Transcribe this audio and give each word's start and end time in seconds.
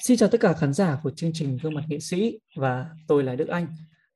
Xin 0.00 0.16
chào 0.16 0.28
tất 0.28 0.40
cả 0.40 0.52
khán 0.52 0.72
giả 0.72 0.98
của 1.02 1.10
chương 1.10 1.30
trình 1.34 1.58
Gương 1.62 1.74
mặt 1.74 1.84
nghệ 1.88 1.98
sĩ 1.98 2.38
và 2.56 2.90
tôi 3.08 3.24
là 3.24 3.34
Đức 3.34 3.48
Anh 3.48 3.66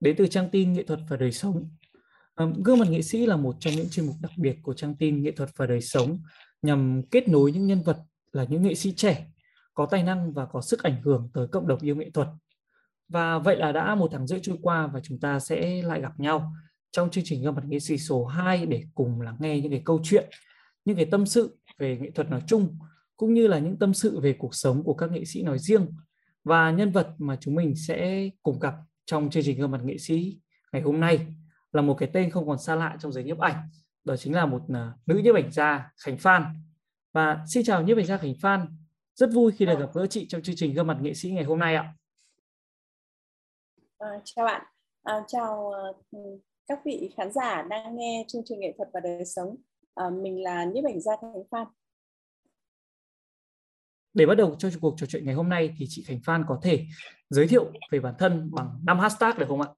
đến 0.00 0.16
từ 0.18 0.26
trang 0.26 0.48
tin 0.50 0.72
nghệ 0.72 0.82
thuật 0.82 1.00
và 1.08 1.16
đời 1.16 1.32
sống. 1.32 1.70
Gương 2.64 2.78
mặt 2.78 2.88
nghệ 2.90 3.02
sĩ 3.02 3.26
là 3.26 3.36
một 3.36 3.56
trong 3.60 3.74
những 3.74 3.88
chuyên 3.90 4.06
mục 4.06 4.16
đặc 4.20 4.32
biệt 4.36 4.56
của 4.62 4.74
trang 4.74 4.94
tin 4.94 5.22
nghệ 5.22 5.30
thuật 5.30 5.50
và 5.56 5.66
đời 5.66 5.80
sống 5.80 6.18
nhằm 6.62 7.02
kết 7.10 7.28
nối 7.28 7.52
những 7.52 7.66
nhân 7.66 7.82
vật 7.82 7.96
là 8.32 8.44
những 8.44 8.62
nghệ 8.62 8.74
sĩ 8.74 8.92
trẻ 8.96 9.26
có 9.74 9.86
tài 9.86 10.02
năng 10.02 10.32
và 10.32 10.46
có 10.46 10.60
sức 10.60 10.82
ảnh 10.82 11.02
hưởng 11.02 11.30
tới 11.34 11.46
cộng 11.48 11.68
đồng 11.68 11.80
yêu 11.80 11.96
nghệ 11.96 12.10
thuật. 12.14 12.28
Và 13.08 13.38
vậy 13.38 13.56
là 13.56 13.72
đã 13.72 13.94
một 13.94 14.08
tháng 14.12 14.26
rưỡi 14.26 14.40
trôi 14.42 14.56
qua 14.62 14.86
và 14.86 15.00
chúng 15.00 15.20
ta 15.20 15.40
sẽ 15.40 15.82
lại 15.82 16.00
gặp 16.00 16.20
nhau 16.20 16.52
trong 16.90 17.10
chương 17.10 17.24
trình 17.26 17.42
Gương 17.42 17.54
mặt 17.54 17.64
nghệ 17.66 17.78
sĩ 17.78 17.98
số 17.98 18.24
2 18.24 18.66
để 18.66 18.84
cùng 18.94 19.20
lắng 19.20 19.36
nghe 19.40 19.60
những 19.60 19.70
cái 19.70 19.82
câu 19.84 20.00
chuyện, 20.04 20.28
những 20.84 20.96
cái 20.96 21.06
tâm 21.10 21.26
sự 21.26 21.58
về 21.78 21.98
nghệ 22.00 22.10
thuật 22.10 22.30
nói 22.30 22.42
chung 22.46 22.78
cũng 23.18 23.34
như 23.34 23.46
là 23.46 23.58
những 23.58 23.78
tâm 23.78 23.94
sự 23.94 24.20
về 24.20 24.36
cuộc 24.38 24.54
sống 24.54 24.84
của 24.84 24.94
các 24.94 25.10
nghệ 25.10 25.24
sĩ 25.24 25.42
nói 25.42 25.58
riêng 25.58 25.86
và 26.44 26.70
nhân 26.70 26.90
vật 26.90 27.08
mà 27.18 27.36
chúng 27.40 27.54
mình 27.54 27.74
sẽ 27.76 28.28
cùng 28.42 28.58
gặp 28.58 28.74
trong 29.06 29.30
chương 29.30 29.42
trình 29.42 29.58
gương 29.58 29.70
mặt 29.70 29.80
nghệ 29.84 29.98
sĩ 29.98 30.38
ngày 30.72 30.82
hôm 30.82 31.00
nay 31.00 31.26
là 31.72 31.82
một 31.82 31.94
cái 31.94 32.10
tên 32.12 32.30
không 32.30 32.48
còn 32.48 32.58
xa 32.58 32.74
lạ 32.74 32.96
trong 33.00 33.12
giới 33.12 33.24
nhiếp 33.24 33.38
ảnh 33.38 33.68
đó 34.08 34.16
chính 34.16 34.34
là 34.34 34.46
một 34.46 34.62
à, 34.74 34.92
nữ 35.06 35.20
nhiếp 35.24 35.34
ảnh 35.34 35.52
gia 35.52 35.92
Khánh 35.96 36.18
Phan. 36.18 36.42
Và 37.12 37.44
xin 37.48 37.64
chào 37.64 37.82
nhiếp 37.82 37.96
ảnh 37.96 38.06
gia 38.06 38.16
Khánh 38.16 38.34
Phan 38.42 38.66
rất 39.14 39.30
vui 39.32 39.52
khi 39.52 39.66
được 39.66 39.78
gặp 39.78 39.90
gỡ 39.94 40.06
chị 40.06 40.26
trong 40.28 40.42
chương 40.42 40.56
trình 40.58 40.74
gương 40.74 40.86
mặt 40.86 40.98
nghệ 41.00 41.14
sĩ 41.14 41.30
ngày 41.30 41.44
hôm 41.44 41.58
nay 41.58 41.74
ạ. 41.74 41.94
À, 43.98 44.08
chào 44.24 44.44
bạn. 44.44 44.62
À, 45.02 45.14
chào 45.26 45.72
uh, 46.16 46.40
các 46.66 46.80
vị 46.84 47.10
khán 47.16 47.32
giả 47.32 47.62
đang 47.62 47.96
nghe 47.96 48.24
chương 48.28 48.42
trình 48.44 48.60
nghệ 48.60 48.74
thuật 48.76 48.88
và 48.92 49.00
đời 49.00 49.24
sống. 49.24 49.56
À, 49.94 50.10
mình 50.10 50.42
là 50.42 50.64
nhiếp 50.64 50.84
ảnh 50.84 51.00
gia 51.00 51.12
Khánh 51.20 51.44
Phan 51.50 51.66
để 54.18 54.26
bắt 54.26 54.34
đầu 54.34 54.54
cho 54.58 54.68
cuộc 54.80 54.94
trò 54.96 55.06
chuyện 55.06 55.24
ngày 55.24 55.34
hôm 55.34 55.48
nay 55.48 55.74
thì 55.78 55.86
chị 55.88 56.04
Khánh 56.06 56.20
Phan 56.24 56.44
có 56.48 56.58
thể 56.62 56.86
giới 57.30 57.48
thiệu 57.48 57.72
về 57.90 58.00
bản 58.00 58.14
thân 58.18 58.50
bằng 58.52 58.80
năm 58.86 58.98
hashtag 58.98 59.38
được 59.38 59.46
không 59.48 59.60
ạ? 59.60 59.68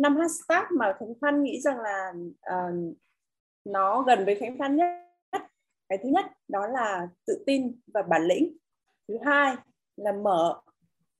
Năm 0.00 0.16
hashtag 0.16 0.64
mà 0.78 0.96
Khánh 0.98 1.12
Phan 1.20 1.42
nghĩ 1.42 1.60
rằng 1.60 1.80
là 1.80 2.12
uh, 2.56 2.96
nó 3.64 4.02
gần 4.02 4.24
với 4.24 4.34
Khánh 4.34 4.58
Phan 4.58 4.76
nhất. 4.76 4.86
Cái 5.88 5.98
thứ 6.02 6.08
nhất 6.08 6.26
đó 6.48 6.66
là 6.66 7.08
tự 7.26 7.44
tin 7.46 7.80
và 7.86 8.02
bản 8.02 8.22
lĩnh. 8.22 8.56
Thứ 9.08 9.14
hai 9.24 9.56
là 9.96 10.12
mở. 10.12 10.60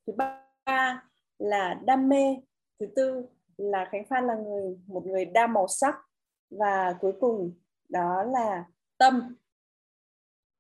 Thứ 0.07 0.13
ba 0.13 1.03
là 1.39 1.81
đam 1.85 2.09
mê. 2.09 2.37
Thứ 2.81 2.87
tư 2.97 3.27
là 3.57 3.89
Khánh 3.93 4.05
Phan 4.11 4.27
là 4.27 4.35
người 4.35 4.79
một 4.87 5.07
người 5.07 5.25
đa 5.25 5.47
màu 5.47 5.69
sắc 5.69 5.97
và 6.51 6.95
cuối 7.01 7.13
cùng 7.21 7.55
đó 7.89 8.23
là 8.23 8.65
tâm. 8.99 9.37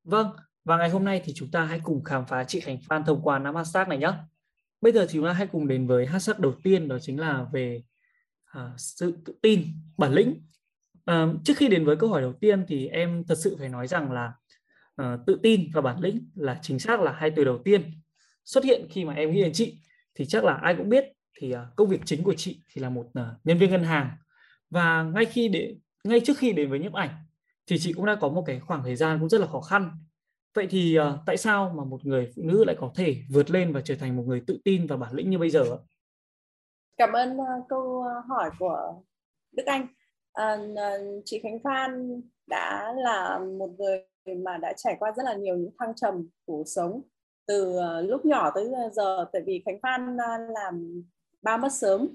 Vâng, 0.04 0.36
và 0.64 0.76
ngày 0.76 0.90
hôm 0.90 1.04
nay 1.04 1.22
thì 1.24 1.32
chúng 1.36 1.50
ta 1.50 1.64
hãy 1.64 1.80
cùng 1.84 2.04
khám 2.04 2.26
phá 2.26 2.44
chị 2.44 2.60
Khánh 2.60 2.78
Phan 2.88 3.04
thông 3.04 3.22
qua 3.22 3.38
năm 3.38 3.54
hashtag 3.54 3.88
này 3.88 3.98
nhé. 3.98 4.12
Bây 4.80 4.92
giờ 4.92 5.06
thì 5.06 5.12
chúng 5.12 5.26
ta 5.26 5.32
hãy 5.32 5.46
cùng 5.46 5.68
đến 5.68 5.86
với 5.86 6.06
hashtag 6.06 6.40
đầu 6.40 6.54
tiên 6.62 6.88
đó 6.88 6.98
chính 6.98 7.20
là 7.20 7.46
về 7.52 7.82
à, 8.44 8.70
sự 8.76 9.16
tự 9.24 9.34
tin, 9.42 9.66
bản 9.98 10.12
lĩnh. 10.12 10.42
À, 11.04 11.26
trước 11.44 11.56
khi 11.56 11.68
đến 11.68 11.84
với 11.84 11.96
câu 11.96 12.08
hỏi 12.08 12.20
đầu 12.20 12.32
tiên 12.32 12.64
thì 12.68 12.86
em 12.86 13.24
thật 13.28 13.38
sự 13.38 13.56
phải 13.58 13.68
nói 13.68 13.86
rằng 13.86 14.12
là 14.12 14.32
à, 14.96 15.18
tự 15.26 15.40
tin 15.42 15.70
và 15.72 15.80
bản 15.80 16.00
lĩnh 16.00 16.30
là 16.34 16.58
chính 16.62 16.78
xác 16.78 17.00
là 17.00 17.12
hai 17.12 17.30
từ 17.30 17.44
đầu 17.44 17.58
tiên 17.64 17.82
xuất 18.44 18.64
hiện 18.64 18.86
khi 18.90 19.04
mà 19.04 19.14
em 19.14 19.32
nghĩ 19.32 19.42
đến 19.42 19.52
chị 19.52 19.78
thì 20.14 20.26
chắc 20.26 20.44
là 20.44 20.54
ai 20.54 20.74
cũng 20.78 20.88
biết 20.88 21.04
thì 21.38 21.52
à, 21.52 21.66
công 21.76 21.88
việc 21.88 22.00
chính 22.04 22.22
của 22.22 22.34
chị 22.34 22.62
thì 22.72 22.82
là 22.82 22.90
một 22.90 23.06
à, 23.14 23.34
nhân 23.44 23.58
viên 23.58 23.70
ngân 23.70 23.84
hàng 23.84 24.10
và 24.70 25.02
ngay 25.02 25.24
khi 25.24 25.48
để 25.48 25.76
ngay 26.04 26.20
trước 26.20 26.38
khi 26.38 26.52
đến 26.52 26.70
với 26.70 26.78
nhiếp 26.78 26.92
ảnh 26.92 27.10
thì 27.66 27.78
chị 27.78 27.92
cũng 27.92 28.06
đã 28.06 28.14
có 28.14 28.28
một 28.28 28.44
cái 28.46 28.60
khoảng 28.60 28.82
thời 28.82 28.96
gian 28.96 29.18
cũng 29.20 29.28
rất 29.28 29.40
là 29.40 29.46
khó 29.46 29.60
khăn 29.60 29.90
Vậy 30.54 30.66
thì 30.70 30.98
uh, 30.98 31.04
tại 31.26 31.36
sao 31.36 31.72
mà 31.76 31.84
một 31.84 32.04
người 32.04 32.32
phụ 32.36 32.42
nữ 32.42 32.64
lại 32.64 32.76
có 32.78 32.92
thể 32.94 33.16
vượt 33.30 33.50
lên 33.50 33.72
và 33.72 33.80
trở 33.84 33.94
thành 34.00 34.16
một 34.16 34.22
người 34.26 34.42
tự 34.46 34.58
tin 34.64 34.86
và 34.86 34.96
bản 34.96 35.12
lĩnh 35.12 35.30
như 35.30 35.38
bây 35.38 35.50
giờ? 35.50 35.64
Cảm 36.96 37.12
ơn 37.12 37.36
uh, 37.36 37.68
câu 37.68 38.04
hỏi 38.28 38.50
của 38.58 39.02
Đức 39.52 39.66
Anh. 39.66 39.86
Uh, 40.42 41.22
chị 41.24 41.40
Khánh 41.42 41.58
Phan 41.64 42.20
đã 42.46 42.92
là 42.96 43.38
một 43.58 43.70
người 43.78 44.04
mà 44.44 44.56
đã 44.56 44.72
trải 44.76 44.96
qua 44.98 45.12
rất 45.16 45.22
là 45.24 45.34
nhiều 45.34 45.56
những 45.56 45.70
thăng 45.78 45.94
trầm 45.94 46.28
cuộc 46.46 46.64
sống 46.66 47.02
từ 47.46 47.80
lúc 48.02 48.26
nhỏ 48.26 48.50
tới 48.54 48.70
giờ 48.92 49.26
tại 49.32 49.42
vì 49.46 49.62
Khánh 49.66 49.78
Phan 49.82 50.16
làm 50.54 51.02
ba 51.42 51.56
mất 51.56 51.72
sớm 51.72 52.08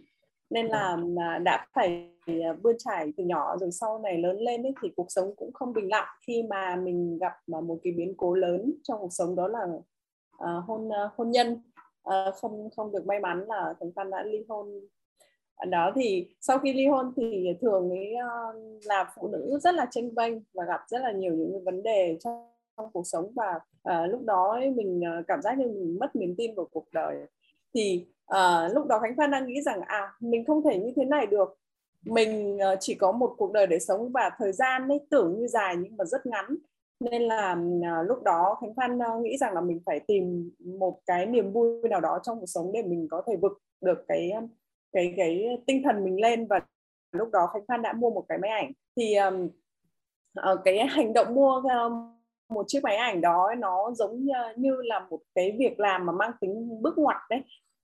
nên 0.49 0.67
là 0.67 0.97
đã 1.43 1.65
phải 1.73 2.16
À, 2.27 2.53
bươn 2.61 2.75
trải 2.79 3.13
từ 3.17 3.23
nhỏ 3.23 3.57
rồi 3.57 3.71
sau 3.71 3.99
này 3.99 4.17
lớn 4.17 4.37
lên 4.37 4.63
ấy, 4.63 4.73
thì 4.81 4.89
cuộc 4.95 5.05
sống 5.09 5.35
cũng 5.35 5.53
không 5.53 5.73
bình 5.73 5.89
lặng. 5.89 6.07
Khi 6.27 6.43
mà 6.49 6.75
mình 6.75 7.17
gặp 7.17 7.33
à, 7.53 7.61
một 7.61 7.79
cái 7.83 7.93
biến 7.93 8.13
cố 8.17 8.33
lớn 8.33 8.73
trong 8.83 8.99
cuộc 8.99 9.13
sống 9.13 9.35
đó 9.35 9.47
là 9.47 9.63
uh, 9.63 10.65
hôn 10.67 10.87
uh, 10.87 11.11
hôn 11.15 11.31
nhân 11.31 11.61
uh, 12.09 12.35
không 12.35 12.69
không 12.75 12.91
được 12.91 13.05
may 13.05 13.19
mắn 13.19 13.45
là 13.47 13.73
chúng 13.79 13.91
Phan 13.95 14.09
đã 14.09 14.23
ly 14.23 14.45
hôn. 14.49 14.79
Đó 15.69 15.91
thì 15.95 16.29
sau 16.41 16.59
khi 16.59 16.73
ly 16.73 16.87
hôn 16.87 17.13
thì 17.17 17.47
thường 17.61 17.89
ấy 17.89 18.13
uh, 18.15 18.85
là 18.85 19.11
phụ 19.15 19.27
nữ 19.27 19.59
rất 19.61 19.75
là 19.75 19.87
tranh 19.91 20.09
vênh 20.15 20.33
và 20.53 20.65
gặp 20.65 20.81
rất 20.87 21.01
là 21.01 21.11
nhiều 21.11 21.33
những 21.33 21.63
vấn 21.63 21.83
đề 21.83 22.17
trong, 22.19 22.49
trong 22.77 22.89
cuộc 22.93 23.07
sống 23.07 23.31
và 23.35 23.59
uh, 23.89 24.11
lúc 24.11 24.21
đó 24.21 24.51
ấy, 24.51 24.69
mình 24.69 25.01
uh, 25.19 25.27
cảm 25.27 25.41
giác 25.41 25.57
như 25.57 25.67
mình 25.67 25.97
mất 25.99 26.15
niềm 26.15 26.35
tin 26.37 26.55
vào 26.55 26.67
cuộc 26.71 26.85
đời. 26.93 27.15
Thì 27.73 28.07
uh, 28.33 28.75
lúc 28.75 28.85
đó 28.85 28.99
khánh 28.99 29.15
phan 29.17 29.31
đang 29.31 29.47
nghĩ 29.47 29.61
rằng 29.61 29.81
à 29.81 30.13
mình 30.19 30.45
không 30.45 30.63
thể 30.63 30.79
như 30.79 30.93
thế 30.95 31.05
này 31.05 31.25
được 31.25 31.57
mình 32.09 32.57
ờ, 32.59 32.75
chỉ 32.79 32.95
có 32.95 33.11
một 33.11 33.35
cuộc 33.37 33.51
đời 33.51 33.67
để 33.67 33.79
sống 33.79 34.11
và 34.11 34.31
thời 34.37 34.51
gian 34.51 34.87
ấy 34.87 34.99
tưởng 35.09 35.39
như 35.39 35.47
dài 35.47 35.75
nhưng 35.79 35.97
mà 35.97 36.05
rất 36.05 36.25
ngắn. 36.25 36.45
Nên 36.99 37.21
là 37.21 37.55
ờ, 37.95 38.03
lúc 38.03 38.23
đó 38.23 38.57
khánh 38.61 38.73
phan 38.75 38.99
ờ, 38.99 39.19
nghĩ 39.19 39.37
rằng 39.37 39.53
là 39.53 39.61
mình 39.61 39.79
phải 39.85 39.99
tìm 39.99 40.51
một 40.79 40.99
cái 41.05 41.25
niềm 41.25 41.51
vui 41.51 41.89
nào 41.89 42.01
đó 42.01 42.19
trong 42.23 42.39
cuộc 42.39 42.45
sống 42.45 42.71
để 42.73 42.83
mình 42.83 43.07
có 43.11 43.23
thể 43.27 43.35
vực 43.35 43.61
được 43.81 44.05
cái 44.07 44.31
cái 44.91 45.13
cái 45.17 45.61
tinh 45.67 45.81
thần 45.83 46.03
mình 46.03 46.21
lên. 46.21 46.47
Và 46.47 46.59
lúc 47.11 47.29
đó 47.31 47.49
khánh 47.53 47.65
phan 47.67 47.81
đã 47.81 47.93
mua 47.93 48.09
một 48.09 48.25
cái 48.29 48.37
máy 48.37 48.51
ảnh. 48.51 48.71
Thì 48.97 49.15
um, 49.15 49.49
cái 50.65 50.87
hành 50.87 51.13
động 51.13 51.35
mua 51.35 51.61
một 52.49 52.63
chiếc 52.67 52.83
máy 52.83 52.95
ảnh 52.95 53.21
đó 53.21 53.55
nó 53.57 53.91
giống 53.93 54.25
như, 54.25 54.33
như 54.55 54.81
là 54.81 54.99
một 55.09 55.19
cái 55.35 55.55
việc 55.59 55.79
làm 55.79 56.05
mà 56.05 56.13
mang 56.13 56.31
tính 56.41 56.81
bước 56.81 56.97
ngoặt 56.97 57.17
đấy 57.29 57.41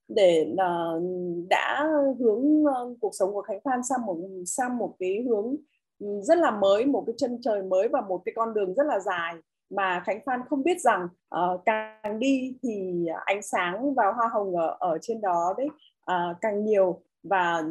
để 0.07 0.53
uh, 0.53 1.03
đã 1.49 1.89
hướng 2.19 2.63
uh, 2.63 2.97
cuộc 3.01 3.11
sống 3.19 3.33
của 3.33 3.41
Khánh 3.41 3.59
Phan 3.63 3.83
sang 3.83 4.05
một 4.05 4.17
sang 4.45 4.77
một 4.77 4.95
cái 4.99 5.25
hướng 5.29 5.55
ừ, 5.99 6.07
rất 6.21 6.37
là 6.37 6.51
mới 6.51 6.85
một 6.85 7.03
cái 7.07 7.13
chân 7.17 7.37
trời 7.41 7.63
mới 7.63 7.87
và 7.87 8.01
một 8.01 8.21
cái 8.25 8.33
con 8.35 8.53
đường 8.53 8.73
rất 8.73 8.83
là 8.87 8.99
dài 8.99 9.35
mà 9.69 10.03
Khánh 10.05 10.19
Phan 10.25 10.39
không 10.49 10.63
biết 10.63 10.81
rằng 10.81 11.07
uh, 11.35 11.61
càng 11.65 12.19
đi 12.19 12.57
thì 12.63 13.05
ánh 13.25 13.41
sáng 13.41 13.93
và 13.93 14.11
hoa 14.11 14.27
hồng 14.33 14.57
ở 14.57 14.77
ở 14.79 14.97
trên 15.01 15.21
đó 15.21 15.53
đấy 15.57 15.67
uh, 16.11 16.37
càng 16.41 16.65
nhiều 16.65 17.01
và 17.23 17.61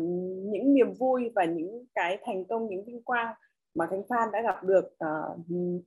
những 0.50 0.74
niềm 0.74 0.94
vui 0.98 1.30
và 1.34 1.44
những 1.44 1.84
cái 1.94 2.18
thành 2.24 2.44
công 2.44 2.68
những 2.68 2.84
vinh 2.84 3.02
quang 3.02 3.34
mà 3.74 3.86
Khánh 3.86 4.02
Phan 4.08 4.28
đã 4.32 4.42
gặp 4.42 4.64
được 4.64 4.84
uh, 4.84 5.40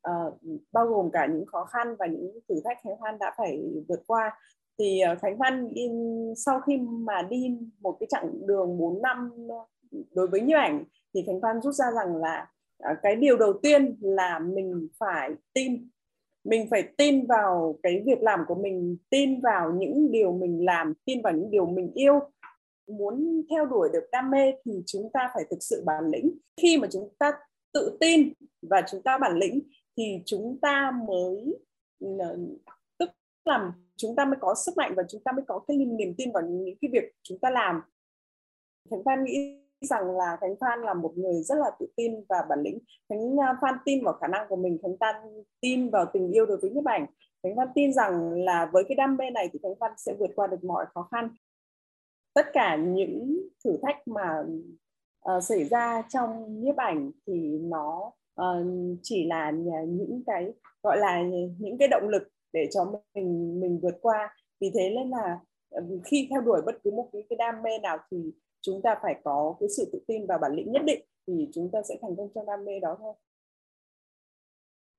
uh, 0.10 0.42
bao 0.72 0.86
gồm 0.86 1.12
cả 1.12 1.26
những 1.26 1.46
khó 1.46 1.66
khăn 1.66 1.96
và 2.00 2.06
những 2.06 2.40
thử 2.50 2.56
thách 2.66 2.78
Khánh 2.84 2.96
Phan 3.02 3.20
đã 3.20 3.34
phải 3.38 3.60
vượt 3.90 4.00
qua 4.08 4.40
thì 4.80 5.00
ờ, 5.00 5.16
Khánh 5.22 5.38
Văn 5.38 5.70
in, 5.74 5.92
sau 6.36 6.62
khi 6.62 6.78
mà 6.78 7.22
đi 7.30 7.58
một 7.82 7.98
cái 8.00 8.08
chặng 8.10 8.48
đường 8.48 8.78
4 8.78 9.02
năm 9.02 9.32
ờ, 9.50 9.56
đối 10.12 10.28
với 10.28 10.42
nhiếp 10.42 10.58
ảnh 10.58 10.84
thì 11.14 11.24
Khánh 11.28 11.40
Văn 11.40 11.62
rút 11.62 11.74
ra 11.74 11.86
rằng 11.92 12.16
là 12.16 12.48
ờ, 12.78 12.90
cái 13.04 13.16
điều 13.16 13.38
đầu 13.38 13.54
tiên 13.54 13.98
là 14.02 14.40
mình 14.40 14.88
phải 15.00 15.32
tin. 15.54 15.90
Mình 16.44 16.68
phải 16.70 16.84
tin 16.98 17.28
vào 17.28 17.80
cái 17.84 18.04
việc 18.06 18.22
làm 18.22 18.40
của 18.48 18.56
mình 18.56 18.98
tin 19.10 19.42
vào 19.42 19.74
những 19.74 20.12
điều 20.12 20.32
mình 20.32 20.66
làm 20.66 20.94
tin 21.06 21.22
vào 21.22 21.34
những 21.34 21.52
điều 21.52 21.66
mình 21.66 21.92
yêu. 21.94 22.20
Muốn 22.88 23.42
theo 23.50 23.66
đuổi 23.66 23.90
được 23.94 24.04
đam 24.12 24.32
mê 24.32 24.52
thì 24.66 24.84
chúng 24.86 25.10
ta 25.14 25.32
phải 25.34 25.44
thực 25.50 25.58
sự 25.60 25.84
bản 25.86 26.04
lĩnh. 26.12 26.38
Khi 26.62 26.78
mà 26.78 26.88
chúng 26.92 27.10
ta 27.20 27.34
tự 27.74 27.98
tin 28.00 28.34
và 28.62 28.82
chúng 28.92 29.02
ta 29.02 29.18
bản 29.18 29.38
lĩnh 29.38 29.60
thì 29.98 30.22
chúng 30.26 30.58
ta 30.62 30.92
mới 31.08 31.56
là 33.48 33.74
chúng 33.96 34.16
ta 34.16 34.26
mới 34.26 34.38
có 34.42 34.56
sức 34.66 34.78
mạnh 34.78 34.94
và 34.98 35.04
chúng 35.10 35.22
ta 35.24 35.32
mới 35.32 35.46
có 35.48 35.60
cái 35.68 35.78
niềm 35.78 36.14
tin 36.18 36.32
vào 36.32 36.44
những 36.44 36.76
cái 36.82 36.90
việc 36.94 37.14
chúng 37.24 37.40
ta 37.40 37.50
làm. 37.50 37.82
Khánh 38.90 39.04
phan 39.06 39.24
nghĩ 39.24 39.62
rằng 39.82 40.18
là 40.18 40.38
khánh 40.42 40.56
phan 40.60 40.82
là 40.82 40.94
một 40.94 41.14
người 41.18 41.44
rất 41.44 41.56
là 41.56 41.72
tự 41.80 41.88
tin 41.96 42.26
và 42.30 42.38
bản 42.50 42.60
lĩnh. 42.62 42.80
Khánh 43.10 43.40
à, 43.40 43.58
phan 43.62 43.76
tin 43.86 44.04
vào 44.04 44.14
khả 44.14 44.28
năng 44.28 44.48
của 44.50 44.56
mình 44.56 44.78
khánh 44.84 44.98
phan 45.00 45.16
tin 45.62 45.90
vào 45.90 46.06
tình 46.14 46.32
yêu 46.32 46.46
đối 46.46 46.58
với 46.58 46.70
nhiếp 46.70 46.86
ảnh. 46.86 47.06
Khánh 47.44 47.56
phan 47.56 47.68
tin 47.76 47.94
rằng 47.94 48.44
là 48.44 48.70
với 48.74 48.84
cái 48.88 48.96
đam 48.96 49.18
mê 49.18 49.30
này 49.30 49.50
thì 49.54 49.60
khánh 49.64 49.76
phan 49.80 49.92
sẽ 49.98 50.14
vượt 50.20 50.32
qua 50.36 50.48
được 50.48 50.64
mọi 50.64 50.86
khó 50.94 51.08
khăn. 51.12 51.30
Tất 52.34 52.46
cả 52.54 52.76
những 52.76 53.38
thử 53.66 53.78
thách 53.82 54.08
mà 54.08 54.44
uh, 55.36 55.44
xảy 55.44 55.64
ra 55.64 56.04
trong 56.10 56.62
nhiếp 56.62 56.76
ảnh 56.76 57.12
thì 57.28 57.60
nó 57.62 58.12
uh, 58.42 58.66
chỉ 59.04 59.28
là 59.28 59.52
những 59.88 60.24
cái 60.28 60.54
gọi 60.84 60.98
là 60.98 61.24
những 61.60 61.78
cái 61.80 61.88
động 61.88 62.10
lực 62.10 62.24
để 62.56 62.70
cho 62.74 63.02
mình 63.14 63.60
mình 63.60 63.80
vượt 63.84 63.96
qua 64.02 64.36
vì 64.62 64.72
thế 64.74 64.94
nên 64.96 65.10
là 65.10 65.40
khi 66.06 66.28
theo 66.30 66.42
đuổi 66.42 66.62
bất 66.66 66.76
cứ 66.84 66.92
một 66.92 67.10
cái, 67.14 67.24
cái 67.30 67.38
đam 67.38 67.56
mê 67.64 67.80
nào 67.84 67.98
thì 68.12 68.18
chúng 68.62 68.82
ta 68.82 68.96
phải 69.02 69.22
có 69.24 69.56
cái 69.60 69.70
sự 69.78 69.90
tự 69.94 70.00
tin 70.08 70.28
và 70.28 70.38
bản 70.42 70.52
lĩnh 70.56 70.72
nhất 70.72 70.82
định 70.86 71.02
thì 71.28 71.50
chúng 71.54 71.70
ta 71.74 71.80
sẽ 71.90 71.96
thành 72.02 72.16
công 72.18 72.30
trong 72.36 72.46
đam 72.46 72.66
mê 72.66 72.80
đó 72.80 72.98
thôi 73.00 73.14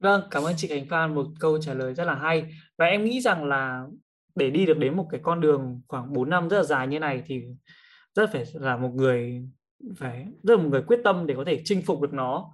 Vâng, 0.01 0.23
cảm 0.31 0.43
ơn 0.43 0.55
chị 0.57 0.69
Khánh 0.69 0.87
Phan 0.91 1.15
một 1.15 1.27
câu 1.41 1.61
trả 1.61 1.75
lời 1.75 1.95
rất 1.95 2.05
là 2.05 2.15
hay. 2.15 2.45
Và 2.79 2.87
em 2.87 3.05
nghĩ 3.05 3.21
rằng 3.21 3.45
là 3.45 3.87
để 4.35 4.51
đi 4.51 4.67
được 4.67 4.79
đến 4.79 4.97
một 4.97 5.07
cái 5.11 5.21
con 5.25 5.41
đường 5.41 5.81
khoảng 5.89 6.13
4 6.13 6.31
năm 6.31 6.49
rất 6.49 6.57
là 6.57 6.63
dài 6.63 6.87
như 6.87 6.99
này 6.99 7.23
thì 7.27 7.43
rất 8.15 8.31
phải 8.33 8.45
là 8.53 8.77
một 8.77 8.91
người 8.95 9.43
phải 9.97 10.27
rất 10.43 10.57
là 10.57 10.63
một 10.63 10.69
người 10.69 10.83
quyết 10.83 11.01
tâm 11.05 11.27
để 11.27 11.35
có 11.37 11.45
thể 11.47 11.63
chinh 11.65 11.83
phục 11.87 12.01
được 12.01 12.13
nó. 12.13 12.53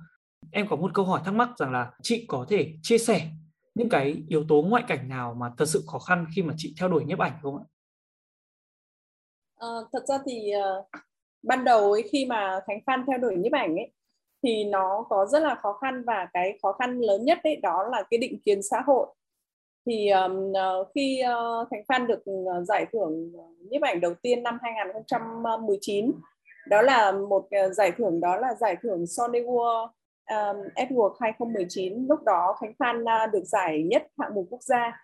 Em 0.51 0.69
có 0.69 0.77
một 0.77 0.91
câu 0.95 1.05
hỏi 1.05 1.21
thắc 1.25 1.35
mắc 1.35 1.49
rằng 1.59 1.73
là 1.73 1.91
chị 2.03 2.25
có 2.29 2.47
thể 2.49 2.75
chia 2.83 2.99
sẻ 2.99 3.31
những 3.75 3.89
cái 3.89 4.23
yếu 4.29 4.45
tố 4.49 4.63
ngoại 4.63 4.85
cảnh 4.89 5.09
nào 5.09 5.35
mà 5.35 5.53
thật 5.59 5.65
sự 5.67 5.85
khó 5.87 5.99
khăn 5.99 6.27
khi 6.37 6.43
mà 6.43 6.55
chị 6.57 6.75
theo 6.81 6.89
đuổi 6.89 7.05
nhiếp 7.05 7.19
ảnh 7.19 7.33
không 7.43 7.57
ạ? 7.57 7.65
À, 9.57 9.69
thật 9.93 10.03
ra 10.09 10.19
thì 10.27 10.53
uh, 10.79 10.87
ban 11.43 11.65
đầu 11.65 11.93
ấy, 11.93 12.03
khi 12.13 12.27
mà 12.27 12.61
Khánh 12.67 12.81
Phan 12.87 13.05
theo 13.07 13.19
đuổi 13.19 13.37
nhiếp 13.37 13.53
ảnh 13.53 13.77
ấy 13.77 13.93
thì 14.43 14.65
nó 14.65 15.07
có 15.09 15.27
rất 15.27 15.43
là 15.43 15.55
khó 15.63 15.73
khăn 15.73 16.05
và 16.07 16.29
cái 16.33 16.59
khó 16.63 16.73
khăn 16.73 17.01
lớn 17.01 17.25
nhất 17.25 17.39
đấy 17.45 17.57
đó 17.57 17.89
là 17.91 18.03
cái 18.11 18.19
định 18.19 18.41
kiến 18.45 18.63
xã 18.63 18.81
hội 18.87 19.07
thì 19.87 20.11
um, 20.11 20.53
khi 20.95 21.23
uh, 21.25 21.69
Khánh 21.71 21.85
Phan 21.89 22.07
được 22.07 22.23
giải 22.69 22.87
thưởng 22.93 23.33
nhiếp 23.71 23.83
ảnh 23.83 24.01
đầu 24.01 24.15
tiên 24.23 24.43
năm 24.43 24.59
2019 24.63 26.13
đó 26.69 26.83
là 26.83 27.13
một 27.13 27.49
giải 27.73 27.93
thưởng 27.99 28.21
đó 28.21 28.37
là 28.37 28.55
giải 28.55 28.77
thưởng 28.83 29.07
Sony 29.07 29.41
World 29.41 29.89
um, 30.32 30.56
Edward 30.75 31.14
2019 31.20 32.06
lúc 32.08 32.23
đó 32.23 32.56
Khánh 32.61 32.73
Phan 32.79 33.02
uh, 33.02 33.32
được 33.32 33.44
giải 33.44 33.82
nhất 33.82 34.06
hạng 34.19 34.34
mục 34.34 34.46
quốc 34.50 34.62
gia 34.62 35.00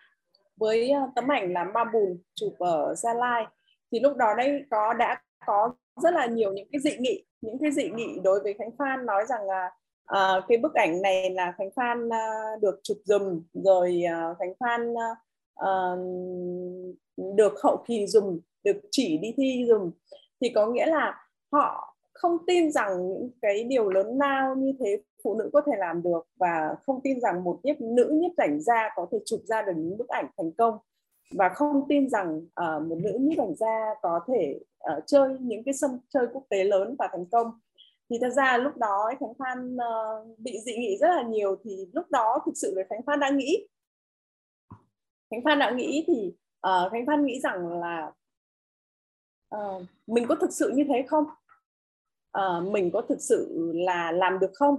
với 0.57 0.91
uh, 1.03 1.09
tấm 1.15 1.31
ảnh 1.31 1.53
là 1.53 1.63
Ma 1.63 1.83
Bùn 1.93 2.21
chụp 2.35 2.53
ở 2.59 2.95
Gia 2.95 3.13
Lai. 3.13 3.45
Thì 3.91 3.99
lúc 3.99 4.17
đó 4.17 4.35
đây 4.37 4.63
có 4.71 4.93
đã 4.93 5.21
có 5.45 5.73
rất 6.03 6.13
là 6.13 6.25
nhiều 6.25 6.53
những 6.53 6.67
cái 6.71 6.81
dị 6.81 6.97
nghị 6.99 7.25
những 7.41 7.57
cái 7.61 7.71
dị 7.71 7.89
nghị 7.89 8.19
đối 8.23 8.39
với 8.43 8.53
Khánh 8.53 8.71
Phan 8.79 9.05
nói 9.05 9.23
rằng 9.29 9.41
là 9.43 9.71
uh, 10.13 10.43
cái 10.47 10.57
bức 10.57 10.73
ảnh 10.73 11.01
này 11.01 11.29
là 11.29 11.53
Khánh 11.57 11.69
Phan 11.75 12.07
uh, 12.07 12.61
được 12.61 12.79
chụp 12.83 12.97
dùm 13.03 13.43
rồi 13.53 14.01
uh, 14.05 14.37
Khánh 14.39 14.53
Phan 14.59 14.93
uh, 14.93 15.99
được 17.37 17.53
hậu 17.63 17.83
kỳ 17.87 18.07
dùm 18.07 18.39
được 18.63 18.81
chỉ 18.91 19.17
đi 19.17 19.33
thi 19.37 19.65
dùm. 19.69 19.91
Thì 20.41 20.49
có 20.55 20.67
nghĩa 20.67 20.85
là 20.85 21.23
họ 21.51 21.95
không 22.19 22.37
tin 22.47 22.71
rằng 22.71 23.09
những 23.09 23.29
cái 23.41 23.63
điều 23.63 23.89
lớn 23.89 24.17
lao 24.17 24.55
như 24.55 24.73
thế 24.79 25.01
phụ 25.23 25.35
nữ 25.35 25.49
có 25.53 25.61
thể 25.65 25.71
làm 25.77 26.01
được 26.03 26.27
và 26.35 26.75
không 26.85 27.01
tin 27.03 27.21
rằng 27.21 27.43
một 27.43 27.59
nhiếp 27.63 27.81
nữ 27.81 28.09
nhiếp 28.13 28.31
ảnh 28.37 28.61
gia 28.61 28.89
có 28.95 29.07
thể 29.11 29.17
chụp 29.25 29.39
ra 29.43 29.61
được 29.61 29.73
những 29.75 29.97
bức 29.97 30.07
ảnh 30.07 30.25
thành 30.37 30.51
công 30.51 30.77
và 31.31 31.49
không 31.49 31.85
tin 31.89 32.09
rằng 32.09 32.37
uh, 32.37 32.87
một 32.87 32.97
nữ 33.03 33.17
nhiếp 33.19 33.39
ảnh 33.39 33.55
gia 33.55 33.95
có 34.01 34.19
thể 34.27 34.59
uh, 34.97 35.03
chơi 35.05 35.37
những 35.39 35.63
cái 35.63 35.73
sân 35.73 35.99
chơi 36.09 36.27
quốc 36.33 36.43
tế 36.49 36.63
lớn 36.63 36.95
và 36.99 37.09
thành 37.11 37.25
công. 37.25 37.51
Thì 38.09 38.17
thật 38.21 38.29
ra 38.29 38.57
lúc 38.57 38.77
đó 38.77 39.11
Khánh 39.19 39.33
Phan 39.39 39.75
uh, 39.75 40.39
bị 40.39 40.59
dị 40.65 40.77
nghị 40.77 40.97
rất 40.97 41.07
là 41.07 41.23
nhiều 41.23 41.55
thì 41.63 41.87
lúc 41.93 42.05
đó 42.09 42.39
thực 42.45 42.53
sự 42.55 42.73
là 42.75 42.83
Khánh 42.89 43.01
Phan 43.05 43.19
đã 43.19 43.29
nghĩ. 43.29 43.67
Khánh 45.31 45.43
Phan 45.45 45.59
đã 45.59 45.71
nghĩ 45.71 46.03
thì 46.07 46.33
uh, 46.67 46.91
Khánh 46.91 47.05
Phan 47.07 47.25
nghĩ 47.25 47.39
rằng 47.39 47.81
là 47.81 48.11
uh, 49.55 49.83
mình 50.07 50.25
có 50.27 50.35
thực 50.35 50.53
sự 50.53 50.71
như 50.75 50.83
thế 50.87 51.05
không? 51.07 51.25
Uh, 52.37 52.71
mình 52.71 52.91
có 52.93 53.01
thực 53.01 53.21
sự 53.21 53.71
là 53.75 54.11
làm 54.11 54.39
được 54.39 54.51
không? 54.53 54.75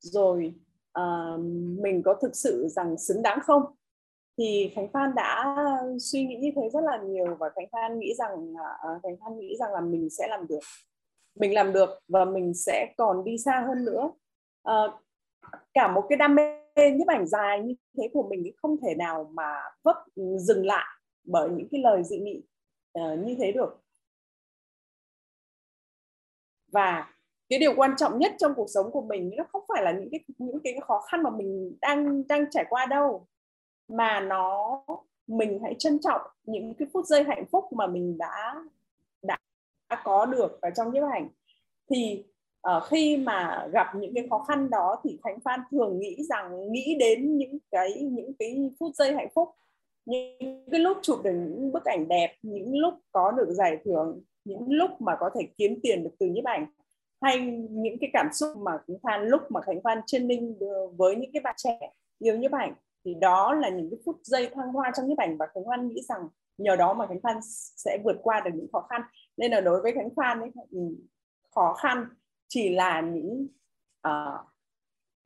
Rồi 0.00 0.54
uh, 0.98 1.40
mình 1.82 2.02
có 2.04 2.14
thực 2.22 2.36
sự 2.36 2.68
rằng 2.68 2.98
xứng 2.98 3.22
đáng 3.22 3.38
không? 3.42 3.62
Thì 4.38 4.70
Khánh 4.74 4.88
Phan 4.92 5.14
đã 5.14 5.56
suy 6.00 6.26
nghĩ 6.26 6.36
như 6.36 6.50
thế 6.56 6.68
rất 6.72 6.80
là 6.80 6.98
nhiều 7.02 7.36
và 7.38 7.50
Khánh 7.56 7.66
Phan 7.72 7.98
nghĩ 7.98 8.14
rằng 8.14 8.52
uh, 8.52 9.02
Khánh 9.02 9.16
Phan 9.20 9.38
nghĩ 9.38 9.56
rằng 9.58 9.72
là 9.72 9.80
mình 9.80 10.10
sẽ 10.10 10.28
làm 10.28 10.46
được. 10.46 10.60
Mình 11.34 11.54
làm 11.54 11.72
được 11.72 11.90
và 12.08 12.24
mình 12.24 12.54
sẽ 12.54 12.94
còn 12.96 13.24
đi 13.24 13.38
xa 13.38 13.64
hơn 13.68 13.84
nữa. 13.84 14.10
Uh, 14.68 14.90
cả 15.74 15.92
một 15.92 16.06
cái 16.08 16.16
đam 16.16 16.34
mê 16.34 16.90
nhiếp 16.90 17.06
ảnh 17.06 17.26
dài 17.26 17.60
như 17.60 17.74
thế 17.98 18.08
của 18.12 18.28
mình 18.30 18.52
không 18.56 18.76
thể 18.82 18.94
nào 18.94 19.30
mà 19.34 19.54
vấp 19.84 19.96
dừng 20.38 20.66
lại 20.66 20.86
bởi 21.24 21.50
những 21.50 21.68
cái 21.70 21.80
lời 21.80 22.04
dị 22.04 22.18
nghị 22.18 22.42
uh, 22.98 23.18
như 23.26 23.34
thế 23.38 23.52
được 23.52 23.80
và 26.72 27.14
cái 27.48 27.58
điều 27.58 27.74
quan 27.76 27.96
trọng 27.96 28.18
nhất 28.18 28.32
trong 28.38 28.54
cuộc 28.54 28.66
sống 28.74 28.90
của 28.90 29.02
mình 29.02 29.30
nó 29.36 29.44
không 29.52 29.62
phải 29.68 29.82
là 29.82 29.92
những 29.92 30.08
cái 30.10 30.20
những 30.38 30.58
cái 30.64 30.74
khó 30.82 31.00
khăn 31.00 31.22
mà 31.22 31.30
mình 31.30 31.76
đang 31.80 32.26
đang 32.28 32.50
trải 32.50 32.64
qua 32.68 32.86
đâu 32.86 33.26
mà 33.88 34.20
nó 34.20 34.82
mình 35.26 35.60
hãy 35.62 35.74
trân 35.78 35.98
trọng 35.98 36.20
những 36.44 36.74
cái 36.74 36.88
phút 36.92 37.06
giây 37.06 37.24
hạnh 37.24 37.44
phúc 37.52 37.64
mà 37.72 37.86
mình 37.86 38.18
đã 38.18 38.54
đã, 39.22 39.38
đã 39.90 40.02
có 40.04 40.26
được 40.26 40.60
ở 40.60 40.70
trong 40.70 40.92
nhiếp 40.92 41.02
ảnh. 41.12 41.28
Thì 41.90 42.24
uh, 42.68 42.82
khi 42.90 43.16
mà 43.16 43.68
gặp 43.72 43.86
những 43.94 44.14
cái 44.14 44.26
khó 44.30 44.44
khăn 44.48 44.70
đó 44.70 45.00
thì 45.04 45.18
Khánh 45.24 45.40
Phan 45.40 45.60
thường 45.70 45.98
nghĩ 45.98 46.24
rằng 46.28 46.72
nghĩ 46.72 46.96
đến 47.00 47.36
những 47.36 47.58
cái 47.70 48.02
những 48.02 48.32
cái 48.38 48.70
phút 48.80 48.94
giây 48.94 49.14
hạnh 49.14 49.28
phúc 49.34 49.48
những 50.06 50.64
cái 50.70 50.80
lúc 50.80 50.98
chụp 51.02 51.20
được 51.24 51.32
những 51.32 51.72
bức 51.72 51.84
ảnh 51.84 52.08
đẹp 52.08 52.36
những 52.42 52.78
lúc 52.78 52.94
có 53.12 53.30
được 53.30 53.52
giải 53.52 53.78
thưởng 53.84 54.20
những 54.44 54.72
lúc 54.72 54.90
mà 55.00 55.16
có 55.20 55.30
thể 55.34 55.48
kiếm 55.58 55.80
tiền 55.82 56.04
được 56.04 56.10
từ 56.18 56.26
nhiếp 56.26 56.44
ảnh 56.44 56.66
hay 57.22 57.40
những 57.70 57.96
cái 58.00 58.10
cảm 58.12 58.28
xúc 58.32 58.56
mà 58.56 58.72
Khánh 58.86 58.96
Phan 59.02 59.28
lúc 59.28 59.42
mà 59.50 59.60
Khánh 59.60 59.80
Phan 59.84 60.00
training 60.06 60.58
với 60.96 61.16
những 61.16 61.30
cái 61.32 61.40
bạn 61.40 61.54
trẻ 61.58 61.92
yêu 62.18 62.38
nhiếp 62.38 62.52
ảnh 62.52 62.74
thì 63.04 63.14
đó 63.14 63.54
là 63.54 63.68
những 63.68 63.90
cái 63.90 63.98
phút 64.04 64.16
giây 64.22 64.50
thăng 64.54 64.72
hoa 64.72 64.92
trong 64.96 65.08
nhiếp 65.08 65.18
ảnh. 65.18 65.36
Và 65.36 65.46
Khánh 65.54 65.64
Phan 65.68 65.88
nghĩ 65.88 66.02
rằng 66.08 66.28
nhờ 66.58 66.76
đó 66.76 66.94
mà 66.94 67.06
Khánh 67.06 67.20
Phan 67.20 67.36
sẽ 67.76 67.98
vượt 68.04 68.16
qua 68.22 68.40
được 68.40 68.50
những 68.54 68.66
khó 68.72 68.86
khăn. 68.90 69.02
Nên 69.36 69.50
là 69.50 69.60
đối 69.60 69.82
với 69.82 69.92
Khánh 69.92 70.08
Phan 70.16 70.40
ấy, 70.40 70.50
khó 71.54 71.74
khăn 71.74 72.04
chỉ 72.48 72.74
là 72.74 73.00
những 73.00 73.46
uh, 74.08 74.40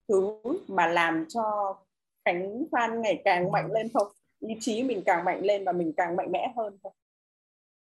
thứ 0.09 0.39
mà 0.69 0.87
làm 0.87 1.25
cho 1.29 1.77
Khánh 2.25 2.65
Phan 2.73 3.03
ngày 3.03 3.23
càng 3.25 3.53
mạnh 3.53 3.73
lên 3.73 3.89
thôi. 3.95 4.05
Ý 4.41 4.57
chí 4.61 4.83
mình 4.83 5.03
càng 5.07 5.25
mạnh 5.25 5.41
lên 5.43 5.65
và 5.65 5.73
mình 5.73 5.93
càng 5.97 6.17
mạnh 6.17 6.33
mẽ 6.33 6.53
hơn 6.57 6.79
thôi 6.83 6.93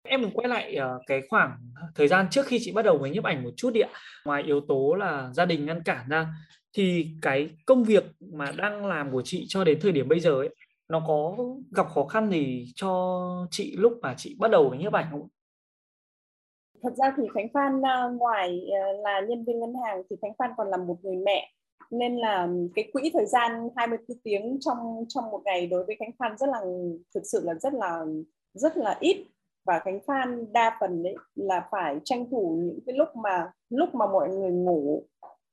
em 0.04 0.22
mình 0.22 0.30
quay 0.34 0.48
lại 0.48 0.74
ờ, 0.74 0.98
cái 1.06 1.22
khoảng 1.28 1.58
thời 1.94 2.08
gian 2.08 2.26
trước 2.30 2.46
khi 2.46 2.58
chị 2.60 2.72
bắt 2.72 2.82
đầu 2.82 2.98
với 2.98 3.10
nhiếp 3.10 3.24
ảnh 3.24 3.44
một 3.44 3.50
chút 3.56 3.70
đi 3.70 3.80
ạ. 3.80 3.90
Ngoài 4.24 4.42
yếu 4.42 4.60
tố 4.60 4.94
là 4.94 5.30
gia 5.32 5.44
đình 5.44 5.66
ngăn 5.66 5.82
cản 5.82 6.08
ra, 6.08 6.26
thì 6.76 7.06
cái 7.22 7.50
công 7.66 7.84
việc 7.84 8.04
mà 8.20 8.52
đang 8.56 8.86
làm 8.86 9.12
của 9.12 9.22
chị 9.24 9.44
cho 9.48 9.64
đến 9.64 9.78
thời 9.80 9.92
điểm 9.92 10.08
bây 10.08 10.20
giờ 10.20 10.30
ấy, 10.30 10.54
nó 10.88 11.04
có 11.06 11.36
gặp 11.76 11.86
khó 11.94 12.04
khăn 12.04 12.30
gì 12.30 12.72
cho 12.74 13.46
chị 13.50 13.76
lúc 13.76 13.92
mà 14.02 14.14
chị 14.16 14.36
bắt 14.38 14.50
đầu 14.50 14.68
với 14.68 14.78
nhiếp 14.78 14.92
ảnh 14.92 15.06
không? 15.10 15.28
Thật 16.82 16.92
ra 16.96 17.14
thì 17.16 17.22
Khánh 17.34 17.48
Phan 17.54 17.86
à, 17.86 18.08
ngoài 18.18 18.60
ờ, 18.84 18.92
là 19.02 19.20
nhân 19.20 19.44
viên 19.44 19.60
ngân 19.60 19.74
hàng 19.84 20.02
thì 20.10 20.16
Khánh 20.22 20.32
Phan 20.38 20.50
còn 20.56 20.68
là 20.68 20.76
một 20.76 20.96
người 21.02 21.16
mẹ. 21.16 21.50
Nên 21.90 22.16
là 22.16 22.48
cái 22.74 22.90
quỹ 22.92 23.10
thời 23.14 23.26
gian 23.26 23.68
24 23.76 24.18
tiếng 24.24 24.58
trong 24.60 25.04
trong 25.08 25.24
một 25.30 25.42
ngày 25.44 25.66
đối 25.66 25.84
với 25.84 25.96
Khánh 25.98 26.10
Phan 26.18 26.38
rất 26.38 26.48
là, 26.48 26.60
thực 27.14 27.22
sự 27.32 27.40
là 27.44 27.54
rất 27.54 27.72
là 27.72 28.04
rất 28.54 28.76
là 28.76 28.96
ít 29.00 29.26
và 29.64 29.78
Khánh 29.78 30.00
Phan 30.06 30.52
đa 30.52 30.76
phần 30.80 31.02
đấy 31.02 31.14
là 31.34 31.68
phải 31.70 31.96
tranh 32.04 32.30
thủ 32.30 32.58
những 32.62 32.78
cái 32.86 32.96
lúc 32.96 33.08
mà 33.16 33.50
lúc 33.70 33.94
mà 33.94 34.06
mọi 34.06 34.28
người 34.28 34.50
ngủ, 34.50 35.02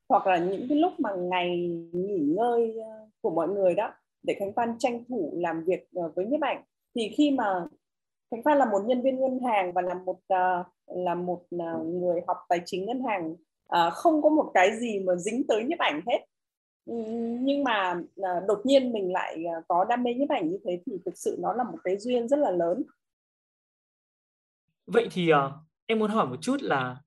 hoặc 0.09 0.27
là 0.27 0.37
những 0.37 0.65
cái 0.69 0.77
lúc 0.77 0.93
mà 0.99 1.15
ngày 1.15 1.67
nghỉ 1.93 2.19
ngơi 2.19 2.79
ờ, 2.79 3.07
của 3.21 3.29
mọi 3.29 3.47
người 3.47 3.73
đó, 3.73 3.93
để 4.23 4.35
Khánh 4.39 4.53
Phan 4.53 4.75
tranh 4.79 5.03
thủ 5.09 5.33
làm 5.35 5.63
việc 5.63 5.87
ờ, 5.95 6.11
với 6.15 6.25
nhiếp 6.25 6.41
ảnh. 6.41 6.63
Thì 6.95 7.09
khi 7.17 7.31
mà 7.31 7.67
Khánh 8.31 8.43
Phan 8.43 8.57
là 8.57 8.65
một 8.65 8.81
nhân 8.85 9.01
viên 9.01 9.19
ngân 9.19 9.39
hàng 9.39 9.73
và 9.73 9.81
là 9.81 9.93
một 9.93 10.17
ờ, 10.27 10.63
là 10.87 11.15
một 11.15 11.41
người 11.85 12.21
học 12.27 12.37
tài 12.49 12.61
chính 12.65 12.85
ngân 12.85 13.03
hàng 13.03 13.35
không 13.91 14.21
có 14.21 14.29
một 14.29 14.51
cái 14.53 14.77
gì 14.79 14.99
mà 14.99 15.15
dính 15.15 15.43
tới 15.47 15.63
nhiếp 15.63 15.79
ảnh 15.79 16.01
hết. 16.07 16.25
Ừ, 16.85 16.95
nhưng 17.41 17.63
mà 17.63 18.01
đột 18.47 18.61
nhiên 18.63 18.93
mình 18.93 19.13
lại 19.13 19.43
có 19.67 19.85
đam 19.85 20.03
mê 20.03 20.13
nhiếp 20.13 20.29
ảnh 20.29 20.49
như 20.49 20.57
thế 20.65 20.81
thì 20.85 20.97
thực 21.05 21.17
sự 21.17 21.37
nó 21.39 21.53
là 21.53 21.63
một 21.63 21.77
cái 21.83 21.97
duyên 21.97 22.27
rất 22.27 22.39
là 22.39 22.51
lớn 22.51 22.83
vậy 24.93 25.07
thì 25.11 25.33
uh, 25.33 25.51
em 25.85 25.99
muốn 25.99 26.11
hỏi 26.11 26.27
một 26.27 26.35
chút 26.41 26.57
là 26.61 26.97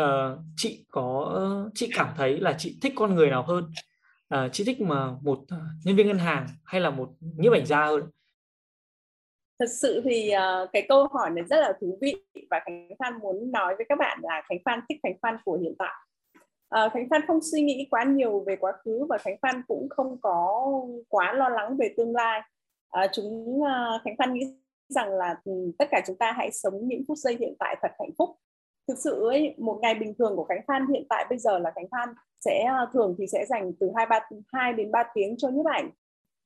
uh, 0.00 0.38
chị 0.56 0.86
có 0.88 1.40
chị 1.74 1.90
cảm 1.94 2.08
thấy 2.16 2.40
là 2.40 2.54
chị 2.58 2.78
thích 2.82 2.92
con 2.96 3.14
người 3.14 3.30
nào 3.30 3.42
hơn? 3.42 3.64
Uh, 4.34 4.52
chị 4.52 4.64
thích 4.64 4.80
mà 4.80 5.10
một 5.22 5.38
nhân 5.84 5.96
viên 5.96 6.06
ngân 6.06 6.18
hàng 6.18 6.46
hay 6.64 6.80
là 6.80 6.90
một 6.90 7.08
nhiếp 7.20 7.52
ảnh 7.52 7.66
gia 7.66 7.86
hơn? 7.86 8.02
Thật 9.58 9.68
sự 9.80 10.00
thì 10.04 10.30
uh, 10.36 10.70
cái 10.72 10.86
câu 10.88 11.06
hỏi 11.06 11.30
này 11.30 11.44
rất 11.44 11.60
là 11.60 11.72
thú 11.80 11.98
vị 12.00 12.16
và 12.50 12.60
khánh 12.64 12.88
phan 12.98 13.18
muốn 13.20 13.52
nói 13.52 13.74
với 13.76 13.86
các 13.88 13.98
bạn 13.98 14.18
là 14.22 14.42
khánh 14.48 14.58
phan 14.64 14.80
thích 14.88 14.98
khánh 15.02 15.14
phan 15.22 15.36
của 15.44 15.58
hiện 15.62 15.74
tại. 15.78 15.94
Uh, 16.84 16.92
khánh 16.92 17.08
phan 17.10 17.22
không 17.26 17.38
suy 17.52 17.62
nghĩ 17.62 17.86
quá 17.90 18.04
nhiều 18.04 18.44
về 18.46 18.56
quá 18.56 18.72
khứ 18.84 19.06
và 19.08 19.18
khánh 19.18 19.36
phan 19.42 19.62
cũng 19.68 19.88
không 19.90 20.20
có 20.20 20.70
quá 21.08 21.32
lo 21.32 21.48
lắng 21.48 21.76
về 21.76 21.94
tương 21.96 22.14
lai. 22.14 22.40
Uh, 23.04 23.10
chúng 23.12 23.60
uh, 23.60 24.02
khánh 24.04 24.14
phan 24.18 24.34
nghĩ 24.34 24.46
rằng 24.88 25.12
là 25.12 25.40
ừ, 25.44 25.52
tất 25.78 25.88
cả 25.90 26.00
chúng 26.06 26.16
ta 26.16 26.32
hãy 26.32 26.50
sống 26.52 26.88
những 26.88 27.04
phút 27.08 27.18
giây 27.18 27.36
hiện 27.40 27.54
tại 27.58 27.76
thật 27.82 27.88
hạnh 27.98 28.10
phúc. 28.18 28.30
Thực 28.88 28.98
sự 28.98 29.28
ấy, 29.28 29.54
một 29.58 29.78
ngày 29.82 29.94
bình 29.94 30.14
thường 30.18 30.36
của 30.36 30.44
Khánh 30.44 30.60
Phan 30.66 30.86
hiện 30.86 31.06
tại 31.08 31.26
bây 31.28 31.38
giờ 31.38 31.58
là 31.58 31.72
Khánh 31.74 31.88
Phan 31.90 32.08
sẽ 32.40 32.64
ờ, 32.64 32.86
thường 32.92 33.14
thì 33.18 33.26
sẽ 33.26 33.46
dành 33.48 33.72
từ 33.80 33.90
hai 33.96 34.06
ba 34.06 34.20
hai 34.52 34.72
đến 34.72 34.92
3 34.92 35.04
tiếng 35.14 35.34
cho 35.38 35.48
nhiếp 35.48 35.66
ảnh. 35.66 35.90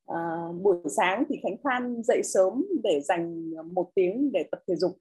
À, 0.07 0.49
buổi 0.61 0.76
sáng 0.97 1.25
thì 1.28 1.40
Khánh 1.43 1.57
Phan 1.64 2.02
dậy 2.02 2.23
sớm 2.25 2.64
để 2.83 3.00
dành 3.00 3.50
ờ, 3.57 3.62
một 3.62 3.90
tiếng 3.95 4.33
để 4.33 4.45
tập 4.50 4.61
thể 4.69 4.76
dục. 4.76 4.99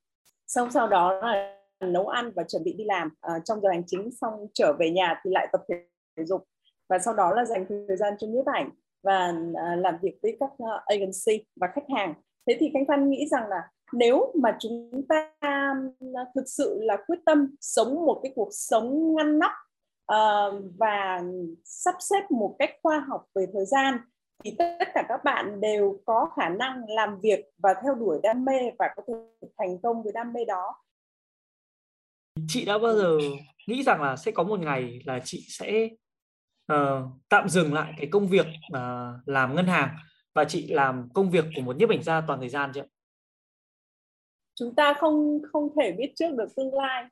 Xong 0.48 0.72
sau 0.72 0.88
đó 0.88 1.14
là 1.14 1.60
nấu 1.80 2.08
ăn 2.08 2.32
và 2.36 2.44
chuẩn 2.44 2.64
bị 2.64 2.74
đi 2.74 2.84
làm. 2.84 3.10
À, 3.22 3.40
trong 3.46 3.62
giờ 3.62 3.70
hành 3.70 3.84
chính 3.88 4.12
xong 4.12 4.48
trở 4.54 4.74
về 4.80 4.90
nhà 4.90 5.22
thì 5.24 5.32
lại 5.34 5.48
tập 5.52 5.62
thể 5.70 6.26
dục. 6.26 6.44
Và 6.90 7.00
sau 7.00 7.14
đó 7.14 7.34
là 7.34 7.46
dành 7.46 7.66
thời 7.88 7.98
gian 7.98 8.14
cho 8.20 8.28
nhiếp 8.28 8.46
ảnh 8.46 8.70
và 9.04 9.34
à, 9.56 9.76
làm 9.76 9.96
việc 10.02 10.20
với 10.24 10.38
các 10.40 10.50
agency 10.86 11.46
và 11.56 11.68
khách 11.76 11.90
hàng 11.96 12.14
thế 12.48 12.58
thì 12.60 12.70
khánh 12.74 12.86
phan 12.88 13.10
nghĩ 13.10 13.28
rằng 13.28 13.48
là 13.50 13.70
nếu 13.94 14.34
mà 14.42 14.58
chúng 14.60 15.02
ta 15.10 15.30
à, 15.40 15.74
thực 16.36 16.44
sự 16.48 16.80
là 16.82 16.98
quyết 17.08 17.20
tâm 17.26 17.56
sống 17.62 18.06
một 18.06 18.20
cái 18.24 18.32
cuộc 18.36 18.50
sống 18.52 19.16
ngăn 19.16 19.40
nắp 19.40 19.52
uh, 20.14 20.64
và 20.78 21.22
sắp 21.64 21.96
xếp 22.00 22.32
một 22.32 22.56
cách 22.60 22.70
khoa 22.84 23.00
học 23.00 23.26
về 23.36 23.46
thời 23.54 23.66
gian 23.66 23.98
thì 24.44 24.56
tất 24.58 24.88
cả 24.94 25.06
các 25.10 25.24
bạn 25.24 25.62
đều 25.62 26.00
có 26.06 26.30
khả 26.36 26.50
năng 26.50 26.90
làm 26.90 27.20
việc 27.22 27.46
và 27.58 27.74
theo 27.84 27.96
đuổi 27.96 28.20
đam 28.24 28.46
mê 28.46 28.72
và 28.80 28.90
có 28.96 29.04
thể 29.08 29.48
thành 29.58 29.78
công 29.84 30.04
với 30.04 30.14
đam 30.14 30.34
mê 30.34 30.46
đó. 30.46 30.76
Chị 32.48 32.66
đã 32.66 32.78
bao 32.78 32.96
giờ 32.96 33.18
nghĩ 33.68 33.84
rằng 33.84 34.02
là 34.02 34.16
sẽ 34.16 34.32
có 34.32 34.44
một 34.44 34.60
ngày 34.60 35.00
là 35.06 35.20
chị 35.24 35.46
sẽ 35.50 35.90
uh, 36.74 37.04
tạm 37.30 37.50
dừng 37.50 37.74
lại 37.74 37.94
cái 37.98 38.08
công 38.12 38.28
việc 38.28 38.46
uh, 38.74 38.80
làm 39.26 39.56
ngân 39.56 39.66
hàng? 39.66 39.96
Và 40.36 40.46
chị 40.46 40.68
làm 40.68 41.10
công 41.14 41.30
việc 41.30 41.46
của 41.56 41.62
một 41.62 41.76
nhiếp 41.76 41.90
ảnh 41.90 42.04
gia 42.04 42.22
toàn 42.22 42.40
thời 42.40 42.50
gian 42.50 42.72
chưa? 42.76 42.86
Chúng 44.56 44.76
ta 44.76 44.94
không 44.94 45.42
không 45.52 45.70
thể 45.80 45.92
biết 45.92 46.14
trước 46.16 46.32
được 46.38 46.56
tương 46.56 46.74
lai. 46.74 47.06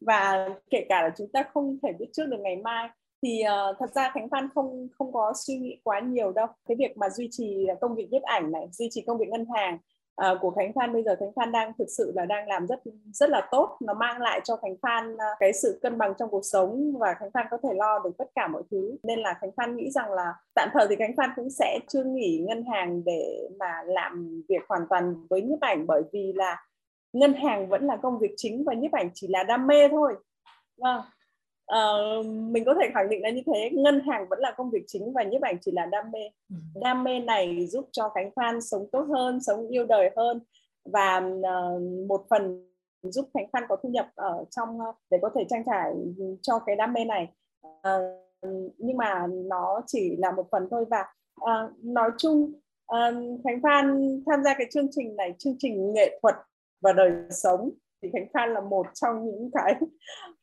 Và 0.00 0.48
kể 0.70 0.86
cả 0.88 1.02
là 1.02 1.10
chúng 1.18 1.28
ta 1.32 1.44
không 1.54 1.78
thể 1.82 1.92
biết 1.98 2.06
trước 2.12 2.26
được 2.26 2.40
ngày 2.40 2.56
mai. 2.56 2.88
Thì 3.22 3.42
uh, 3.42 3.76
thật 3.78 3.90
ra 3.94 4.10
Khánh 4.14 4.28
Phan 4.28 4.48
không 4.54 4.88
không 4.98 5.12
có 5.12 5.32
suy 5.46 5.58
nghĩ 5.58 5.80
quá 5.82 6.00
nhiều 6.00 6.32
đâu. 6.32 6.46
Cái 6.68 6.76
việc 6.76 6.96
mà 6.96 7.08
duy 7.08 7.28
trì 7.30 7.66
công 7.80 7.94
việc 7.94 8.08
nhiếp 8.10 8.22
ảnh 8.22 8.52
này 8.52 8.68
duy 8.72 8.88
trì 8.90 9.02
công 9.06 9.18
việc 9.18 9.28
ngân 9.28 9.46
hàng 9.54 9.78
uh, 10.22 10.38
của 10.40 10.50
Khánh 10.50 10.72
Phan. 10.72 10.92
Bây 10.92 11.02
giờ 11.02 11.16
Khánh 11.20 11.32
Phan 11.36 11.52
đang 11.52 11.72
thực 11.78 11.88
sự 11.88 12.12
là 12.14 12.24
đang 12.24 12.48
làm 12.48 12.66
rất 12.66 12.80
rất 13.12 13.30
là 13.30 13.48
tốt. 13.50 13.76
Nó 13.80 13.94
mang 13.94 14.20
lại 14.20 14.40
cho 14.44 14.56
Khánh 14.56 14.76
Phan 14.82 15.14
uh, 15.14 15.20
cái 15.40 15.52
sự 15.52 15.78
cân 15.82 15.98
bằng 15.98 16.14
trong 16.18 16.30
cuộc 16.30 16.44
sống 16.44 16.98
và 16.98 17.14
Khánh 17.14 17.30
Phan 17.30 17.46
có 17.50 17.58
thể 17.62 17.68
lo 17.74 17.98
được 17.98 18.10
tất 18.18 18.28
cả 18.34 18.48
mọi 18.48 18.62
thứ. 18.70 18.96
Nên 19.02 19.18
là 19.18 19.34
Khánh 19.40 19.50
Phan 19.56 19.76
nghĩ 19.76 19.90
rằng 19.90 20.12
là 20.12 20.34
tạm 20.54 20.68
thời 20.72 20.86
thì 20.90 20.96
Khánh 20.96 21.16
Phan 21.16 21.30
cũng 21.36 21.50
sẽ 21.50 21.78
chưa 21.88 22.04
nghỉ 22.04 22.44
ngân 22.48 22.64
hàng 22.72 23.04
để 23.04 23.48
mà 23.58 23.82
làm 23.86 24.42
việc 24.48 24.62
hoàn 24.68 24.86
toàn 24.90 25.26
với 25.30 25.42
nhiếp 25.42 25.60
ảnh 25.60 25.86
bởi 25.86 26.02
vì 26.12 26.32
là 26.36 26.66
ngân 27.12 27.34
hàng 27.34 27.68
vẫn 27.68 27.86
là 27.86 27.96
công 27.96 28.18
việc 28.18 28.34
chính 28.36 28.64
và 28.64 28.74
nhiếp 28.74 28.92
ảnh 28.92 29.10
chỉ 29.14 29.28
là 29.28 29.42
đam 29.42 29.66
mê 29.66 29.88
thôi. 29.88 30.14
Vâng 30.78 31.00
uh, 31.72 32.26
mình 32.26 32.64
có 32.64 32.74
thể 32.74 32.90
khẳng 32.94 33.08
định 33.08 33.22
là 33.22 33.30
như 33.30 33.42
thế. 33.46 33.70
Ngân 33.72 34.00
hàng 34.00 34.26
vẫn 34.30 34.38
là 34.38 34.50
công 34.56 34.70
việc 34.70 34.84
chính 34.86 35.12
và 35.12 35.22
nhiếp 35.22 35.42
ảnh 35.42 35.58
chỉ 35.60 35.72
là 35.72 35.86
đam 35.86 36.10
mê. 36.12 36.30
Ừ. 36.50 36.56
đam 36.80 37.04
mê 37.04 37.20
này 37.20 37.66
giúp 37.66 37.88
cho 37.92 38.08
Khánh 38.08 38.30
Phan 38.36 38.60
sống 38.60 38.86
tốt 38.92 39.06
hơn 39.08 39.40
sống 39.42 39.68
yêu 39.68 39.86
đời 39.86 40.10
hơn 40.16 40.40
và 40.84 41.18
uh, 41.18 41.82
một 42.08 42.24
phần 42.30 42.70
giúp 43.02 43.28
Khánh 43.34 43.46
Phan 43.52 43.62
có 43.68 43.76
thu 43.76 43.88
nhập 43.88 44.06
ở 44.14 44.44
trong 44.50 44.78
để 45.10 45.18
có 45.22 45.30
thể 45.34 45.44
trang 45.48 45.62
trải 45.66 45.92
cho 46.42 46.58
cái 46.58 46.76
đam 46.76 46.92
mê 46.92 47.04
này. 47.04 47.28
Uh, 47.66 48.24
nhưng 48.78 48.96
mà 48.96 49.26
nó 49.26 49.82
chỉ 49.86 50.16
là 50.16 50.32
một 50.32 50.46
phần 50.50 50.68
thôi 50.70 50.84
và 50.90 51.04
uh, 51.40 51.84
nói 51.84 52.10
chung 52.18 52.52
uh, 52.92 53.40
Khánh 53.44 53.60
Phan 53.62 54.10
tham 54.26 54.44
gia 54.44 54.54
cái 54.54 54.66
chương 54.70 54.88
trình 54.90 55.16
này 55.16 55.34
chương 55.38 55.56
trình 55.58 55.92
nghệ 55.92 56.18
thuật 56.22 56.34
và 56.80 56.92
đời 56.92 57.12
sống 57.30 57.70
thì 58.04 58.10
Khánh 58.12 58.26
Phan 58.34 58.54
là 58.54 58.60
một 58.60 58.86
trong 58.94 59.26
những 59.26 59.50
cái 59.54 59.74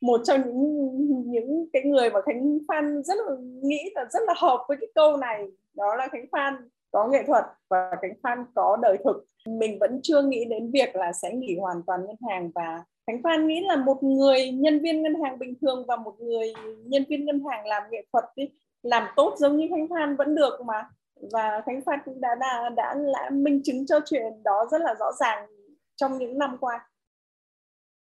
một 0.01 0.21
trong 0.23 0.41
những 0.45 1.31
những 1.31 1.65
cái 1.73 1.83
người 1.83 2.09
mà 2.09 2.21
Khánh 2.21 2.57
Phan 2.67 3.03
rất 3.03 3.17
là 3.27 3.35
nghĩ 3.63 3.91
là 3.95 4.05
rất 4.11 4.19
là 4.27 4.33
hợp 4.37 4.65
với 4.67 4.77
cái 4.81 4.89
câu 4.95 5.17
này. 5.17 5.47
Đó 5.73 5.95
là 5.95 6.07
Khánh 6.07 6.25
Phan 6.31 6.53
có 6.91 7.07
nghệ 7.07 7.23
thuật 7.27 7.43
và 7.69 7.95
Khánh 8.01 8.13
Phan 8.23 8.45
có 8.55 8.77
đời 8.81 8.97
thực. 9.03 9.25
Mình 9.47 9.77
vẫn 9.79 9.99
chưa 10.03 10.21
nghĩ 10.21 10.45
đến 10.45 10.71
việc 10.71 10.95
là 10.95 11.13
sẽ 11.13 11.33
nghỉ 11.33 11.57
hoàn 11.59 11.81
toàn 11.87 12.05
ngân 12.05 12.15
hàng 12.29 12.51
và 12.55 12.83
Khánh 13.07 13.21
Phan 13.23 13.47
nghĩ 13.47 13.59
là 13.59 13.75
một 13.75 14.03
người 14.03 14.51
nhân 14.51 14.79
viên 14.79 15.01
ngân 15.01 15.21
hàng 15.23 15.39
bình 15.39 15.53
thường 15.61 15.85
và 15.87 15.95
một 15.95 16.15
người 16.19 16.53
nhân 16.85 17.03
viên 17.09 17.25
ngân 17.25 17.43
hàng 17.49 17.67
làm 17.67 17.83
nghệ 17.91 18.05
thuật 18.13 18.25
đi 18.35 18.49
làm 18.83 19.07
tốt 19.15 19.33
giống 19.37 19.57
như 19.57 19.67
Khánh 19.69 19.87
Phan 19.89 20.15
vẫn 20.15 20.35
được 20.35 20.61
mà. 20.65 20.89
Và 21.31 21.61
Khánh 21.65 21.81
Phan 21.85 21.99
cũng 22.05 22.21
đã 22.21 22.35
đã 22.39 22.69
đã, 22.75 22.95
đã 23.13 23.29
minh 23.29 23.61
chứng 23.63 23.85
cho 23.85 23.99
chuyện 24.05 24.43
đó 24.43 24.65
rất 24.71 24.81
là 24.81 24.95
rõ 24.99 25.11
ràng 25.19 25.47
trong 25.95 26.17
những 26.17 26.37
năm 26.37 26.57
qua 26.59 26.90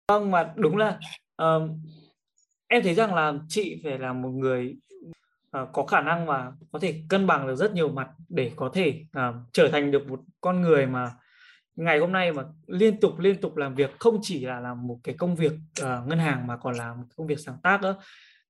vâng 0.08 0.32
mà 0.32 0.54
đúng 0.56 0.78
là 0.78 1.00
uh, 1.44 1.70
em 2.68 2.84
thấy 2.84 2.94
rằng 2.94 3.14
là 3.14 3.34
chị 3.50 3.82
phải 3.84 4.00
là 4.00 4.14
một 4.14 4.30
người 4.30 4.76
uh, 5.62 5.70
có 5.74 5.86
khả 5.86 6.02
năng 6.02 6.26
mà 6.26 6.52
có 6.72 6.80
thể 6.80 7.02
cân 7.10 7.28
bằng 7.28 7.48
được 7.48 7.56
rất 7.56 7.74
nhiều 7.74 7.90
mặt 7.90 8.10
để 8.30 8.52
có 8.56 8.70
thể 8.74 9.06
uh, 9.18 9.36
trở 9.54 9.70
thành 9.72 9.92
được 9.92 10.08
một 10.08 10.20
con 10.42 10.62
người 10.62 10.86
mà 10.86 11.12
ngày 11.76 12.00
hôm 12.00 12.12
nay 12.12 12.32
mà 12.32 12.44
liên 12.68 13.00
tục 13.00 13.20
liên 13.20 13.42
tục 13.42 13.58
làm 13.58 13.76
việc 13.76 14.00
không 14.00 14.20
chỉ 14.22 14.46
là 14.46 14.60
làm 14.60 14.88
một 14.88 15.00
cái 15.04 15.16
công 15.18 15.36
việc 15.36 15.52
uh, 15.82 16.08
ngân 16.08 16.20
hàng 16.20 16.48
mà 16.48 16.58
còn 16.58 16.76
là 16.76 16.94
một 16.94 17.06
công 17.16 17.28
việc 17.28 17.40
sáng 17.40 17.58
tác 17.64 17.82
nữa. 17.82 17.96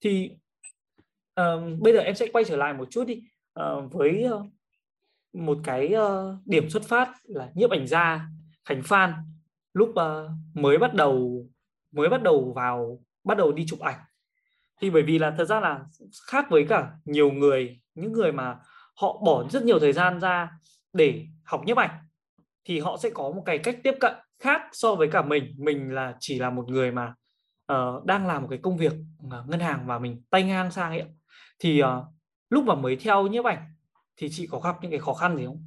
Thì 0.01 0.31
uh, 1.41 1.79
bây 1.79 1.93
giờ 1.93 1.99
em 1.99 2.15
sẽ 2.15 2.27
quay 2.33 2.45
trở 2.45 2.57
lại 2.57 2.73
một 2.73 2.87
chút 2.91 3.07
đi. 3.07 3.23
Uh, 3.59 3.91
với 3.91 4.25
uh, 4.31 4.45
một 5.33 5.57
cái 5.63 5.93
uh, 5.95 6.35
điểm 6.45 6.69
xuất 6.69 6.83
phát 6.83 7.13
là 7.23 7.49
nhiếp 7.55 7.69
ảnh 7.69 7.87
gia 7.87 8.27
Khánh 8.65 8.83
Phan 8.83 9.13
lúc 9.77 9.89
uh, 9.89 10.31
mới 10.53 10.77
bắt 10.77 10.93
đầu 10.93 11.45
mới 11.91 12.09
bắt 12.09 12.23
đầu 12.23 12.53
vào 12.55 12.99
bắt 13.23 13.37
đầu 13.37 13.51
đi 13.51 13.65
chụp 13.67 13.79
ảnh. 13.79 13.99
Thì 14.81 14.89
bởi 14.89 15.03
vì 15.03 15.19
là 15.19 15.33
thật 15.37 15.45
ra 15.45 15.59
là 15.59 15.85
khác 16.27 16.45
với 16.49 16.65
cả 16.69 16.91
nhiều 17.05 17.31
người 17.31 17.79
những 17.95 18.13
người 18.13 18.31
mà 18.31 18.59
họ 18.95 19.21
bỏ 19.25 19.43
rất 19.49 19.63
nhiều 19.63 19.79
thời 19.79 19.93
gian 19.93 20.19
ra 20.19 20.51
để 20.93 21.25
học 21.43 21.61
nhiếp 21.65 21.77
ảnh 21.77 21.99
thì 22.65 22.79
họ 22.79 22.97
sẽ 22.97 23.09
có 23.09 23.31
một 23.31 23.43
cái 23.45 23.57
cách 23.57 23.79
tiếp 23.83 23.93
cận 23.99 24.13
khác 24.39 24.61
so 24.71 24.95
với 24.95 25.07
cả 25.11 25.21
mình. 25.21 25.55
Mình 25.57 25.93
là 25.93 26.15
chỉ 26.19 26.39
là 26.39 26.49
một 26.49 26.69
người 26.69 26.91
mà 26.91 27.13
uh, 27.73 28.05
đang 28.05 28.27
làm 28.27 28.41
một 28.41 28.47
cái 28.49 28.59
công 28.61 28.77
việc 28.77 28.93
uh, 29.27 29.49
ngân 29.49 29.59
hàng 29.59 29.87
và 29.87 29.99
mình 29.99 30.21
tay 30.29 30.43
ngang 30.43 30.71
sang 30.71 30.91
ấy 30.91 31.03
thì 31.59 31.83
uh, 31.83 31.87
lúc 32.49 32.63
mà 32.63 32.75
mới 32.75 32.95
theo 32.95 33.27
nhiếp 33.27 33.45
ảnh 33.45 33.73
thì 34.17 34.29
chị 34.31 34.47
có 34.47 34.59
gặp 34.59 34.75
những 34.81 34.91
cái 34.91 34.99
khó 34.99 35.13
khăn 35.13 35.37
gì 35.37 35.45
không? 35.45 35.65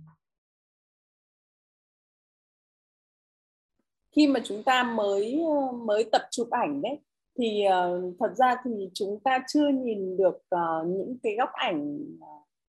Khi 4.16 4.26
mà 4.26 4.40
chúng 4.44 4.62
ta 4.62 4.82
mới 4.82 5.42
ờ, 5.46 5.72
mới 5.72 6.04
tập 6.12 6.22
chụp 6.30 6.50
ảnh 6.50 6.82
đấy 6.82 6.98
thì 7.38 7.64
uh, 7.68 8.14
thật 8.20 8.32
ra 8.36 8.56
thì 8.64 8.90
chúng 8.94 9.20
ta 9.24 9.44
chưa 9.48 9.68
nhìn 9.68 10.16
được 10.16 10.36
uh, 10.54 10.86
những 10.86 11.18
cái 11.22 11.36
góc 11.36 11.50
ảnh 11.52 11.98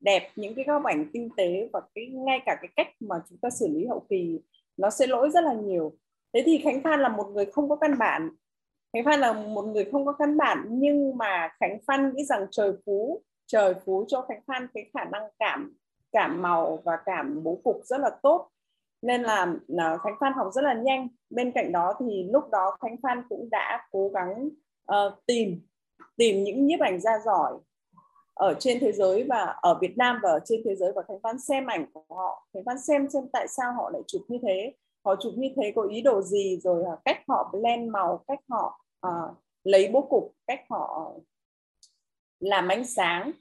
đẹp 0.02 0.30
những 0.36 0.56
cái 0.56 0.66
góc 0.66 0.84
ảnh 0.84 1.06
tinh 1.14 1.30
tế 1.38 1.70
và 1.74 1.82
cái 1.96 2.08
ngay 2.08 2.40
cả 2.46 2.58
cái 2.62 2.70
cách 2.76 2.88
mà 3.00 3.16
chúng 3.30 3.38
ta 3.38 3.50
xử 3.50 3.68
lý 3.68 3.86
hậu 3.86 4.06
kỳ 4.10 4.40
nó 4.78 4.90
sẽ 4.90 5.08
lỗi 5.08 5.30
rất 5.30 5.44
là 5.44 5.54
nhiều. 5.54 5.94
Thế 6.34 6.44
thì 6.46 6.62
khánh 6.64 6.82
phan 6.84 7.00
là 7.00 7.10
một 7.10 7.28
người 7.34 7.46
không 7.46 7.70
có 7.70 7.76
căn 7.76 7.98
bản. 7.98 8.30
Khánh 8.94 9.06
phan 9.06 9.20
là 9.20 9.34
một 9.34 9.62
người 9.66 9.86
không 9.92 10.06
có 10.06 10.14
căn 10.14 10.38
bản 10.38 10.66
nhưng 10.70 11.18
mà 11.18 11.50
khánh 11.60 11.78
phan 11.88 12.16
nghĩ 12.16 12.26
rằng 12.26 12.48
trời 12.52 12.74
phú 12.86 13.22
trời 13.48 13.74
phú 13.86 14.06
cho 14.08 14.26
khánh 14.28 14.42
phan 14.48 14.68
cái 14.74 14.90
khả 14.94 15.06
năng 15.06 15.24
cảm 15.40 15.74
cảm 16.12 16.42
màu 16.42 16.80
và 16.86 16.98
cảm 17.06 17.44
bố 17.44 17.62
cục 17.64 17.82
rất 17.84 18.02
là 18.02 18.10
tốt 18.24 18.50
nên 19.02 19.22
là 19.22 19.44
uh, 19.74 20.02
Khánh 20.02 20.16
Phan 20.20 20.34
học 20.34 20.48
rất 20.54 20.62
là 20.62 20.74
nhanh. 20.74 21.08
Bên 21.30 21.52
cạnh 21.52 21.72
đó 21.72 21.94
thì 22.00 22.24
lúc 22.24 22.44
đó 22.52 22.78
Khánh 22.82 22.96
Phan 23.04 23.24
cũng 23.30 23.50
đã 23.50 23.88
cố 23.92 24.12
gắng 24.14 24.50
uh, 24.92 25.26
tìm 25.26 25.62
tìm 26.18 26.44
những 26.44 26.68
nhiếp 26.68 26.80
ảnh 26.80 27.02
gia 27.02 27.20
giỏi 27.26 27.54
ở 28.34 28.54
trên 28.60 28.80
thế 28.80 28.92
giới 28.92 29.24
và 29.24 29.56
ở 29.62 29.78
Việt 29.82 29.98
Nam 29.98 30.20
và 30.24 30.30
ở 30.30 30.40
trên 30.46 30.62
thế 30.66 30.76
giới 30.76 30.92
và 30.96 31.02
Khánh 31.08 31.20
Phan 31.24 31.40
xem 31.40 31.66
ảnh 31.66 31.86
của 31.94 32.16
họ. 32.16 32.48
Khánh 32.54 32.64
Phan 32.66 32.80
xem 32.80 33.10
xem 33.10 33.24
tại 33.34 33.48
sao 33.48 33.74
họ 33.74 33.90
lại 33.90 34.02
chụp 34.08 34.22
như 34.28 34.38
thế. 34.42 34.74
Họ 35.06 35.16
chụp 35.16 35.34
như 35.38 35.50
thế 35.56 35.74
có 35.76 35.82
ý 35.82 36.02
đồ 36.02 36.22
gì 36.22 36.60
rồi 36.64 36.84
à, 36.84 36.98
cách 37.06 37.18
họ 37.28 37.50
blend 37.54 37.92
màu 37.92 38.24
cách 38.28 38.40
họ 38.50 38.86
uh, 39.08 39.38
lấy 39.64 39.90
bố 39.94 40.02
cục 40.02 40.34
cách 40.48 40.60
họ 40.70 41.14
làm 42.40 42.68
ánh 42.68 42.86
sáng 42.86 43.32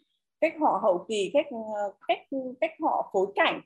cách 0.41 0.55
họ 0.61 0.81
hậu 0.83 1.05
kỳ 1.09 1.31
cách 1.33 1.47
ờ, 1.51 1.93
cách 2.09 2.19
cách 2.61 2.71
họ 2.81 3.11
phối 3.13 3.27
cảnh 3.35 3.61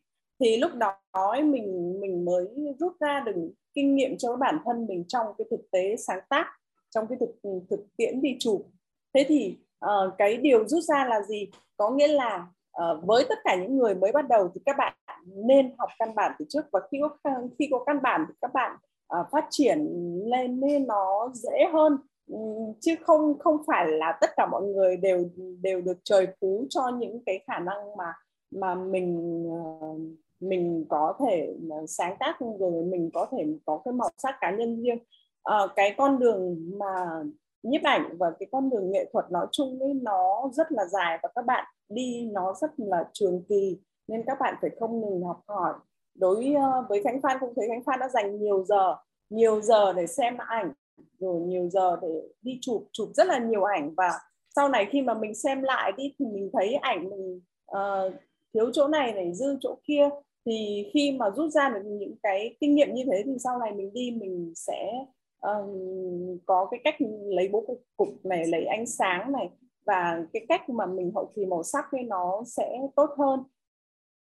thì 0.44 0.56
lúc 0.56 0.70
đó 0.74 0.96
mình 1.44 2.00
mình 2.00 2.24
mới 2.24 2.46
rút 2.78 2.92
ra 3.00 3.22
được 3.26 3.32
kinh 3.74 3.94
nghiệm 3.94 4.18
cho 4.18 4.36
bản 4.36 4.58
thân 4.64 4.86
mình 4.86 5.04
trong 5.08 5.26
cái 5.38 5.46
thực 5.50 5.70
tế 5.70 5.96
sáng 5.96 6.20
tác 6.28 6.46
trong 6.90 7.06
cái 7.06 7.18
thực 7.20 7.50
thực 7.70 7.80
tiễn 7.96 8.22
đi 8.22 8.36
chụp. 8.40 8.66
Thế 9.14 9.24
thì 9.28 9.58
uh, 9.84 10.14
cái 10.18 10.36
điều 10.36 10.68
rút 10.68 10.82
ra 10.82 11.06
là 11.10 11.22
gì? 11.22 11.50
Có 11.76 11.90
nghĩa 11.90 12.08
là 12.08 12.46
uh, 12.82 13.04
với 13.04 13.24
tất 13.28 13.38
cả 13.44 13.56
những 13.56 13.78
người 13.78 13.94
mới 13.94 14.12
bắt 14.12 14.28
đầu 14.28 14.50
thì 14.54 14.60
các 14.64 14.76
bạn 14.78 14.94
nên 15.26 15.74
học 15.78 15.88
căn 15.98 16.14
bản 16.14 16.32
từ 16.38 16.44
trước 16.48 16.64
và 16.72 16.80
khi 16.90 16.98
có 17.00 17.40
khi 17.58 17.68
có 17.70 17.84
căn 17.86 18.02
bản 18.02 18.24
thì 18.28 18.34
các 18.40 18.52
bạn 18.54 18.76
uh, 19.20 19.26
phát 19.32 19.44
triển 19.50 19.78
lên 20.24 20.60
nên 20.60 20.86
nó 20.86 21.30
dễ 21.34 21.66
hơn. 21.72 21.96
Ừ, 22.26 22.38
chứ 22.80 22.94
không 23.00 23.38
không 23.38 23.56
phải 23.66 23.86
là 23.88 24.18
tất 24.20 24.30
cả 24.36 24.46
mọi 24.46 24.62
người 24.62 24.96
đều 24.96 25.30
đều 25.62 25.80
được 25.80 25.98
trời 26.04 26.26
phú 26.40 26.66
cho 26.70 26.88
những 26.98 27.24
cái 27.26 27.40
khả 27.46 27.58
năng 27.58 27.96
mà 27.96 28.12
mà 28.50 28.74
mình 28.74 29.42
uh, 29.46 30.23
mình 30.48 30.86
có 30.88 31.14
thể 31.20 31.56
sáng 31.88 32.16
tác 32.20 32.36
rồi 32.58 32.84
mình 32.84 33.10
có 33.14 33.26
thể 33.32 33.46
có 33.66 33.82
cái 33.84 33.92
màu 33.92 34.08
sắc 34.18 34.34
cá 34.40 34.50
nhân 34.50 34.82
riêng. 34.82 34.98
À, 35.42 35.58
cái 35.76 35.94
con 35.98 36.18
đường 36.18 36.70
mà 36.78 37.22
nhiếp 37.62 37.82
ảnh 37.82 38.16
và 38.18 38.30
cái 38.38 38.48
con 38.52 38.70
đường 38.70 38.92
nghệ 38.92 39.10
thuật 39.12 39.30
nói 39.30 39.46
chung 39.52 39.80
ấy 39.80 39.94
nó 40.02 40.50
rất 40.52 40.72
là 40.72 40.84
dài 40.86 41.18
và 41.22 41.28
các 41.34 41.46
bạn 41.46 41.64
đi 41.88 42.30
nó 42.32 42.54
rất 42.60 42.70
là 42.76 43.08
trường 43.12 43.42
kỳ 43.48 43.78
nên 44.08 44.22
các 44.26 44.38
bạn 44.40 44.54
phải 44.60 44.70
không 44.80 45.00
ngừng 45.00 45.24
học 45.24 45.40
hỏi. 45.48 45.74
Đối 46.14 46.54
ờ, 46.54 46.86
với 46.88 47.02
khánh 47.02 47.20
phan 47.22 47.36
cũng 47.40 47.52
thấy 47.56 47.68
khánh 47.68 47.84
phan 47.84 48.00
đã 48.00 48.08
dành 48.08 48.40
nhiều 48.40 48.64
giờ 48.64 48.96
nhiều 49.30 49.60
giờ 49.60 49.92
để 49.92 50.06
xem 50.06 50.36
ảnh 50.38 50.72
rồi 51.18 51.40
nhiều 51.40 51.68
giờ 51.68 51.96
để 52.02 52.22
đi 52.42 52.58
chụp 52.60 52.84
chụp 52.92 53.08
rất 53.14 53.26
là 53.26 53.38
nhiều 53.38 53.64
ảnh 53.64 53.94
và 53.96 54.10
sau 54.56 54.68
này 54.68 54.86
khi 54.90 55.02
mà 55.02 55.14
mình 55.14 55.34
xem 55.34 55.62
lại 55.62 55.92
đi 55.96 56.14
thì 56.18 56.26
mình 56.26 56.50
thấy 56.52 56.74
ảnh 56.74 57.10
mình 57.10 57.40
uh, 57.72 58.12
thiếu 58.54 58.70
chỗ 58.72 58.88
này 58.88 59.12
này 59.12 59.34
dư 59.34 59.56
chỗ 59.60 59.78
kia 59.84 60.08
thì 60.46 60.90
khi 60.94 61.16
mà 61.18 61.30
rút 61.30 61.52
ra 61.52 61.68
được 61.68 61.80
những 61.84 62.16
cái 62.22 62.56
kinh 62.60 62.74
nghiệm 62.74 62.94
như 62.94 63.04
thế 63.04 63.22
thì 63.24 63.32
sau 63.44 63.58
này 63.58 63.72
mình 63.72 63.92
đi 63.92 64.10
mình 64.20 64.52
sẽ 64.56 64.92
um, 65.40 66.38
có 66.46 66.68
cái 66.70 66.80
cách 66.84 66.94
lấy 67.26 67.48
bố 67.48 67.64
cục, 67.66 67.82
cục 67.96 68.08
này 68.24 68.46
lấy 68.46 68.64
ánh 68.64 68.86
sáng 68.86 69.32
này 69.32 69.50
và 69.86 70.24
cái 70.32 70.46
cách 70.48 70.68
mà 70.68 70.86
mình 70.86 71.12
hậu 71.14 71.32
kỳ 71.36 71.44
màu 71.46 71.62
sắc 71.62 71.84
ấy 71.92 72.02
nó 72.02 72.42
sẽ 72.46 72.78
tốt 72.96 73.10
hơn 73.18 73.40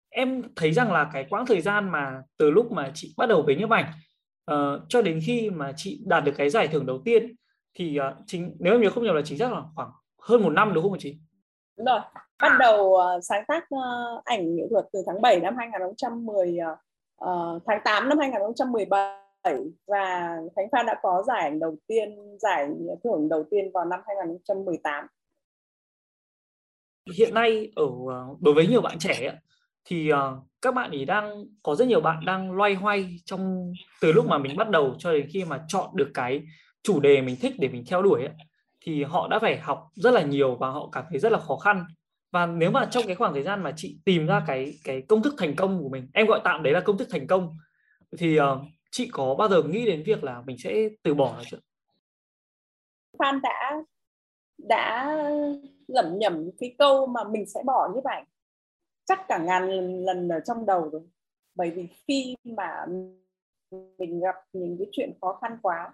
em 0.10 0.44
thấy 0.56 0.72
rằng 0.72 0.92
là 0.92 1.10
cái 1.14 1.26
quãng 1.30 1.46
thời 1.46 1.62
gian 1.62 1.90
mà 1.90 2.24
từ 2.38 2.52
lúc 2.52 2.72
mà 2.72 2.92
chị 2.96 3.14
bắt 3.18 3.26
đầu 3.30 3.44
với 3.46 3.56
nhiếp 3.56 3.70
ảnh 3.70 3.92
uh, 4.52 4.82
cho 4.90 5.02
đến 5.02 5.20
khi 5.26 5.50
mà 5.50 5.74
chị 5.76 6.04
đạt 6.06 6.24
được 6.24 6.34
cái 6.38 6.50
giải 6.50 6.68
thưởng 6.68 6.86
đầu 6.86 7.02
tiên 7.06 7.36
thì 7.74 8.00
uh, 8.00 8.24
chính 8.28 8.56
nếu 8.60 8.74
em 8.74 8.82
nhớ 8.82 8.90
không 8.90 9.04
nhầm 9.04 9.16
là 9.16 9.22
chính 9.26 9.38
xác 9.38 9.54
là 9.54 9.62
khoảng 9.76 9.90
hơn 10.22 10.44
một 10.44 10.50
năm 10.50 10.74
đúng 10.74 10.84
không 10.84 11.00
chị? 11.00 11.18
Đúng 11.78 11.86
rồi. 11.86 12.00
Bắt 12.44 12.58
đầu 12.60 12.86
uh, 12.86 13.24
sáng 13.24 13.44
tác 13.48 13.64
uh, 13.76 14.24
ảnh 14.26 14.56
nghệ 14.56 14.64
thuật 14.70 14.86
từ 14.94 15.04
tháng 15.08 15.22
7 15.22 15.40
năm 15.40 15.56
2010 15.58 16.58
uh, 17.24 17.62
tháng 17.66 17.80
8 17.86 18.10
năm 18.10 18.20
2017 18.20 19.16
và 19.88 20.38
Khánh 20.56 20.68
Phan 20.72 20.86
đã 20.86 21.00
có 21.02 21.24
giải 21.28 21.42
ảnh 21.42 21.60
đầu 21.60 21.76
tiên, 21.88 22.38
giải 22.40 22.70
thưởng 23.04 23.30
đầu 23.30 23.44
tiên 23.52 23.72
vào 23.74 23.86
năm 23.86 24.00
2018. 24.08 25.08
Hiện 27.18 27.34
nay 27.34 27.72
ở 27.76 27.86
đối 28.40 28.54
với 28.54 28.68
nhiều 28.68 28.82
bạn 28.82 29.00
trẻ 29.00 29.40
thì 29.86 30.12
các 30.62 30.74
bạn 30.74 30.92
ý 30.92 31.06
đang 31.06 31.46
có 31.64 31.76
rất 31.76 31.88
nhiều 31.88 32.02
bạn 32.02 32.26
đang 32.26 32.52
loay 32.52 32.74
hoay 32.76 33.18
trong 33.26 33.74
từ 34.02 34.12
lúc 34.12 34.26
mà 34.26 34.38
mình 34.38 34.58
bắt 34.58 34.70
đầu 34.70 34.96
cho 34.98 35.14
đến 35.14 35.28
khi 35.34 35.46
mà 35.46 35.64
chọn 35.68 35.90
được 35.94 36.12
cái 36.14 36.44
chủ 36.84 37.00
đề 37.00 37.22
mình 37.22 37.36
thích 37.42 37.54
để 37.60 37.68
mình 37.68 37.84
theo 37.88 38.02
đuổi 38.02 38.22
ấy, 38.22 38.34
thì 38.82 39.04
họ 39.04 39.28
đã 39.28 39.40
phải 39.40 39.58
học 39.58 39.90
rất 39.94 40.12
là 40.12 40.22
nhiều 40.22 40.56
và 40.56 40.70
họ 40.70 40.90
cảm 40.92 41.06
thấy 41.10 41.20
rất 41.20 41.32
là 41.32 41.40
khó 41.40 41.58
khăn 41.58 41.86
và 42.34 42.46
nếu 42.46 42.72
mà 42.72 42.88
trong 42.92 43.04
cái 43.08 43.16
khoảng 43.16 43.34
thời 43.34 43.44
gian 43.44 43.64
mà 43.64 43.74
chị 43.76 44.00
tìm 44.06 44.28
ra 44.28 44.44
cái 44.48 44.74
cái 44.84 45.02
công 45.02 45.24
thức 45.24 45.36
thành 45.38 45.56
công 45.56 45.84
của 45.84 45.90
mình 45.90 46.08
em 46.14 46.28
gọi 46.28 46.42
tạm 46.44 46.64
đấy 46.64 46.74
là 46.74 46.80
công 46.80 46.98
thức 46.98 47.08
thành 47.12 47.28
công 47.28 47.58
thì 48.18 48.40
uh, 48.40 48.44
chị 48.92 49.10
có 49.12 49.36
bao 49.36 49.50
giờ 49.50 49.64
nghĩ 49.64 49.86
đến 49.86 50.04
việc 50.06 50.24
là 50.24 50.42
mình 50.42 50.58
sẽ 50.58 50.90
từ 51.04 51.14
bỏ 51.14 51.42
chưa? 51.46 51.58
Phan 53.20 53.40
đã 53.42 53.84
đã 54.58 55.18
lẩm 55.88 56.20
nhẩm 56.20 56.50
cái 56.60 56.76
câu 56.78 57.08
mà 57.08 57.24
mình 57.24 57.46
sẽ 57.46 57.62
bỏ 57.66 57.90
như 57.96 58.02
vậy. 58.04 58.22
Chắc 59.06 59.28
cả 59.28 59.38
ngàn 59.38 59.70
lần, 59.70 60.06
lần 60.06 60.30
ở 60.30 60.40
trong 60.40 60.66
đầu 60.66 60.90
rồi. 60.90 61.02
Bởi 61.56 61.72
vì 61.72 61.88
khi 62.08 62.36
mà 62.44 62.86
mình 63.98 64.20
gặp 64.20 64.36
những 64.54 64.76
cái 64.80 64.88
chuyện 64.92 65.14
khó 65.22 65.40
khăn 65.42 65.58
quá 65.62 65.94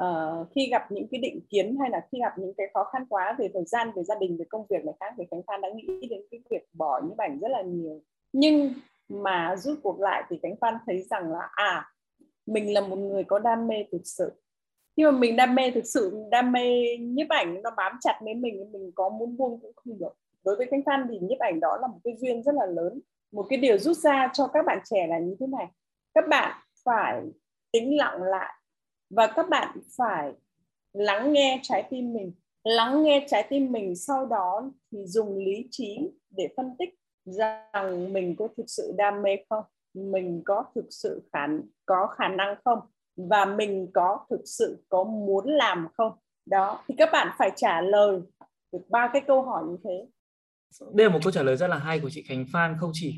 uh, 0.00 0.48
khi 0.54 0.68
gặp 0.70 0.92
những 0.92 1.06
cái 1.10 1.20
định 1.20 1.40
kiến 1.48 1.76
hay 1.80 1.90
là 1.90 2.06
khi 2.12 2.18
gặp 2.20 2.38
những 2.38 2.54
cái 2.56 2.66
khó 2.74 2.84
khăn 2.84 3.06
quá 3.08 3.36
về 3.38 3.50
thời 3.54 3.64
gian 3.64 3.90
về 3.96 4.02
gia 4.02 4.14
đình 4.14 4.36
về 4.38 4.44
công 4.48 4.66
việc 4.70 4.84
này 4.84 4.94
khác 5.00 5.14
thì 5.18 5.24
khánh 5.30 5.42
phan 5.46 5.60
đã 5.60 5.68
nghĩ 5.74 6.08
đến 6.10 6.20
cái 6.30 6.40
việc 6.50 6.68
bỏ 6.72 7.00
những 7.04 7.16
ảnh 7.18 7.38
rất 7.40 7.48
là 7.50 7.62
nhiều. 7.62 8.00
Nhưng 8.32 8.72
mà 9.08 9.56
rút 9.56 9.78
cuộc 9.82 10.00
lại 10.00 10.22
thì 10.28 10.38
khánh 10.42 10.56
phan 10.60 10.74
thấy 10.86 11.02
rằng 11.02 11.32
là 11.32 11.48
à 11.52 11.90
mình 12.46 12.74
là 12.74 12.80
một 12.80 12.96
người 12.96 13.24
có 13.24 13.38
đam 13.38 13.66
mê 13.66 13.84
thực 13.92 14.02
sự. 14.04 14.32
Nhưng 14.96 15.12
mà 15.12 15.18
mình 15.18 15.36
đam 15.36 15.54
mê 15.54 15.70
thực 15.70 15.86
sự 15.86 16.24
đam 16.30 16.52
mê 16.52 16.96
nhiếp 16.96 17.28
ảnh 17.28 17.62
nó 17.62 17.70
bám 17.76 17.92
chặt 18.00 18.18
lấy 18.24 18.34
mình 18.34 18.72
mình 18.72 18.92
có 18.94 19.08
muốn 19.08 19.36
buông 19.36 19.60
cũng 19.60 19.72
không 19.76 19.98
được. 19.98 20.12
Đối 20.44 20.56
với 20.56 20.66
khánh 20.66 20.82
phan 20.86 21.06
thì 21.10 21.18
nhiếp 21.18 21.38
ảnh 21.38 21.60
đó 21.60 21.78
là 21.80 21.86
một 21.86 21.98
cái 22.04 22.16
duyên 22.20 22.42
rất 22.42 22.54
là 22.54 22.66
lớn 22.66 23.00
một 23.32 23.46
cái 23.48 23.58
điều 23.58 23.78
rút 23.78 23.96
ra 23.96 24.30
cho 24.32 24.46
các 24.46 24.66
bạn 24.66 24.78
trẻ 24.90 25.06
là 25.06 25.18
như 25.18 25.36
thế 25.40 25.46
này. 25.46 25.66
Các 26.14 26.24
bạn 26.28 26.58
phải 26.84 27.22
tĩnh 27.72 27.96
lặng 27.96 28.22
lại 28.22 28.54
và 29.16 29.26
các 29.36 29.48
bạn 29.48 29.78
phải 29.96 30.32
lắng 30.92 31.32
nghe 31.32 31.60
trái 31.62 31.86
tim 31.90 32.12
mình. 32.12 32.32
Lắng 32.64 33.02
nghe 33.02 33.26
trái 33.30 33.46
tim 33.50 33.72
mình 33.72 33.96
sau 33.96 34.26
đó 34.26 34.70
thì 34.92 34.98
dùng 35.06 35.38
lý 35.38 35.68
trí 35.70 35.98
để 36.30 36.48
phân 36.56 36.76
tích 36.78 36.90
rằng 37.24 38.12
mình 38.12 38.36
có 38.38 38.48
thực 38.56 38.64
sự 38.66 38.94
đam 38.96 39.22
mê 39.22 39.36
không 39.50 39.64
mình 39.94 40.42
có 40.44 40.64
thực 40.74 40.84
sự 40.90 41.22
khả 41.32 41.46
có 41.86 42.06
khả 42.06 42.28
năng 42.28 42.56
không 42.64 42.78
và 43.16 43.44
mình 43.44 43.90
có 43.94 44.26
thực 44.30 44.40
sự 44.44 44.84
có 44.88 45.04
muốn 45.04 45.48
làm 45.48 45.88
không. 45.96 46.12
Đó 46.46 46.84
thì 46.88 46.94
các 46.98 47.08
bạn 47.12 47.28
phải 47.38 47.50
trả 47.56 47.80
lời 47.80 48.20
được 48.72 48.82
ba 48.88 49.10
cái 49.12 49.22
câu 49.26 49.42
hỏi 49.42 49.64
như 49.68 49.76
thế. 49.84 50.06
Đây 50.92 51.06
là 51.06 51.12
một 51.12 51.18
câu 51.22 51.32
trả 51.32 51.42
lời 51.42 51.56
rất 51.56 51.66
là 51.66 51.78
hay 51.78 52.00
của 52.00 52.10
chị 52.10 52.22
Khánh 52.22 52.46
Phan 52.52 52.76
không 52.80 52.90
chỉ 52.94 53.14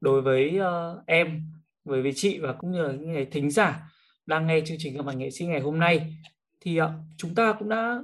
đối 0.00 0.22
với 0.22 0.58
uh, 0.60 1.06
em 1.06 1.42
với 1.84 2.02
với 2.02 2.12
chị 2.14 2.38
và 2.38 2.52
cũng 2.52 2.70
như 2.70 2.82
là 2.82 2.92
những 2.92 3.12
người 3.12 3.26
thính 3.26 3.50
giả 3.50 3.90
đang 4.28 4.46
nghe 4.46 4.60
chương 4.60 4.76
trình 4.80 4.96
gặp 4.96 5.02
bạn 5.02 5.18
nghệ 5.18 5.30
sĩ 5.30 5.46
ngày 5.46 5.60
hôm 5.60 5.78
nay. 5.78 6.16
Thì 6.60 6.80
uh, 6.80 6.90
chúng 7.16 7.34
ta 7.34 7.52
cũng 7.52 7.68
đã 7.68 8.00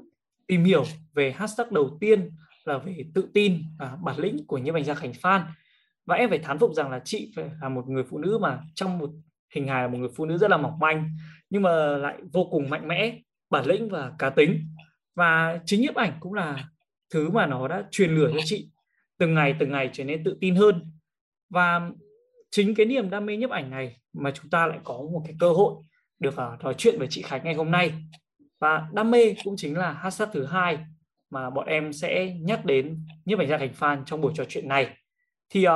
tìm 0.47 0.65
hiểu 0.65 0.85
về 1.15 1.33
hashtag 1.33 1.67
đầu 1.71 1.97
tiên 2.01 2.31
là 2.65 2.79
về 2.79 3.05
tự 3.15 3.29
tin 3.35 3.63
và 3.79 3.99
bản 4.03 4.19
lĩnh 4.19 4.47
của 4.47 4.59
nhiếp 4.59 4.75
ảnh 4.75 4.85
gia 4.85 4.95
Khánh 4.95 5.13
Phan. 5.15 5.43
Và 6.07 6.17
em 6.17 6.31
phải 6.31 6.39
thán 6.39 6.59
phục 6.59 6.75
rằng 6.75 6.91
là 6.91 7.01
chị 7.05 7.33
phải 7.37 7.45
là 7.61 7.69
một 7.69 7.89
người 7.89 8.05
phụ 8.05 8.19
nữ 8.19 8.39
mà 8.39 8.61
trong 8.75 8.99
một 8.99 9.11
hình 9.55 9.69
hài 9.69 9.83
là 9.83 9.89
một 9.89 9.99
người 9.99 10.09
phụ 10.17 10.25
nữ 10.25 10.39
rất 10.39 10.51
là 10.51 10.57
mỏng 10.57 10.79
manh 10.79 11.11
nhưng 11.51 11.63
mà 11.63 11.97
lại 11.97 12.19
vô 12.33 12.45
cùng 12.51 12.71
mạnh 12.71 12.89
mẽ 12.89 13.19
bản 13.51 13.67
lĩnh 13.67 13.89
và 13.89 14.13
cá 14.19 14.31
tính. 14.31 14.67
Và 15.15 15.61
chính 15.67 15.81
nhiếp 15.81 15.95
ảnh 15.95 16.13
cũng 16.21 16.35
là 16.35 16.69
thứ 17.11 17.31
mà 17.31 17.47
nó 17.47 17.69
đã 17.69 17.85
truyền 17.91 18.11
lửa 18.11 18.31
cho 18.35 18.41
chị 18.45 18.71
từng 19.19 19.35
ngày 19.35 19.55
từng 19.59 19.71
ngày 19.71 19.91
trở 19.93 20.05
nên 20.05 20.25
tự 20.25 20.37
tin 20.41 20.55
hơn. 20.55 20.91
Và 21.51 21.91
chính 22.51 22.75
cái 22.75 22.87
niềm 22.87 23.11
đam 23.11 23.27
mê 23.27 23.37
nhiếp 23.37 23.51
ảnh 23.51 23.71
này 23.71 23.97
mà 24.13 24.31
chúng 24.31 24.51
ta 24.51 24.67
lại 24.67 24.79
có 24.85 24.95
một 24.95 25.23
cái 25.27 25.37
cơ 25.41 25.53
hội 25.53 25.75
được 26.19 26.35
uh, 26.35 26.61
trò 26.61 26.73
chuyện 26.73 26.99
với 26.99 27.09
chị 27.11 27.23
Khánh 27.23 27.45
ngày 27.45 27.55
hôm 27.55 27.71
nay. 27.71 27.93
Và 28.61 28.89
đam 28.93 29.11
mê 29.11 29.35
cũng 29.45 29.55
chính 29.57 29.79
là 29.79 29.93
hashtag 29.93 30.29
thứ 30.33 30.47
hai 30.47 30.79
mà 31.31 31.51
bọn 31.51 31.67
em 31.67 31.93
sẽ 31.93 32.37
nhắc 32.41 32.65
đến 32.65 33.07
nhiếp 33.25 33.39
ảnh 33.39 33.49
gia 33.49 33.59
Khánh 33.59 33.75
Phan 33.75 34.05
trong 34.07 34.21
buổi 34.21 34.33
trò 34.37 34.45
chuyện 34.49 34.69
này. 34.69 34.97
Thì 35.51 35.67
uh, 35.69 35.73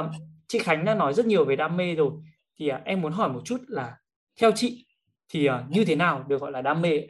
chị 0.48 0.58
Khánh 0.58 0.84
đã 0.84 0.94
nói 0.94 1.14
rất 1.14 1.26
nhiều 1.26 1.44
về 1.44 1.56
đam 1.56 1.76
mê 1.76 1.94
rồi. 1.94 2.12
Thì 2.58 2.72
uh, 2.72 2.84
em 2.84 3.00
muốn 3.00 3.12
hỏi 3.12 3.28
một 3.28 3.40
chút 3.44 3.60
là 3.68 3.96
theo 4.40 4.52
chị 4.54 4.86
thì 5.32 5.48
uh, 5.48 5.54
như 5.70 5.84
thế 5.84 5.96
nào 5.96 6.24
được 6.28 6.40
gọi 6.40 6.52
là 6.52 6.62
đam 6.62 6.82
mê 6.82 7.02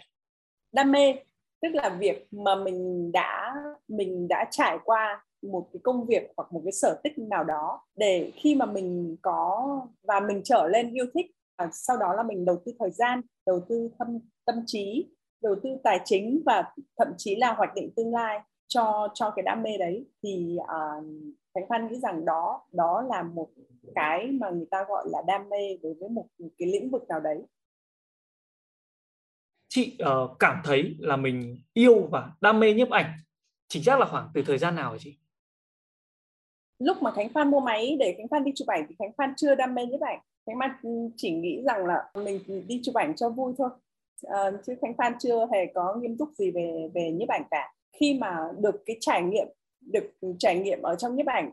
đam 0.73 0.93
mê 0.93 1.15
tức 1.63 1.69
là 1.73 1.97
việc 1.99 2.27
mà 2.31 2.55
mình 2.55 3.13
đã 3.13 3.55
mình 3.89 4.29
đã 4.29 4.49
trải 4.51 4.79
qua 4.85 5.25
một 5.43 5.69
cái 5.73 5.81
công 5.83 6.07
việc 6.07 6.23
hoặc 6.37 6.53
một 6.53 6.61
cái 6.65 6.73
sở 6.73 7.01
thích 7.05 7.13
nào 7.19 7.45
đó 7.45 7.81
để 7.97 8.33
khi 8.37 8.55
mà 8.55 8.67
mình 8.67 9.17
có 9.23 9.67
và 10.03 10.21
mình 10.21 10.41
trở 10.45 10.69
lên 10.69 10.93
yêu 10.93 11.07
thích 11.15 11.27
sau 11.73 11.97
đó 11.97 12.15
là 12.15 12.23
mình 12.23 12.45
đầu 12.45 12.63
tư 12.67 12.73
thời 12.79 12.91
gian 12.91 13.21
đầu 13.47 13.61
tư 13.69 13.91
tâm 13.99 14.19
tâm 14.45 14.57
trí 14.67 15.09
đầu 15.43 15.57
tư 15.63 15.71
tài 15.85 16.01
chính 16.05 16.43
và 16.47 16.73
thậm 16.99 17.09
chí 17.17 17.37
là 17.37 17.53
hoạch 17.53 17.75
định 17.75 17.91
tương 17.97 18.15
lai 18.15 18.41
cho 18.69 19.09
cho 19.15 19.33
cái 19.37 19.43
đam 19.43 19.63
mê 19.63 19.79
đấy. 19.79 20.07
Thì 20.23 20.57
uh, 20.61 21.05
Khánh 21.55 21.69
Phan 21.69 21.89
nghĩ 21.89 22.01
rằng 22.01 22.25
đó 22.25 22.67
đó 22.73 23.03
là 23.09 23.23
một 23.23 23.49
cái 23.95 24.27
mà 24.27 24.51
người 24.51 24.67
ta 24.71 24.85
gọi 24.89 25.09
là 25.11 25.23
đam 25.27 25.49
mê 25.49 25.77
đối 25.83 25.95
với 25.95 26.09
một, 26.09 26.27
cái 26.59 26.69
lĩnh 26.69 26.91
vực 26.91 27.09
nào 27.09 27.21
đấy. 27.21 27.43
Chị 29.69 29.99
uh, 30.03 30.39
cảm 30.39 30.61
thấy 30.65 30.97
là 30.99 31.17
mình 31.17 31.63
yêu 31.75 32.09
và 32.11 32.33
đam 32.41 32.61
mê 32.61 32.75
nhiếp 32.75 32.91
ảnh 32.91 33.13
chính 33.69 33.85
xác 33.85 34.01
là 34.01 34.07
khoảng 34.07 34.29
từ 34.35 34.43
thời 34.47 34.59
gian 34.59 34.77
nào 34.77 34.93
hả 34.93 34.99
chị? 35.01 35.19
Lúc 36.79 37.03
mà 37.03 37.11
Khánh 37.11 37.29
Phan 37.29 37.51
mua 37.51 37.61
máy 37.61 37.97
để 38.01 38.15
Khánh 38.19 38.29
Phan 38.29 38.45
đi 38.45 38.53
chụp 38.55 38.69
ảnh 38.69 38.87
thì 38.89 38.95
Khánh 38.99 39.13
Phan 39.19 39.35
chưa 39.37 39.55
đam 39.55 39.75
mê 39.75 39.87
nhiếp 39.87 40.01
ảnh 40.01 40.21
Khánh 40.49 40.59
Phan 40.61 41.11
chỉ 41.17 41.31
nghĩ 41.31 41.63
rằng 41.67 41.87
là 41.87 42.11
mình 42.25 42.41
đi 42.69 42.81
chụp 42.85 42.95
ảnh 42.95 43.17
cho 43.17 43.29
vui 43.29 43.53
thôi. 43.59 43.71
À, 44.23 44.51
chứ 44.67 44.75
Khánh 44.83 44.95
Phan 44.95 45.13
chưa 45.19 45.47
hề 45.53 45.67
có 45.75 45.95
nghiêm 45.95 46.17
túc 46.19 46.29
gì 46.39 46.51
về 46.51 46.91
về 46.95 47.11
nhiếp 47.11 47.29
ảnh 47.29 47.43
cả. 47.51 47.73
Khi 48.01 48.19
mà 48.21 48.49
được 48.59 48.83
cái 48.87 48.97
trải 49.01 49.23
nghiệm 49.23 49.47
được 49.81 50.13
trải 50.39 50.59
nghiệm 50.59 50.83
ở 50.83 50.97
trong 50.97 51.17
nhiếp 51.17 51.27
ảnh 51.27 51.53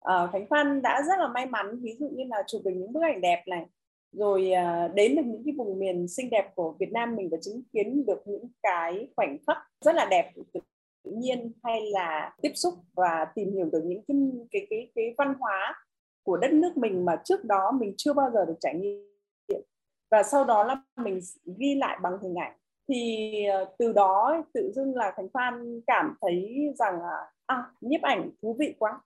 à, 0.00 0.28
Khánh 0.32 0.46
Phan 0.50 0.82
đã 0.82 1.02
rất 1.08 1.18
là 1.18 1.28
may 1.28 1.46
mắn. 1.46 1.80
Ví 1.82 1.96
dụ 1.98 2.08
như 2.08 2.24
là 2.24 2.42
chụp 2.46 2.62
được 2.64 2.72
những 2.74 2.92
bức 2.92 3.02
ảnh 3.02 3.20
đẹp 3.20 3.42
này 3.46 3.66
rồi 4.12 4.50
à, 4.52 4.88
đến 4.94 5.16
được 5.16 5.22
những 5.26 5.42
cái 5.44 5.54
vùng 5.58 5.78
miền 5.78 6.08
xinh 6.08 6.30
đẹp 6.30 6.52
của 6.54 6.74
Việt 6.80 6.92
Nam 6.92 7.16
mình 7.16 7.28
và 7.32 7.38
chứng 7.42 7.62
kiến 7.72 8.06
được 8.06 8.22
những 8.26 8.48
cái 8.62 9.08
khoảnh 9.16 9.38
khắc 9.46 9.58
rất 9.80 9.94
là 9.94 10.06
đẹp 10.10 10.32
tự 11.04 11.12
nhiên 11.12 11.52
hay 11.64 11.80
là 11.90 12.36
tiếp 12.42 12.52
xúc 12.54 12.74
và 12.94 13.26
tìm 13.34 13.52
hiểu 13.52 13.68
được 13.72 13.82
những 13.84 14.02
cái 14.08 14.16
cái 14.52 14.66
cái, 14.70 14.90
cái 14.94 15.14
văn 15.18 15.34
hóa 15.38 15.85
của 16.26 16.36
đất 16.36 16.52
nước 16.52 16.76
mình 16.76 17.04
mà 17.04 17.20
trước 17.24 17.44
đó 17.44 17.70
mình 17.70 17.94
chưa 17.96 18.12
bao 18.12 18.30
giờ 18.30 18.44
được 18.44 18.56
trải 18.60 18.74
nghiệm. 18.74 19.62
Và 20.10 20.22
sau 20.22 20.44
đó 20.44 20.64
là 20.64 20.82
mình 20.96 21.20
ghi 21.58 21.74
lại 21.74 21.98
bằng 22.02 22.18
hình 22.22 22.34
ảnh. 22.38 22.52
Thì 22.88 23.30
ờ, 23.44 23.64
từ 23.78 23.92
đó 23.92 24.42
tự 24.54 24.72
dưng 24.74 24.96
là 24.96 25.12
thành 25.16 25.28
phan 25.34 25.80
cảm 25.86 26.14
thấy 26.20 26.56
rằng 26.78 27.02
là 27.02 27.30
à 27.46 27.70
nhiếp 27.80 28.02
ảnh 28.02 28.30
thú 28.42 28.56
vị 28.58 28.74
quá. 28.78 29.00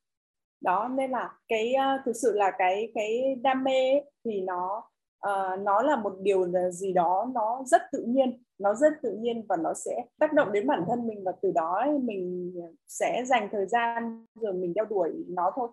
Đó 0.61 0.89
nên 0.89 1.11
là 1.11 1.39
cái 1.49 1.75
ờ, 1.75 1.99
thực 2.05 2.13
sự 2.13 2.33
là 2.33 2.51
cái 2.59 2.93
cái 2.95 3.35
đam 3.43 3.65
mê 3.65 3.91
ấy, 3.91 4.11
thì 4.25 4.41
nó 4.41 4.91
uh, 5.27 5.61
nó 5.61 5.83
là 5.83 5.97
một 5.97 6.17
điều 6.21 6.47
gì 6.71 6.93
đó 6.93 7.31
nó 7.35 7.63
rất 7.67 7.83
tự 7.93 8.03
nhiên 8.03 8.43
nó 8.59 8.75
rất 8.75 8.93
tự 9.03 9.13
nhiên 9.13 9.47
và 9.49 9.57
nó 9.57 9.75
sẽ 9.75 10.05
tác 10.19 10.33
động 10.33 10.53
đến 10.53 10.67
bản 10.67 10.85
thân 10.89 11.07
mình 11.07 11.25
và 11.25 11.33
từ 11.43 11.51
đó 11.51 11.87
mình 12.03 12.53
sẽ 12.89 13.23
dành 13.27 13.49
thời 13.53 13.67
gian 13.67 14.27
rồi 14.35 14.53
mình 14.53 14.75
đeo 14.75 14.85
đuổi 14.85 15.25
nó 15.29 15.53
thôi 15.57 15.69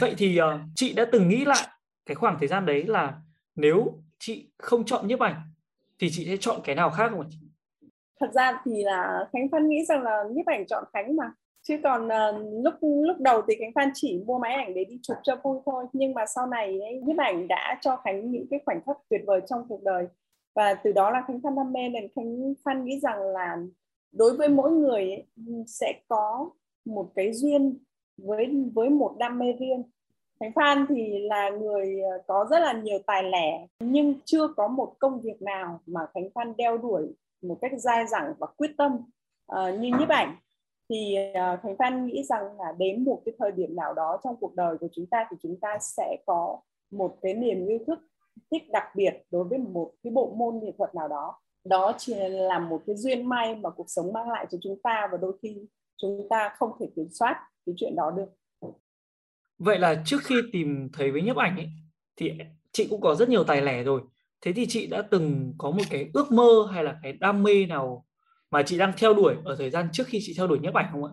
vậy 0.00 0.14
thì 0.18 0.40
uh, 0.40 0.60
chị 0.74 0.92
đã 0.92 1.04
từng 1.12 1.28
nghĩ 1.28 1.44
lại 1.44 1.66
cái 2.06 2.14
khoảng 2.14 2.36
thời 2.38 2.48
gian 2.48 2.66
đấy 2.66 2.84
là 2.86 3.14
nếu 3.56 4.02
chị 4.18 4.50
không 4.58 4.84
chọn 4.84 5.08
nhiếp 5.08 5.20
ảnh 5.20 5.34
thì 5.98 6.08
chị 6.10 6.26
sẽ 6.26 6.36
chọn 6.40 6.60
cái 6.64 6.76
nào 6.76 6.90
khác 6.90 7.10
không 7.10 7.24
chị? 7.30 7.38
Thật 8.20 8.30
ra 8.34 8.62
thì 8.64 8.84
là 8.84 9.28
Khánh 9.32 9.48
Phan 9.52 9.68
nghĩ 9.68 9.84
rằng 9.84 10.02
là 10.02 10.24
nhiếp 10.32 10.46
ảnh 10.46 10.66
chọn 10.66 10.84
Khánh 10.92 11.16
mà. 11.16 11.32
Chứ 11.62 11.76
còn 11.82 12.06
uh, 12.06 12.64
lúc 12.64 12.74
lúc 12.80 13.16
đầu 13.20 13.42
thì 13.48 13.54
khánh 13.58 13.72
phan 13.74 13.90
chỉ 13.94 14.22
mua 14.26 14.38
máy 14.38 14.54
ảnh 14.54 14.74
để 14.74 14.84
đi 14.84 14.98
chụp 15.02 15.16
cho 15.22 15.36
vui 15.42 15.58
thôi. 15.66 15.86
Nhưng 15.92 16.14
mà 16.14 16.26
sau 16.26 16.46
này 16.46 16.78
nhiếp 17.02 17.16
ảnh 17.18 17.48
đã 17.48 17.78
cho 17.80 17.96
khánh 17.96 18.30
những 18.30 18.46
cái 18.50 18.60
khoảnh 18.66 18.80
khắc 18.86 18.96
tuyệt 19.10 19.20
vời 19.26 19.40
trong 19.46 19.68
cuộc 19.68 19.82
đời. 19.82 20.06
Và 20.54 20.74
từ 20.74 20.92
đó 20.92 21.10
là 21.10 21.24
khánh 21.28 21.40
phan 21.42 21.54
đam 21.54 21.72
mê 21.72 21.88
nên 21.88 22.08
khánh 22.16 22.54
phan 22.64 22.84
nghĩ 22.84 23.00
rằng 23.00 23.22
là 23.22 23.56
đối 24.12 24.36
với 24.36 24.48
mỗi 24.48 24.70
người 24.70 25.00
ấy, 25.00 25.26
sẽ 25.66 26.00
có 26.08 26.50
một 26.84 27.10
cái 27.14 27.32
duyên 27.32 27.78
với 28.18 28.70
với 28.74 28.88
một 28.88 29.14
đam 29.18 29.38
mê 29.38 29.52
riêng. 29.58 29.82
Khánh 30.40 30.52
Phan 30.52 30.86
thì 30.88 31.18
là 31.18 31.50
người 31.50 32.00
ờ, 32.00 32.22
có 32.26 32.46
rất 32.50 32.58
là 32.58 32.72
nhiều 32.72 32.98
tài 33.06 33.22
lẻ 33.22 33.66
nhưng 33.80 34.14
chưa 34.24 34.48
có 34.56 34.68
một 34.68 34.94
công 34.98 35.20
việc 35.20 35.42
nào 35.42 35.80
mà 35.86 36.00
Khánh 36.14 36.30
Phan 36.34 36.56
đeo 36.56 36.78
đuổi 36.78 37.14
một 37.42 37.58
cách 37.60 37.72
dai 37.76 38.06
dẳng 38.06 38.34
và 38.38 38.46
quyết 38.46 38.70
tâm 38.78 38.92
uh, 39.52 39.80
như 39.80 39.90
nhiếp 39.98 40.08
ảnh. 40.08 40.36
Thì 40.88 41.16
uh, 41.30 41.62
Khánh 41.62 41.76
Phan 41.78 42.06
nghĩ 42.06 42.24
rằng 42.24 42.42
là 42.58 42.72
đến 42.78 43.04
một 43.04 43.22
cái 43.24 43.34
thời 43.38 43.52
điểm 43.52 43.76
nào 43.76 43.94
đó 43.94 44.20
trong 44.24 44.36
cuộc 44.40 44.54
đời 44.54 44.78
của 44.78 44.88
chúng 44.92 45.06
ta 45.06 45.26
thì 45.30 45.36
chúng 45.42 45.56
ta 45.60 45.78
sẽ 45.80 46.16
có 46.26 46.60
một 46.90 47.16
cái 47.22 47.34
niềm 47.34 47.66
yêu 47.66 47.78
thích 47.86 47.98
thích 48.50 48.62
đặc 48.70 48.84
biệt 48.94 49.22
đối 49.30 49.44
với 49.44 49.58
một 49.58 49.92
cái 50.02 50.10
bộ 50.10 50.34
môn 50.36 50.58
nghệ 50.62 50.72
thuật 50.78 50.94
nào 50.94 51.08
đó. 51.08 51.40
Đó 51.64 51.92
chỉ 51.98 52.14
là 52.28 52.58
một 52.58 52.82
cái 52.86 52.96
duyên 52.96 53.28
may 53.28 53.54
mà 53.54 53.70
cuộc 53.70 53.90
sống 53.90 54.12
mang 54.12 54.30
lại 54.30 54.46
cho 54.50 54.58
chúng 54.62 54.78
ta 54.82 55.08
và 55.12 55.18
đôi 55.18 55.32
khi 55.42 55.66
chúng 55.96 56.26
ta 56.30 56.54
không 56.56 56.72
thể 56.80 56.86
kiểm 56.96 57.08
soát 57.10 57.42
cái 57.68 57.74
chuyện 57.76 57.96
đó 57.96 58.10
được 58.16 58.28
vậy 59.58 59.78
là 59.78 60.02
trước 60.04 60.18
khi 60.24 60.34
tìm 60.52 60.88
thấy 60.92 61.10
với 61.10 61.22
nhiếp 61.22 61.36
ảnh 61.36 61.56
ấy, 61.56 61.68
thì 62.16 62.32
chị 62.72 62.86
cũng 62.90 63.00
có 63.00 63.14
rất 63.14 63.28
nhiều 63.28 63.44
tài 63.44 63.62
lẻ 63.62 63.82
rồi 63.82 64.00
thế 64.40 64.52
thì 64.52 64.66
chị 64.68 64.86
đã 64.86 65.02
từng 65.02 65.54
có 65.58 65.70
một 65.70 65.82
cái 65.90 66.10
ước 66.14 66.32
mơ 66.32 66.68
hay 66.72 66.84
là 66.84 66.96
cái 67.02 67.12
đam 67.12 67.42
mê 67.42 67.66
nào 67.66 68.04
mà 68.50 68.62
chị 68.62 68.78
đang 68.78 68.92
theo 68.98 69.14
đuổi 69.14 69.34
ở 69.44 69.56
thời 69.58 69.70
gian 69.70 69.88
trước 69.92 70.04
khi 70.06 70.18
chị 70.22 70.34
theo 70.36 70.46
đuổi 70.46 70.58
nhiếp 70.58 70.74
ảnh 70.74 70.88
không 70.92 71.04
ạ? 71.04 71.10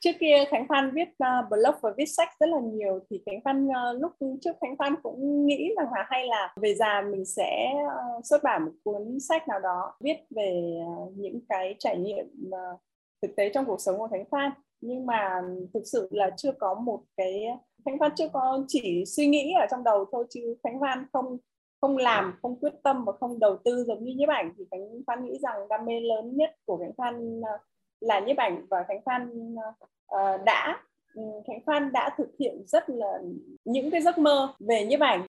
Trước 0.00 0.10
kia 0.20 0.44
Khánh 0.48 0.66
Phan 0.68 0.90
viết 0.94 1.08
uh, 1.08 1.50
blog 1.50 1.74
và 1.82 1.90
viết 1.96 2.04
sách 2.06 2.28
rất 2.40 2.46
là 2.46 2.58
nhiều 2.72 2.98
thì 3.10 3.22
Khánh 3.26 3.40
Phan 3.44 3.66
uh, 3.66 4.00
lúc 4.00 4.12
trước 4.40 4.52
Khánh 4.60 4.76
Phan 4.78 4.94
cũng 5.02 5.46
nghĩ 5.46 5.70
rằng 5.76 5.86
là 5.94 6.06
hay 6.08 6.26
là 6.26 6.54
về 6.62 6.74
già 6.74 7.02
mình 7.12 7.24
sẽ 7.24 7.72
uh, 7.86 8.26
xuất 8.26 8.42
bản 8.42 8.64
một 8.64 8.72
cuốn 8.84 9.20
sách 9.28 9.48
nào 9.48 9.60
đó 9.60 9.94
viết 10.00 10.16
về 10.30 10.80
uh, 10.86 11.12
những 11.16 11.40
cái 11.48 11.74
trải 11.78 11.98
nghiệm 11.98 12.26
uh, 12.46 12.80
thực 13.22 13.36
tế 13.36 13.50
trong 13.54 13.64
cuộc 13.66 13.80
sống 13.80 13.98
của 13.98 14.08
Khánh 14.08 14.24
Phan. 14.30 14.52
Nhưng 14.80 15.06
mà 15.06 15.42
thực 15.74 15.82
sự 15.84 16.08
là 16.10 16.30
chưa 16.36 16.52
có 16.52 16.74
một 16.74 17.00
cái 17.16 17.44
Khánh 17.84 17.98
Phan 17.98 18.10
chưa 18.16 18.28
có 18.28 18.64
chỉ 18.68 19.04
suy 19.06 19.26
nghĩ 19.26 19.52
ở 19.60 19.66
trong 19.70 19.84
đầu 19.84 20.04
thôi 20.12 20.26
chứ 20.30 20.56
Khánh 20.62 20.80
Phan 20.80 21.06
không 21.12 21.38
không 21.80 21.96
làm 21.96 22.34
không 22.42 22.60
quyết 22.60 22.72
tâm 22.82 23.04
và 23.04 23.12
không 23.20 23.38
đầu 23.38 23.58
tư 23.64 23.84
giống 23.88 24.04
như 24.04 24.14
nhiếp 24.14 24.28
ảnh. 24.28 24.52
Thì 24.58 24.64
khánh 24.70 25.02
phan 25.06 25.24
nghĩ 25.24 25.38
rằng 25.42 25.68
đam 25.68 25.84
mê 25.84 26.00
lớn 26.00 26.36
nhất 26.36 26.50
của 26.64 26.76
khánh 26.76 26.92
phan 26.98 27.40
ờ, 27.40 27.58
là 28.00 28.20
nhiếp 28.20 28.36
ảnh 28.36 28.66
và 28.70 28.84
khánh 28.88 29.00
phan 29.06 29.54
uh, 29.54 30.44
đã 30.44 30.82
ừ, 31.14 31.22
thánh 31.22 31.42
khánh 31.46 31.60
phan 31.66 31.92
đã 31.92 32.10
thực 32.18 32.28
hiện 32.38 32.62
rất 32.66 32.90
là 32.90 33.18
những 33.64 33.90
cái 33.90 34.00
giấc 34.00 34.18
mơ 34.18 34.54
về 34.60 34.84
nhiếp 34.84 35.00
ảnh. 35.00 35.26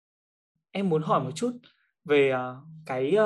Em 0.73 0.89
muốn 0.89 1.03
hỏi 1.03 1.21
một 1.25 1.31
chút 1.35 1.53
về 2.05 2.31
ờ, 2.31 2.57
cái 2.87 3.17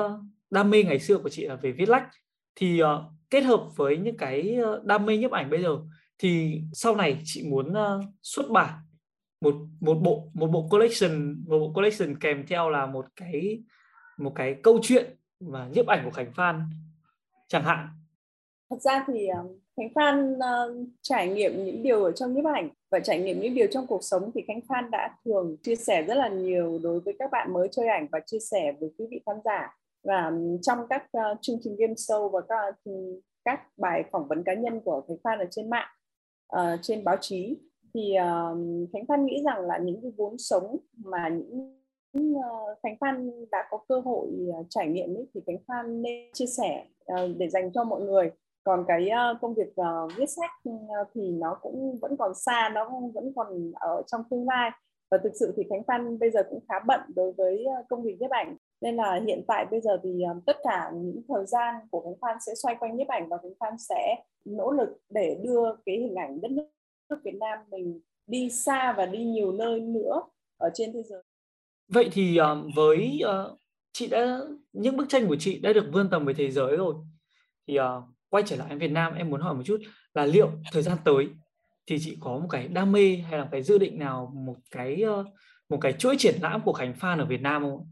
đam 0.51 0.71
mê 0.71 0.83
ngày 0.83 0.99
xưa 0.99 1.19
của 1.19 1.29
chị 1.29 1.47
là 1.47 1.57
về 1.57 1.73
viết 1.73 1.89
lách. 1.89 2.09
Thì 2.55 2.81
kết 3.31 3.41
hợp 3.41 3.69
với 3.77 3.97
những 3.97 4.17
cái 4.17 4.55
ờ, 4.55 4.83
đam 4.85 5.07
mê 5.07 5.17
nhiếp 5.17 5.31
ảnh 5.31 5.51
bây 5.51 5.63
giờ 5.63 5.79
thì 6.19 6.61
sau 6.73 6.97
này 6.97 7.19
chị 7.25 7.49
muốn 7.51 7.75
ờ, 7.75 8.01
xuất 8.23 8.51
bản 8.51 8.75
một 9.41 9.55
một 9.81 9.95
bộ 9.95 10.31
một 10.35 10.47
bộ 10.47 10.69
collection 10.71 11.45
một 11.47 11.59
bộ 11.59 11.73
collection 11.75 12.19
kèm 12.21 12.47
theo 12.47 12.71
là 12.71 12.87
một 12.87 13.07
cái 13.17 13.63
một 14.19 14.33
cái 14.35 14.57
câu 14.63 14.79
chuyện 14.83 15.17
và 15.41 15.69
nhiếp 15.73 15.87
ảnh 15.87 16.05
của 16.05 16.11
Khánh 16.11 16.33
Phan 16.33 16.63
chẳng 17.49 17.65
hạn. 17.65 17.89
Thật 18.71 18.77
ra 18.81 19.05
thì 19.07 19.27
ờ, 19.27 19.45
Khánh 19.77 19.89
Phan 19.95 20.33
uh, 20.33 20.89
trải 21.03 21.29
nghiệm 21.29 21.65
những 21.65 21.83
điều 21.83 22.05
ở 22.05 22.13
trong 22.13 22.35
nhiếp 22.35 22.45
ảnh 22.45 22.69
và 22.91 23.01
trải 23.01 23.19
nghiệm 23.19 23.41
những 23.41 23.55
điều 23.55 23.67
trong 23.71 23.87
cuộc 23.87 24.05
sống 24.05 24.31
thì 24.35 24.45
Khánh 24.47 24.61
Phan 24.69 24.91
đã 24.91 25.17
thường 25.25 25.57
chia 25.63 25.77
sẻ 25.77 26.03
rất 26.03 26.15
là 26.15 26.29
nhiều 26.29 26.81
đối 26.83 27.01
với 27.01 27.17
các 27.19 27.31
bạn 27.33 27.53
mới 27.53 27.69
chơi 27.73 27.89
ảnh 27.89 28.07
và 28.13 28.21
chia 28.27 28.39
sẻ 28.39 28.73
với 28.81 28.91
quý 28.99 29.07
vị 29.11 29.21
khán 29.27 29.37
giả 29.45 29.78
và 30.05 30.33
trong 30.63 30.79
các 30.91 31.07
uh, 31.17 31.39
chương 31.41 31.59
trình 31.63 31.77
game 31.79 31.93
show 31.95 32.29
và 32.29 32.41
các 32.49 32.75
các 33.45 33.61
bài 33.77 34.05
phỏng 34.13 34.29
vấn 34.29 34.43
cá 34.45 34.55
nhân 34.55 34.81
của 34.81 35.03
Khánh 35.09 35.17
Phan 35.25 35.39
ở 35.39 35.45
trên 35.51 35.71
mạng 35.71 35.89
uh, 36.57 36.79
trên 36.83 37.05
báo 37.05 37.17
chí 37.21 37.59
thì 37.95 38.15
uh, 38.17 38.59
Khánh 38.93 39.07
Phan 39.09 39.27
nghĩ 39.27 39.43
rằng 39.45 39.61
là 39.61 39.79
những 39.79 40.03
cái 40.03 40.13
vốn 40.17 40.39
sống 40.39 40.77
mà 40.97 41.29
những 41.29 41.79
uh, 42.19 42.79
Khánh 42.83 42.97
Phan 43.01 43.31
đã 43.51 43.67
có 43.71 43.79
cơ 43.89 44.01
hội 44.01 44.29
uh, 44.61 44.67
trải 44.69 44.89
nghiệm 44.89 45.17
ấy, 45.17 45.27
thì 45.35 45.41
Khánh 45.47 45.59
Phan 45.69 46.03
nên 46.03 46.33
chia 46.33 46.47
sẻ 46.47 46.87
uh, 47.13 47.37
để 47.37 47.49
dành 47.49 47.73
cho 47.73 47.85
mọi 47.85 48.01
người. 48.01 48.31
Còn 48.65 48.85
cái 48.89 49.09
uh, 49.09 49.41
công 49.41 49.55
việc 49.55 49.69
uh, 49.81 50.13
viết 50.17 50.27
sách 50.27 50.51
uh, 50.69 51.09
thì 51.15 51.31
nó 51.31 51.59
cũng 51.63 51.99
vẫn 52.01 52.17
còn 52.17 52.35
xa 52.35 52.71
nó 52.75 52.91
vẫn 53.15 53.33
còn 53.37 53.73
ở 53.75 54.03
trong 54.07 54.23
tương 54.31 54.49
lai. 54.49 54.71
Và 55.11 55.19
thực 55.19 55.33
sự 55.41 55.53
thì 55.57 55.63
Khánh 55.71 55.83
Phan 55.85 56.19
bây 56.19 56.31
giờ 56.31 56.43
cũng 56.51 56.61
khá 56.69 56.75
bận 56.87 57.01
đối 57.17 57.33
với 57.33 57.67
công 57.89 58.03
việc 58.03 58.17
nhiếp 58.21 58.31
ảnh 58.31 58.57
nên 58.81 58.97
là 58.97 59.21
hiện 59.27 59.43
tại 59.49 59.67
bây 59.71 59.81
giờ 59.81 60.01
thì 60.03 60.23
um, 60.23 60.41
tất 60.47 60.57
cả 60.63 60.91
những 60.95 61.23
thời 61.29 61.47
gian 61.47 61.75
của 61.91 62.01
Khánh 62.01 62.19
Phan 62.21 62.37
sẽ 62.47 62.55
xoay 62.55 62.77
quanh 62.81 62.97
nhiếp 62.97 63.09
ảnh 63.09 63.29
và 63.29 63.37
Khánh 63.43 63.55
Phan 63.61 63.79
sẽ 63.79 64.17
nỗ 64.45 64.71
lực 64.71 64.89
để 65.11 65.41
đưa 65.45 65.77
cái 65.87 65.97
hình 65.97 66.15
ảnh 66.15 66.41
đất 66.41 66.51
nước 66.51 67.19
Việt 67.25 67.35
Nam 67.41 67.59
mình 67.71 68.01
đi 68.27 68.51
xa 68.51 68.95
và 68.97 69.07
đi 69.07 69.25
nhiều 69.25 69.53
nơi 69.53 69.81
nữa 69.81 70.23
ở 70.57 70.71
trên 70.75 70.93
thế 70.93 71.03
giới. 71.03 71.23
Vậy 71.89 72.09
thì 72.13 72.37
um, 72.37 72.71
với 72.77 73.21
uh, 73.25 73.59
chị 73.93 74.07
đã 74.07 74.39
những 74.73 74.97
bức 74.97 75.09
tranh 75.09 75.29
của 75.29 75.37
chị 75.41 75.59
đã 75.59 75.73
được 75.73 75.91
vươn 75.93 76.11
tầm 76.11 76.25
với 76.25 76.35
thế 76.35 76.51
giới 76.51 76.77
rồi. 76.77 76.95
Thì 77.67 77.79
uh, 77.79 77.85
quay 78.29 78.45
trở 78.47 78.57
lại 78.57 78.77
Việt 78.77 78.91
Nam 78.91 79.15
em 79.15 79.31
muốn 79.31 79.41
hỏi 79.41 79.55
một 79.55 79.63
chút 79.65 79.81
là 80.15 80.27
liệu 80.27 80.51
thời 80.73 80.83
gian 80.83 80.99
tới 81.05 81.29
thì 81.87 81.97
chị 82.01 82.17
có 82.21 82.39
một 82.39 82.49
cái 82.51 82.69
đam 82.69 82.93
mê 82.93 83.17
hay 83.17 83.39
là 83.39 83.45
một 83.45 83.51
cái 83.53 83.63
dự 83.63 83.79
định 83.79 83.99
nào 83.99 84.33
một 84.35 84.57
cái 84.71 85.03
uh, 85.21 85.27
một 85.69 85.79
cái 85.81 85.93
chuỗi 85.93 86.17
triển 86.19 86.35
lãm 86.43 86.61
của 86.65 86.73
Khánh 86.73 86.95
Phan 86.95 87.19
ở 87.19 87.25
Việt 87.25 87.41
Nam 87.41 87.63
không? 87.63 87.91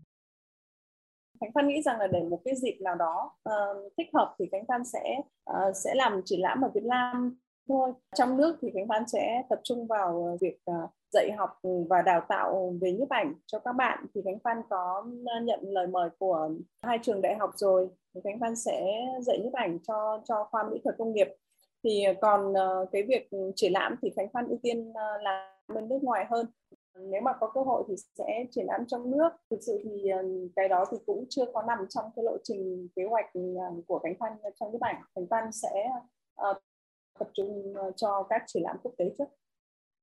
Khánh 1.40 1.52
Phan 1.54 1.68
nghĩ 1.68 1.82
rằng 1.82 1.98
là 1.98 2.06
để 2.06 2.22
một 2.22 2.40
cái 2.44 2.54
dịp 2.56 2.78
nào 2.80 2.94
đó 2.94 3.36
uh, 3.48 3.92
thích 3.96 4.08
hợp 4.14 4.34
thì 4.38 4.48
Khánh 4.52 4.64
Phan 4.68 4.84
sẽ 4.84 5.20
uh, 5.50 5.76
sẽ 5.76 5.94
làm 5.94 6.22
triển 6.24 6.40
lãm 6.40 6.60
ở 6.64 6.70
Việt 6.74 6.84
Nam 6.84 7.36
thôi. 7.68 7.92
Trong 8.14 8.36
nước 8.36 8.56
thì 8.60 8.70
khánh 8.74 8.88
phan 8.88 9.02
sẽ 9.08 9.42
tập 9.48 9.60
trung 9.64 9.86
vào 9.86 10.24
ờ, 10.24 10.36
việc 10.40 10.58
uh, 10.70 10.90
dạy 11.12 11.32
học 11.32 11.60
và 11.88 12.02
đào 12.02 12.20
tạo 12.28 12.74
về 12.80 12.92
nhiếp 12.92 13.08
ảnh 13.08 13.34
cho 13.46 13.58
các 13.58 13.72
bạn. 13.72 14.06
Thì 14.14 14.20
khánh 14.24 14.38
phan 14.38 14.56
có 14.70 15.04
nhận 15.42 15.60
lời 15.62 15.86
mời 15.86 16.10
của 16.18 16.50
hai 16.82 16.98
trường 17.02 17.22
đại 17.22 17.36
học 17.36 17.50
rồi. 17.56 17.88
Thì 18.14 18.20
khánh 18.24 18.40
phan 18.40 18.56
sẽ 18.56 19.06
dạy 19.20 19.38
nhiếp 19.38 19.52
ảnh 19.52 19.78
cho 19.88 20.20
cho 20.24 20.48
khoa 20.50 20.62
mỹ 20.70 20.80
thuật 20.84 20.96
công 20.98 21.12
nghiệp. 21.12 21.28
Thì 21.84 22.04
còn 22.20 22.54
cái 22.92 23.02
việc 23.02 23.30
triển 23.56 23.72
lãm 23.72 23.96
thì 24.02 24.10
khánh 24.16 24.28
phan 24.32 24.46
ưu 24.48 24.58
tiên 24.62 24.92
làm 25.22 25.50
bên 25.74 25.88
nước 25.88 25.98
ngoài 26.02 26.26
hơn 26.30 26.46
nếu 26.98 27.20
mà 27.20 27.32
có 27.40 27.50
cơ 27.54 27.60
hội 27.60 27.84
thì 27.88 27.94
sẽ 28.18 28.46
triển 28.50 28.66
lãm 28.66 28.80
trong 28.86 29.10
nước 29.10 29.28
thực 29.50 29.58
sự 29.66 29.80
thì 29.84 30.08
ờ, 30.08 30.22
cái 30.56 30.68
đó 30.68 30.84
thì 30.90 30.96
cũng 31.06 31.24
chưa 31.30 31.44
có 31.54 31.62
nằm 31.62 31.78
trong 31.88 32.04
cái 32.16 32.24
lộ 32.24 32.36
trình 32.44 32.88
kế 32.96 33.02
hoạch 33.04 33.26
ờ, 33.34 33.82
của 33.86 33.98
khánh 33.98 34.14
phan 34.20 34.32
ờ, 34.42 34.50
trong 34.60 34.72
cái 34.72 34.92
ảnh 34.92 35.02
khánh 35.14 35.26
phan 35.30 35.52
sẽ 35.52 35.90
tập 37.18 37.28
trung 37.34 37.74
cho 37.96 38.26
các 38.30 38.42
triển 38.46 38.62
lãm 38.62 38.76
quốc 38.82 38.92
tế 38.98 39.04
trước 39.18 39.24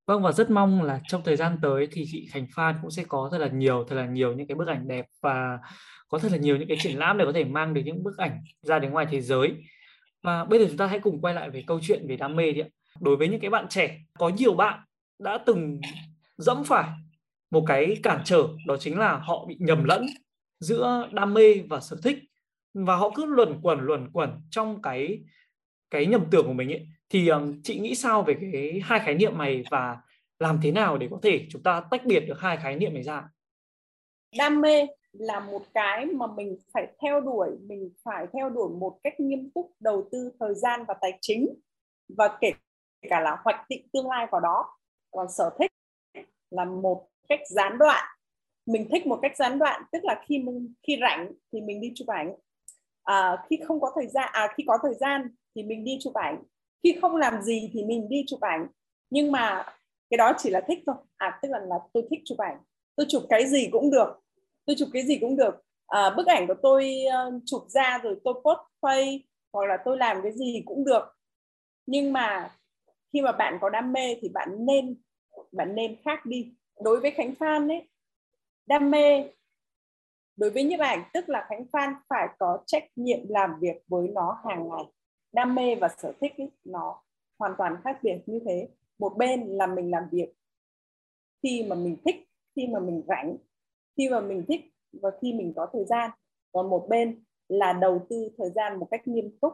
Vâng 0.08 0.24
và 0.24 0.32
rất 0.32 0.50
mong 0.50 0.82
là 0.82 1.00
trong 1.08 1.22
thời 1.26 1.36
gian 1.36 1.58
tới 1.62 1.88
thì 1.92 2.06
chị 2.12 2.28
Khánh 2.32 2.48
Phan 2.56 2.76
cũng 2.82 2.92
sẽ 2.92 3.04
có 3.08 3.30
thật 3.32 3.38
là 3.38 3.48
nhiều 3.48 3.86
thật 3.90 3.96
là 3.96 4.06
nhiều 4.06 4.34
những 4.34 4.48
cái 4.48 4.56
bức 4.56 4.68
ảnh 4.68 4.88
đẹp 4.88 5.06
và 5.22 5.60
có 6.08 6.20
thật 6.20 6.32
là 6.32 6.38
nhiều 6.38 6.58
những 6.58 6.68
cái 6.68 6.78
triển 6.80 7.00
lãm 7.00 7.18
để 7.18 7.26
có 7.26 7.32
thể 7.32 7.44
mang 7.44 7.74
được 7.74 7.82
những 7.86 8.04
bức 8.04 8.18
ảnh 8.18 8.44
ra 8.62 8.80
đến 8.80 8.92
ngoài 8.92 9.08
thế 9.12 9.22
giới. 9.22 9.56
Và 10.24 10.46
bây 10.46 10.60
giờ 10.60 10.66
chúng 10.68 10.78
ta 10.78 10.88
hãy 10.88 11.00
cùng 11.00 11.22
quay 11.22 11.34
lại 11.34 11.50
về 11.50 11.64
câu 11.68 11.80
chuyện 11.82 12.08
về 12.08 12.16
đam 12.16 12.36
mê 12.36 12.52
đi 12.52 12.62
ạ. 12.62 12.68
Đối 13.00 13.16
với 13.16 13.28
những 13.28 13.40
cái 13.40 13.50
bạn 13.50 13.66
trẻ, 13.70 13.98
có 14.20 14.30
nhiều 14.30 14.54
bạn 14.54 14.80
đã 15.20 15.38
từng 15.46 15.82
dẫm 16.38 16.64
phải 16.64 16.90
một 17.52 17.64
cái 17.68 17.98
cản 18.04 18.22
trở 18.26 18.48
đó 18.68 18.78
chính 18.80 19.00
là 19.00 19.18
họ 19.18 19.46
bị 19.46 19.58
nhầm 19.60 19.84
lẫn 19.84 20.06
giữa 20.60 21.10
đam 21.12 21.34
mê 21.34 21.54
và 21.70 21.80
sở 21.80 21.98
thích. 22.04 22.18
Và 22.74 22.96
họ 22.96 23.12
cứ 23.16 23.26
luẩn 23.26 23.60
quẩn 23.62 23.80
luẩn 23.82 24.10
quẩn 24.14 24.42
trong 24.50 24.82
cái 24.82 25.24
cái 25.90 26.06
nhầm 26.06 26.26
tưởng 26.32 26.48
của 26.48 26.54
mình 26.54 26.72
ấy. 26.72 26.88
Thì 27.10 27.28
um, 27.28 27.62
chị 27.64 27.80
nghĩ 27.80 27.96
sao 27.96 28.24
về 28.24 28.38
cái 28.42 28.82
hai 28.84 29.00
khái 29.00 29.16
niệm 29.16 29.38
này 29.38 29.64
và 29.72 29.98
làm 30.40 30.60
thế 30.64 30.72
nào 30.72 30.98
để 30.98 31.08
có 31.12 31.20
thể 31.22 31.48
chúng 31.50 31.64
ta 31.64 31.84
tách 31.92 32.06
biệt 32.06 32.20
được 32.20 32.40
hai 32.40 32.58
khái 32.58 32.76
niệm 32.76 32.94
này 32.94 33.04
ra? 33.04 33.30
Đam 34.38 34.62
mê 34.62 34.88
là 35.14 35.40
một 35.40 35.62
cái 35.74 36.06
mà 36.06 36.28
mình 36.28 36.58
phải 36.74 36.88
theo 37.02 37.22
đuổi 37.22 37.50
mình 37.62 37.90
phải 38.04 38.28
theo 38.34 38.50
đuổi 38.50 38.70
một 38.70 39.00
cách 39.04 39.20
nghiêm 39.20 39.52
túc 39.56 39.72
đầu 39.80 40.10
tư 40.12 40.32
thời 40.40 40.56
gian 40.56 40.86
và 40.88 40.94
tài 41.02 41.18
chính 41.22 41.56
và 42.18 42.38
kể 42.42 42.52
cả 43.10 43.20
là 43.20 43.38
hoạch 43.44 43.66
định 43.70 43.88
tương 43.94 44.10
lai 44.10 44.28
vào 44.32 44.42
đó 44.42 44.78
còn 45.12 45.28
sở 45.38 45.50
thích 45.60 45.72
là 46.54 46.66
một 46.66 47.08
cách 47.30 47.40
gián 47.48 47.78
đoạn. 47.78 48.04
Mình 48.66 48.88
thích 48.92 49.08
một 49.08 49.20
cách 49.22 49.38
gián 49.38 49.60
đoạn 49.60 49.84
tức 49.92 50.04
là 50.04 50.22
khi 50.28 50.40
mình 50.40 50.74
khi 50.88 50.98
rảnh 51.02 51.32
thì 51.54 51.62
mình 51.62 51.82
đi 51.82 51.92
chụp 51.96 52.08
ảnh. 52.08 52.36
À, 53.04 53.38
khi 53.50 53.60
không 53.68 53.82
có 53.82 53.92
thời 53.96 54.08
gian 54.08 54.30
à 54.32 54.54
khi 54.58 54.64
có 54.68 54.78
thời 54.84 54.94
gian 54.94 55.28
thì 55.56 55.64
mình 55.64 55.84
đi 55.84 55.98
chụp 56.02 56.14
ảnh. 56.14 56.44
Khi 56.84 56.98
không 57.02 57.16
làm 57.16 57.42
gì 57.42 57.70
thì 57.74 57.84
mình 57.84 58.10
đi 58.10 58.24
chụp 58.28 58.42
ảnh. 58.42 58.68
Nhưng 59.10 59.32
mà 59.32 59.66
cái 60.10 60.18
đó 60.18 60.34
chỉ 60.38 60.50
là 60.50 60.62
thích 60.68 60.80
thôi. 60.86 60.96
À 61.18 61.40
tức 61.42 61.50
là 61.52 61.60
là 61.60 61.76
tôi 61.94 62.08
thích 62.10 62.20
chụp 62.26 62.38
ảnh. 62.38 62.58
Tôi 62.96 63.06
chụp 63.10 63.24
cái 63.30 63.48
gì 63.48 63.70
cũng 63.72 63.92
được. 63.92 64.20
Tôi 64.66 64.76
chụp 64.80 64.90
cái 64.94 65.04
gì 65.04 65.18
cũng 65.22 65.36
được. 65.36 65.56
À, 65.88 66.10
bức 66.18 66.28
ảnh 66.28 66.48
của 66.48 66.56
tôi 66.62 66.96
uh, 67.28 67.44
chụp 67.46 67.62
ra 67.70 68.00
rồi 68.04 68.16
tôi 68.24 68.34
post 68.34 68.60
face 68.82 69.20
hoặc 69.54 69.66
là 69.66 69.78
tôi 69.86 69.98
làm 69.98 70.22
cái 70.24 70.32
gì 70.32 70.64
cũng 70.66 70.86
được. 70.86 71.04
Nhưng 71.86 72.14
mà 72.14 72.52
khi 73.14 73.22
mà 73.22 73.32
bạn 73.32 73.58
có 73.62 73.70
đam 73.70 73.94
mê 73.94 74.18
thì 74.22 74.30
bạn 74.30 74.50
nên 74.66 74.96
bạn 75.54 75.76
nên 75.76 75.96
khác 76.06 76.26
đi. 76.26 76.54
Đối 76.82 77.00
với 77.00 77.12
Khánh 77.12 77.36
Phan 77.36 77.68
ấy 77.68 77.88
đam 78.66 78.92
mê. 78.92 79.30
Đối 80.36 80.50
với 80.50 80.64
nhiếp 80.64 80.80
ảnh 80.80 81.04
tức 81.14 81.30
là 81.30 81.46
Khánh 81.50 81.66
Phan 81.66 81.94
phải 82.10 82.28
có 82.40 82.64
trách 82.66 82.84
nhiệm 82.96 83.20
làm 83.30 83.60
việc 83.60 83.84
với 83.88 84.08
nó 84.08 84.42
hàng 84.46 84.70
ngày. 84.70 84.84
Đam 85.32 85.56
mê 85.56 85.76
và 85.76 85.88
sở 85.98 86.14
thích 86.22 86.34
ấy, 86.38 86.52
nó 86.64 87.02
hoàn 87.40 87.54
toàn 87.58 87.76
khác 87.84 88.00
biệt 88.04 88.18
như 88.26 88.40
thế. 88.46 88.68
Một 89.00 89.18
bên 89.18 89.48
là 89.48 89.68
mình 89.68 89.92
làm 89.92 90.04
việc 90.12 90.34
khi 91.44 91.66
mà 91.70 91.76
mình 91.76 91.98
thích 92.06 92.16
khi 92.56 92.68
mà 92.68 92.80
mình 92.80 93.02
rảnh 93.08 93.38
khi 93.98 94.10
mà 94.10 94.20
mình 94.20 94.46
thích 94.48 94.62
và 95.02 95.12
khi 95.22 95.34
mình 95.34 95.54
có 95.56 95.70
thời 95.74 95.86
gian. 95.86 96.12
Còn 96.52 96.70
một 96.70 96.86
bên 96.90 97.24
là 97.48 97.74
đầu 97.74 98.06
tư 98.10 98.30
thời 98.38 98.50
gian 98.50 98.80
một 98.80 98.88
cách 98.92 99.08
nghiêm 99.08 99.38
túc 99.42 99.54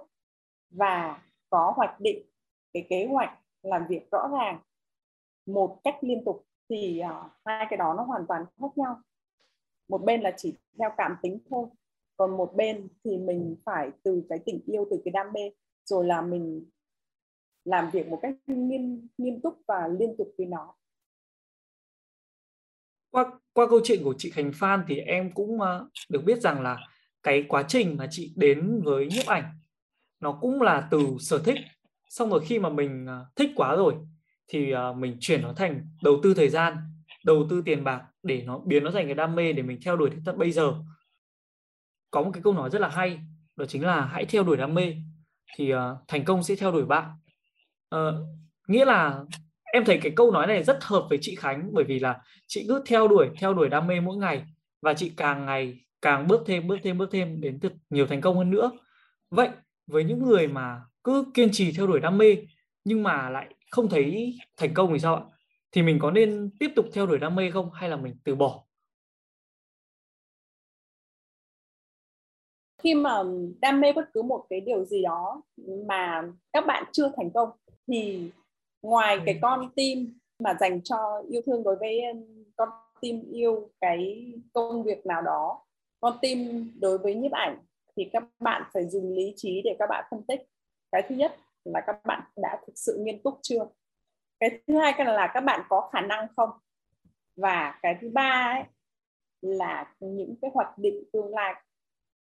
và 0.69 1.21
có 1.49 1.73
hoạch 1.75 1.99
định 1.99 2.25
cái 2.73 2.85
kế 2.89 3.05
hoạch 3.05 3.39
làm 3.63 3.87
việc 3.89 4.11
rõ 4.11 4.29
ràng 4.31 4.59
một 5.53 5.79
cách 5.83 5.95
liên 6.01 6.25
tục 6.25 6.45
thì 6.69 7.01
uh, 7.05 7.31
hai 7.45 7.65
cái 7.69 7.77
đó 7.77 7.93
nó 7.97 8.03
hoàn 8.03 8.25
toàn 8.27 8.45
khác 8.59 8.77
nhau. 8.77 9.01
Một 9.87 10.03
bên 10.05 10.21
là 10.21 10.33
chỉ 10.37 10.57
theo 10.79 10.89
cảm 10.97 11.15
tính 11.21 11.39
thôi 11.49 11.67
còn 12.17 12.37
một 12.37 12.53
bên 12.55 12.87
thì 13.03 13.17
mình 13.17 13.55
phải 13.65 13.91
từ 14.03 14.23
cái 14.29 14.39
tình 14.45 14.61
yêu 14.65 14.87
từ 14.91 15.01
cái 15.05 15.11
đam 15.11 15.27
mê 15.33 15.51
rồi 15.85 16.05
là 16.05 16.21
mình 16.21 16.65
làm 17.65 17.89
việc 17.91 18.07
một 18.07 18.19
cách 18.21 18.35
nghiêm 18.47 19.07
nghiêm 19.17 19.41
túc 19.41 19.61
và 19.67 19.87
liên 19.87 20.15
tục 20.17 20.27
với 20.37 20.47
nó. 20.47 20.75
Qua 23.11 23.39
qua 23.53 23.67
câu 23.69 23.79
chuyện 23.83 24.03
của 24.03 24.15
chị 24.17 24.29
Khánh 24.29 24.51
Phan 24.53 24.83
thì 24.87 24.97
em 24.99 25.31
cũng 25.33 25.55
uh, 25.55 25.87
được 26.09 26.21
biết 26.25 26.41
rằng 26.41 26.61
là 26.61 26.77
cái 27.23 27.45
quá 27.49 27.63
trình 27.67 27.97
mà 27.97 28.07
chị 28.11 28.33
đến 28.35 28.81
với 28.83 29.07
nhiếp 29.07 29.25
ảnh 29.25 29.43
nó 30.19 30.37
cũng 30.41 30.61
là 30.61 30.87
từ 30.91 30.99
sở 31.19 31.41
thích. 31.45 31.57
Xong 32.09 32.29
rồi 32.29 32.45
khi 32.45 32.59
mà 32.59 32.69
mình 32.69 33.05
uh, 33.05 33.35
thích 33.35 33.51
quá 33.55 33.75
rồi 33.75 33.95
thì 34.49 34.73
uh, 34.73 34.97
mình 34.97 35.17
chuyển 35.19 35.41
nó 35.41 35.53
thành 35.53 35.87
đầu 36.03 36.19
tư 36.23 36.33
thời 36.33 36.49
gian 36.49 36.77
đầu 37.25 37.47
tư 37.49 37.61
tiền 37.65 37.83
bạc 37.83 38.01
để 38.23 38.43
nó 38.45 38.59
biến 38.59 38.83
nó 38.83 38.91
thành 38.91 39.05
cái 39.05 39.15
đam 39.15 39.35
mê 39.35 39.53
để 39.53 39.63
mình 39.63 39.79
theo 39.81 39.97
đuổi 39.97 40.09
đến 40.09 40.21
tận 40.25 40.37
bây 40.37 40.51
giờ. 40.51 40.73
Có 42.11 42.21
một 42.21 42.31
cái 42.33 42.43
câu 42.43 42.53
nói 42.53 42.69
rất 42.69 42.81
là 42.81 42.89
hay 42.89 43.19
đó 43.55 43.65
chính 43.65 43.85
là 43.85 44.05
hãy 44.05 44.25
theo 44.25 44.43
đuổi 44.43 44.57
đam 44.57 44.73
mê 44.73 44.95
thì 45.55 45.73
uh, 45.73 45.79
thành 46.07 46.25
công 46.25 46.43
sẽ 46.43 46.55
theo 46.55 46.71
đuổi 46.71 46.85
bạn. 46.85 47.09
Uh, 47.95 48.13
nghĩa 48.67 48.85
là 48.85 49.23
em 49.73 49.85
thấy 49.85 49.99
cái 50.03 50.11
câu 50.15 50.31
nói 50.31 50.47
này 50.47 50.63
rất 50.63 50.83
hợp 50.83 51.05
với 51.09 51.17
chị 51.21 51.35
Khánh 51.35 51.69
bởi 51.73 51.83
vì 51.83 51.99
là 51.99 52.21
chị 52.47 52.65
cứ 52.67 52.83
theo 52.87 53.07
đuổi 53.07 53.29
theo 53.39 53.53
đuổi 53.53 53.69
đam 53.69 53.87
mê 53.87 53.99
mỗi 53.99 54.17
ngày 54.17 54.43
và 54.81 54.93
chị 54.93 55.11
càng 55.17 55.45
ngày 55.45 55.79
càng 56.01 56.27
bước 56.27 56.41
thêm 56.45 56.67
bước 56.67 56.77
thêm 56.83 56.97
bước 56.97 57.09
thêm 57.11 57.41
đến 57.41 57.59
được 57.61 57.73
nhiều 57.89 58.07
thành 58.07 58.21
công 58.21 58.37
hơn 58.37 58.51
nữa. 58.51 58.71
Vậy 59.29 59.49
với 59.87 60.03
những 60.03 60.23
người 60.23 60.47
mà 60.47 60.81
cứ 61.03 61.25
kiên 61.33 61.49
trì 61.51 61.71
theo 61.71 61.87
đuổi 61.87 61.99
đam 61.99 62.17
mê 62.17 62.37
nhưng 62.83 63.03
mà 63.03 63.29
lại 63.29 63.53
không 63.71 63.89
thấy 63.89 64.37
thành 64.57 64.73
công 64.73 64.93
thì 64.93 64.99
sao 64.99 65.15
ạ? 65.15 65.23
Thì 65.71 65.81
mình 65.81 65.99
có 66.01 66.11
nên 66.11 66.49
tiếp 66.59 66.71
tục 66.75 66.85
theo 66.93 67.05
đuổi 67.05 67.19
đam 67.19 67.35
mê 67.35 67.51
không? 67.51 67.71
Hay 67.71 67.89
là 67.89 67.97
mình 67.97 68.17
từ 68.23 68.35
bỏ? 68.35 68.63
Khi 72.83 72.95
mà 72.95 73.23
đam 73.61 73.81
mê 73.81 73.93
bất 73.93 74.09
cứ 74.13 74.21
một 74.21 74.45
cái 74.49 74.61
điều 74.61 74.85
gì 74.85 75.03
đó 75.03 75.43
mà 75.87 76.23
các 76.53 76.65
bạn 76.67 76.83
chưa 76.91 77.11
thành 77.17 77.31
công 77.33 77.49
thì 77.87 78.31
ngoài 78.81 79.19
cái 79.25 79.39
con 79.41 79.69
tim 79.75 80.19
mà 80.39 80.57
dành 80.59 80.81
cho 80.83 81.23
yêu 81.29 81.41
thương 81.45 81.63
đối 81.63 81.75
với 81.75 82.01
con 82.55 82.69
tim 83.01 83.31
yêu 83.31 83.69
cái 83.81 84.31
công 84.53 84.83
việc 84.83 85.05
nào 85.05 85.21
đó 85.21 85.65
con 85.99 86.17
tim 86.21 86.71
đối 86.81 86.97
với 86.97 87.15
nhiếp 87.15 87.31
ảnh 87.31 87.57
thì 87.95 88.09
các 88.13 88.23
bạn 88.39 88.63
phải 88.73 88.89
dùng 88.89 89.13
lý 89.13 89.33
trí 89.35 89.61
để 89.61 89.75
các 89.79 89.87
bạn 89.89 90.05
phân 90.11 90.23
tích. 90.23 90.41
Cái 90.91 91.03
thứ 91.09 91.15
nhất 91.15 91.37
là 91.73 91.81
các 91.87 92.05
bạn 92.05 92.23
đã 92.35 92.61
thực 92.67 92.73
sự 92.75 92.97
nghiêm 92.99 93.21
túc 93.23 93.39
chưa? 93.41 93.67
Cái 94.39 94.61
thứ 94.67 94.77
hai 94.77 95.05
là 95.05 95.31
các 95.33 95.41
bạn 95.41 95.61
có 95.69 95.89
khả 95.93 96.01
năng 96.01 96.27
không? 96.35 96.49
Và 97.35 97.79
cái 97.81 97.97
thứ 98.01 98.09
ba 98.13 98.53
ấy 98.55 98.63
là 99.41 99.93
những 99.99 100.35
cái 100.41 100.51
hoạch 100.53 100.77
định 100.77 101.03
tương 101.13 101.33
lai, 101.33 101.53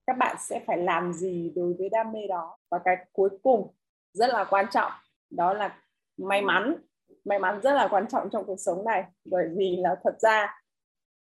các 0.06 0.16
bạn 0.18 0.36
sẽ 0.40 0.64
phải 0.66 0.78
làm 0.78 1.12
gì 1.12 1.52
đối 1.56 1.74
với 1.74 1.88
đam 1.88 2.12
mê 2.12 2.26
đó? 2.28 2.58
Và 2.70 2.78
cái 2.84 2.96
cuối 3.12 3.30
cùng 3.42 3.74
rất 4.12 4.26
là 4.26 4.44
quan 4.44 4.66
trọng, 4.70 4.92
đó 5.30 5.52
là 5.52 5.82
may 6.16 6.42
mắn. 6.42 6.76
May 7.24 7.38
mắn 7.38 7.60
rất 7.62 7.72
là 7.72 7.88
quan 7.90 8.08
trọng 8.08 8.30
trong 8.30 8.44
cuộc 8.46 8.60
sống 8.60 8.84
này, 8.84 9.04
bởi 9.24 9.48
vì 9.56 9.76
là 9.76 9.96
thật 10.04 10.20
ra 10.20 10.62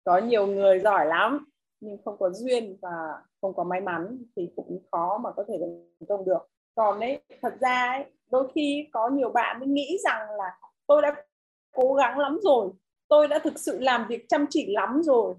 có 0.04 0.18
nhiều 0.18 0.46
người 0.46 0.80
giỏi 0.80 1.06
lắm, 1.06 1.48
nhưng 1.80 2.02
không 2.04 2.18
có 2.18 2.30
duyên 2.30 2.78
và 2.82 3.22
không 3.40 3.54
có 3.54 3.64
may 3.64 3.80
mắn 3.80 4.24
thì 4.36 4.52
cũng 4.56 4.82
khó 4.90 5.18
mà 5.18 5.30
có 5.36 5.44
thể 5.48 5.58
thành 5.60 6.06
công 6.08 6.24
được 6.24 6.51
còn 6.74 7.00
đấy 7.00 7.22
thật 7.42 7.54
ra 7.60 7.86
ấy, 7.88 8.04
đôi 8.30 8.52
khi 8.54 8.88
có 8.92 9.08
nhiều 9.08 9.30
bạn 9.30 9.58
mới 9.58 9.68
nghĩ 9.68 9.98
rằng 10.04 10.30
là 10.30 10.58
tôi 10.86 11.02
đã 11.02 11.24
cố 11.72 11.94
gắng 11.94 12.18
lắm 12.18 12.38
rồi 12.42 12.70
tôi 13.08 13.28
đã 13.28 13.38
thực 13.38 13.58
sự 13.58 13.78
làm 13.80 14.06
việc 14.08 14.28
chăm 14.28 14.46
chỉ 14.50 14.72
lắm 14.74 15.02
rồi. 15.02 15.34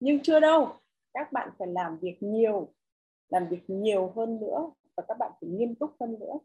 Nhưng 0.00 0.22
chưa 0.22 0.40
đâu 0.40 0.68
các 1.14 1.32
bạn 1.32 1.50
phải 1.58 1.68
làm 1.68 1.98
việc 1.98 2.16
nhiều 2.20 2.68
làm 3.28 3.48
việc 3.48 3.62
nhiều 3.66 4.12
hơn 4.16 4.40
nữa 4.40 4.70
và 4.96 5.02
các 5.08 5.18
bạn 5.18 5.32
phải 5.40 5.50
nghiêm 5.50 5.74
túc 5.74 5.90
hơn 6.00 6.16
nữa. 6.20 6.38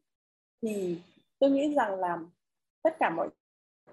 Thì 0.61 1.01
tôi 1.39 1.51
nghĩ 1.51 1.73
rằng 1.73 1.99
là 1.99 2.19
tất 2.83 2.95
cả 2.99 3.09
mọi 3.09 3.29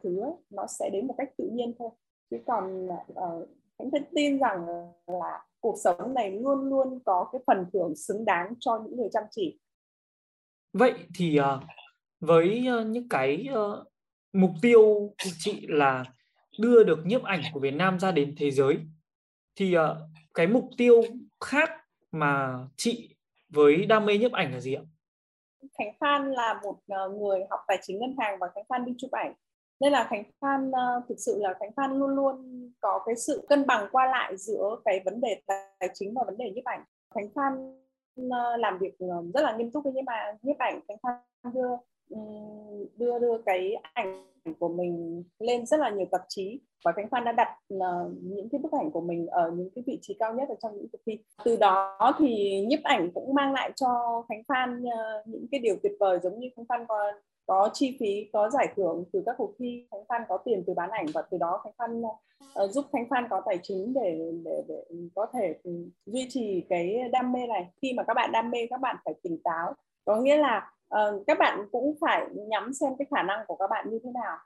thứ 0.03 0.23
nó 0.51 0.67
sẽ 0.67 0.91
đến 0.93 1.07
một 1.07 1.15
cách 1.19 1.31
tự 1.39 1.49
nhiên 1.53 1.75
thôi. 1.79 1.91
Chứ 2.31 2.37
còn 2.47 2.89
uh, 2.89 3.49
khánh 3.79 3.91
thật 3.91 4.03
tin 4.15 4.39
rằng 4.39 4.67
là 5.07 5.45
cuộc 5.61 5.77
sống 5.79 6.15
này 6.15 6.31
luôn 6.31 6.69
luôn 6.69 7.01
có 7.05 7.29
cái 7.33 7.41
phần 7.47 7.67
thưởng 7.73 7.97
xứng 7.97 8.25
đáng 8.25 8.55
cho 8.61 8.83
những 8.85 8.97
người 8.97 9.09
chăm 9.13 9.25
chỉ 9.31 9.61
vậy 10.75 10.95
thì 11.15 11.41
uh, 11.41 11.63
với 12.21 12.67
uh, 12.81 12.87
những 12.87 13.09
cái 13.09 13.47
uh, 13.53 13.87
mục 14.33 14.51
tiêu 14.63 14.83
của 15.25 15.31
chị 15.39 15.67
là 15.69 16.05
đưa 16.59 16.85
được 16.85 17.07
nhiếp 17.07 17.23
ảnh 17.23 17.43
của 17.53 17.61
Việt 17.61 17.75
Nam 17.75 17.99
ra 17.99 18.13
đến 18.13 18.35
thế 18.39 18.51
giới 18.51 18.79
thì 19.57 19.79
uh, 19.79 19.83
cái 20.35 20.47
mục 20.47 20.65
tiêu 20.77 21.03
khác 21.41 21.71
mà 22.13 22.59
chị 22.77 23.17
với 23.49 23.87
đam 23.87 24.07
mê 24.07 24.19
nhiếp 24.19 24.33
ảnh 24.33 24.53
là 24.53 24.61
gì 24.61 24.75
ạ? 24.75 24.83
Khánh 25.79 25.93
Phan 26.01 26.31
là 26.33 26.61
một 26.63 26.77
người 27.19 27.41
học 27.51 27.61
tài 27.67 27.79
chính 27.83 28.01
ngân 28.01 28.17
hàng 28.19 28.39
và 28.41 28.47
Khánh 28.55 28.65
Phan 28.69 28.85
đi 28.85 28.93
chụp 28.99 29.11
ảnh 29.11 29.35
nên 29.81 29.93
là 29.93 30.07
Khánh 30.11 30.25
Phan 30.41 30.73
thực 31.09 31.15
sự 31.19 31.39
là 31.43 31.55
Khánh 31.61 31.71
Phan 31.77 31.99
luôn 31.99 32.11
luôn 32.11 32.63
có 32.81 33.03
cái 33.07 33.17
sự 33.17 33.47
cân 33.49 33.67
bằng 33.67 33.89
qua 33.93 34.07
lại 34.07 34.37
giữa 34.37 34.77
cái 34.85 35.01
vấn 35.05 35.21
đề 35.21 35.41
tài 35.47 35.89
chính 35.95 36.15
và 36.15 36.23
vấn 36.27 36.37
đề 36.37 36.51
nhiếp 36.51 36.65
ảnh 36.65 36.85
Khánh 37.15 37.29
Phan 37.35 37.84
Ờ, 38.17 38.57
làm 38.57 38.79
việc 38.79 38.99
ờ, 38.99 39.23
rất 39.35 39.41
là 39.43 39.57
nghiêm 39.57 39.71
túc 39.71 39.85
với 39.85 39.93
nhiếp 39.93 40.07
ảnh 40.07 40.37
nhiếp 40.43 40.59
ảnh 40.59 40.81
Khánh 40.89 40.97
Phan 41.03 41.15
đưa 41.55 41.77
đưa 42.97 43.19
đưa 43.19 43.39
cái 43.47 43.75
ảnh 43.95 44.27
của 44.59 44.69
mình 44.69 45.25
lên 45.39 45.67
rất 45.67 45.81
là 45.81 45.91
nhiều 45.91 46.07
tạp 46.11 46.21
chí 46.29 46.61
và 46.85 46.93
Khánh 46.93 47.09
Phan 47.09 47.25
đã 47.25 47.33
đặt 47.33 47.49
uh, 47.75 48.13
những 48.23 48.49
cái 48.49 48.59
bức 48.59 48.73
ảnh 48.73 48.91
của 48.91 49.01
mình 49.01 49.27
ở 49.27 49.51
những 49.51 49.71
cái 49.75 49.85
vị 49.87 49.99
trí 50.03 50.15
cao 50.19 50.35
nhất 50.35 50.49
ở 50.49 50.55
trong 50.63 50.77
những 50.77 50.89
cuộc 50.93 50.99
thi. 51.07 51.19
Từ 51.45 51.57
đó 51.57 52.13
thì 52.19 52.61
nhiếp 52.67 52.83
ảnh 52.83 53.11
cũng 53.15 53.35
mang 53.35 53.53
lại 53.53 53.73
cho 53.77 54.23
Khánh 54.29 54.43
Phan 54.49 54.83
uh, 54.83 55.29
những 55.29 55.47
cái 55.51 55.61
điều 55.61 55.77
tuyệt 55.83 55.93
vời 56.01 56.19
giống 56.23 56.41
như 56.41 56.49
Khánh 56.57 56.65
Phan 56.69 56.87
còn 56.89 57.15
có 57.47 57.71
chi 57.73 57.97
phí, 58.01 58.31
có 58.33 58.51
giải 58.51 58.69
thưởng 58.77 59.05
từ 59.13 59.23
các 59.27 59.35
cuộc 59.39 59.55
thi, 59.59 59.87
Khánh 59.91 60.05
Phan 60.09 60.23
có 60.29 60.39
tiền 60.39 60.65
từ 60.67 60.75
bán 60.75 60.91
ảnh 60.91 61.07
và 61.15 61.23
từ 61.23 61.39
đó 61.39 61.61
Khánh 61.65 61.73
Phan 61.79 62.03
uh, 62.03 62.71
giúp 62.71 62.85
Khánh 62.93 63.07
Phan 63.11 63.29
có 63.31 63.43
tài 63.47 63.59
chính 63.63 63.95
để 63.95 64.33
để 64.45 64.63
để 64.69 64.85
có 65.15 65.27
thể 65.33 65.59
duy 66.07 66.27
trì 66.29 66.65
cái 66.69 67.09
đam 67.13 67.33
mê 67.33 67.47
này. 67.47 67.71
Khi 67.83 67.93
mà 67.97 68.03
các 68.03 68.15
bạn 68.15 68.33
đam 68.33 68.51
mê 68.51 68.59
các 68.71 68.81
bạn 68.81 68.97
phải 69.05 69.15
tỉnh 69.23 69.39
táo. 69.45 69.75
Có 70.05 70.17
nghĩa 70.17 70.37
là 70.37 70.73
uh, 70.95 71.27
các 71.27 71.39
bạn 71.39 71.69
cũng 71.73 71.95
phải 72.01 72.27
nhắm 72.35 72.73
xem 72.73 72.97
cái 72.99 73.07
khả 73.11 73.23
năng 73.23 73.47
của 73.47 73.57
các 73.57 73.71
bạn 73.71 73.91
như 73.91 73.99
thế 74.05 74.11
nào 74.11 74.37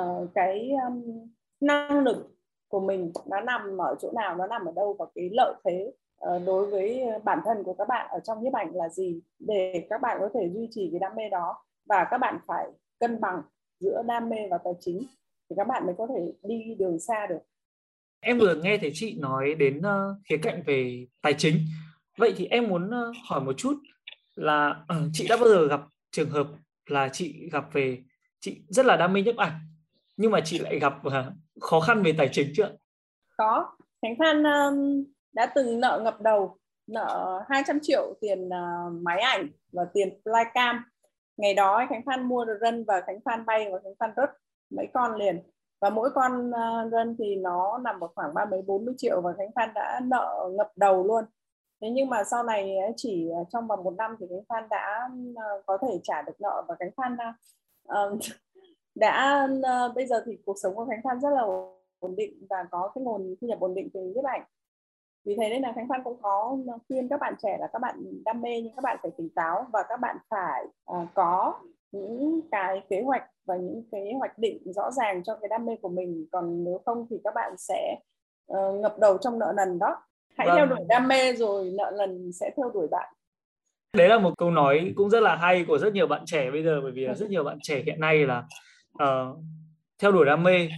uh, 0.00 0.28
cái 0.34 0.70
um, 0.86 1.28
năng 1.60 1.98
lực 1.98 2.34
của 2.68 2.80
mình 2.80 3.12
nó 3.26 3.40
nằm 3.40 3.78
ở 3.78 3.96
chỗ 4.00 4.10
nào 4.14 4.36
nó 4.36 4.46
nằm 4.46 4.64
ở 4.64 4.72
đâu 4.72 4.96
và 4.98 5.06
cái 5.14 5.30
lợi 5.32 5.54
thế 5.64 5.92
uh, 6.26 6.42
đối 6.46 6.66
với 6.66 7.04
bản 7.24 7.40
thân 7.44 7.62
của 7.64 7.74
các 7.74 7.88
bạn 7.88 8.06
ở 8.10 8.20
trong 8.20 8.42
nhiếp 8.42 8.52
ảnh 8.52 8.74
là 8.74 8.88
gì 8.88 9.20
để 9.38 9.86
các 9.90 10.00
bạn 10.00 10.16
có 10.20 10.28
thể 10.34 10.50
duy 10.54 10.68
trì 10.70 10.88
cái 10.92 10.98
đam 10.98 11.14
mê 11.16 11.28
đó 11.28 11.64
và 11.88 12.06
các 12.10 12.18
bạn 12.18 12.38
phải 12.46 12.66
cân 13.00 13.20
bằng 13.20 13.42
giữa 13.80 14.02
đam 14.06 14.28
mê 14.28 14.36
và 14.50 14.58
tài 14.64 14.72
chính 14.80 15.02
thì 15.50 15.56
các 15.56 15.66
bạn 15.66 15.86
mới 15.86 15.94
có 15.98 16.06
thể 16.06 16.32
đi 16.42 16.74
đường 16.78 16.98
xa 17.00 17.26
được 17.26 17.38
em 18.20 18.38
vừa 18.38 18.54
nghe 18.54 18.78
thấy 18.78 18.90
chị 18.94 19.18
nói 19.18 19.54
đến 19.54 19.78
uh, 19.78 20.16
khía 20.24 20.36
cạnh 20.42 20.62
về 20.66 21.06
tài 21.22 21.34
chính 21.38 21.58
vậy 22.18 22.34
thì 22.36 22.46
em 22.46 22.68
muốn 22.68 22.86
uh, 22.86 23.16
hỏi 23.28 23.40
một 23.40 23.52
chút 23.56 23.74
là 24.34 24.84
uh, 24.92 25.10
chị 25.12 25.28
đã 25.28 25.36
bao 25.36 25.48
giờ 25.48 25.66
gặp 25.66 25.80
trường 26.10 26.30
hợp 26.30 26.46
là 26.86 27.08
chị 27.08 27.48
gặp 27.52 27.64
về 27.72 27.98
chị 28.40 28.62
rất 28.68 28.86
là 28.86 28.96
đam 28.96 29.12
mê 29.12 29.22
nhiếp 29.22 29.36
ảnh 29.36 29.60
nhưng 30.18 30.30
mà 30.30 30.40
chị 30.44 30.58
lại 30.58 30.78
gặp 30.78 30.94
uh, 31.06 31.12
khó 31.60 31.80
khăn 31.80 32.02
về 32.02 32.14
tài 32.18 32.28
chính 32.32 32.52
chưa? 32.56 32.70
Có. 33.36 33.76
Khánh 34.02 34.14
Phan 34.18 34.42
um, 34.42 35.04
đã 35.32 35.52
từng 35.54 35.80
nợ 35.80 36.00
ngập 36.04 36.20
đầu 36.20 36.56
nợ 36.86 37.40
200 37.48 37.78
triệu 37.82 38.14
tiền 38.20 38.48
uh, 38.48 39.02
máy 39.02 39.20
ảnh 39.20 39.48
và 39.72 39.86
tiền 39.94 40.20
flycam. 40.24 40.78
Ngày 41.38 41.54
đó 41.54 41.86
Khánh 41.88 42.02
Phan 42.06 42.22
mua 42.22 42.44
được 42.44 42.58
rân 42.60 42.84
và 42.84 43.00
Khánh 43.06 43.20
Phan 43.24 43.46
bay 43.46 43.68
và 43.72 43.78
Khánh 43.84 43.94
Phan 44.00 44.12
rớt 44.16 44.30
mấy 44.70 44.86
con 44.94 45.16
liền. 45.16 45.42
Và 45.80 45.90
mỗi 45.90 46.10
con 46.14 46.50
ờ, 46.50 46.88
rân 46.92 47.16
thì 47.18 47.36
nó 47.36 47.78
nằm 47.78 48.00
ở 48.00 48.08
khoảng 48.14 48.34
ba 48.34 48.44
mấy 48.44 48.62
bốn 48.62 48.84
mươi 48.84 48.94
triệu 48.98 49.20
và 49.20 49.32
Khánh 49.38 49.50
Phan 49.54 49.74
đã 49.74 50.00
nợ 50.04 50.50
ngập 50.52 50.72
đầu 50.76 51.04
luôn. 51.04 51.24
Thế 51.80 51.90
nhưng 51.90 52.08
mà 52.08 52.24
sau 52.24 52.42
này 52.42 52.76
chỉ 52.96 53.28
ờ, 53.30 53.44
trong 53.50 53.66
vòng 53.66 53.84
một 53.84 53.94
năm 53.98 54.16
thì 54.20 54.26
Khánh 54.30 54.44
Phan 54.48 54.68
đã 54.68 55.08
ờ, 55.36 55.62
có 55.66 55.78
thể 55.82 56.00
trả 56.02 56.22
được 56.22 56.40
nợ 56.40 56.64
và 56.68 56.74
Khánh 56.78 56.90
Phan 56.96 57.16
đã, 58.94 59.46
đã 59.62 59.88
bây 59.94 60.06
giờ 60.06 60.22
thì 60.26 60.38
cuộc 60.46 60.56
sống 60.62 60.74
của 60.74 60.86
Khánh 60.86 61.00
Phan 61.04 61.20
rất 61.20 61.30
là 61.30 61.42
ổn 61.98 62.16
định 62.16 62.46
và 62.50 62.64
có 62.70 62.92
cái 62.94 63.04
nguồn 63.04 63.34
thu 63.40 63.46
nhập 63.46 63.60
ổn 63.60 63.74
định 63.74 63.88
từ 63.94 64.00
nhiếp 64.00 64.24
ảnh 64.24 64.42
vì 65.28 65.36
thế 65.36 65.48
nên 65.48 65.62
là 65.62 65.72
Khánh 65.74 65.88
Phan 65.88 66.00
cũng 66.04 66.16
có 66.22 66.56
khuyên 66.88 67.08
các 67.08 67.20
bạn 67.20 67.34
trẻ 67.42 67.56
là 67.60 67.68
các 67.72 67.78
bạn 67.82 67.94
đam 68.24 68.42
mê 68.42 68.60
nhưng 68.60 68.74
các 68.76 68.82
bạn 68.82 68.98
phải 69.02 69.10
tỉnh 69.18 69.28
táo 69.34 69.66
và 69.72 69.82
các 69.88 70.00
bạn 70.00 70.16
phải 70.30 70.64
uh, 70.92 71.08
có 71.14 71.54
những 71.92 72.40
cái 72.50 72.82
kế 72.90 73.02
hoạch 73.02 73.22
và 73.46 73.56
những 73.56 73.82
cái 73.92 74.12
hoạch 74.18 74.38
định 74.38 74.72
rõ 74.72 74.90
ràng 74.90 75.22
cho 75.24 75.36
cái 75.40 75.48
đam 75.48 75.66
mê 75.66 75.76
của 75.82 75.88
mình. 75.88 76.26
Còn 76.32 76.64
nếu 76.64 76.80
không 76.86 77.06
thì 77.10 77.16
các 77.24 77.34
bạn 77.34 77.54
sẽ 77.58 77.96
uh, 78.52 78.80
ngập 78.80 78.98
đầu 78.98 79.18
trong 79.18 79.38
nợ 79.38 79.52
nần 79.56 79.78
đó. 79.78 80.02
Hãy 80.36 80.46
vâng. 80.46 80.56
theo 80.56 80.66
đuổi 80.66 80.78
đam 80.88 81.08
mê 81.08 81.32
rồi 81.32 81.70
nợ 81.74 81.92
nần 81.98 82.32
sẽ 82.32 82.50
theo 82.56 82.70
đuổi 82.74 82.88
bạn. 82.90 83.14
Đấy 83.96 84.08
là 84.08 84.18
một 84.18 84.38
câu 84.38 84.50
nói 84.50 84.92
cũng 84.96 85.10
rất 85.10 85.20
là 85.20 85.36
hay 85.36 85.64
của 85.68 85.78
rất 85.78 85.92
nhiều 85.92 86.06
bạn 86.06 86.22
trẻ 86.26 86.50
bây 86.50 86.62
giờ 86.62 86.80
bởi 86.82 86.92
vì 86.92 87.04
là 87.04 87.14
rất 87.14 87.30
nhiều 87.30 87.44
bạn 87.44 87.58
trẻ 87.62 87.82
hiện 87.86 88.00
nay 88.00 88.26
là 88.26 88.44
uh, 89.02 89.38
theo 90.02 90.12
đuổi 90.12 90.26
đam 90.26 90.42
mê. 90.42 90.68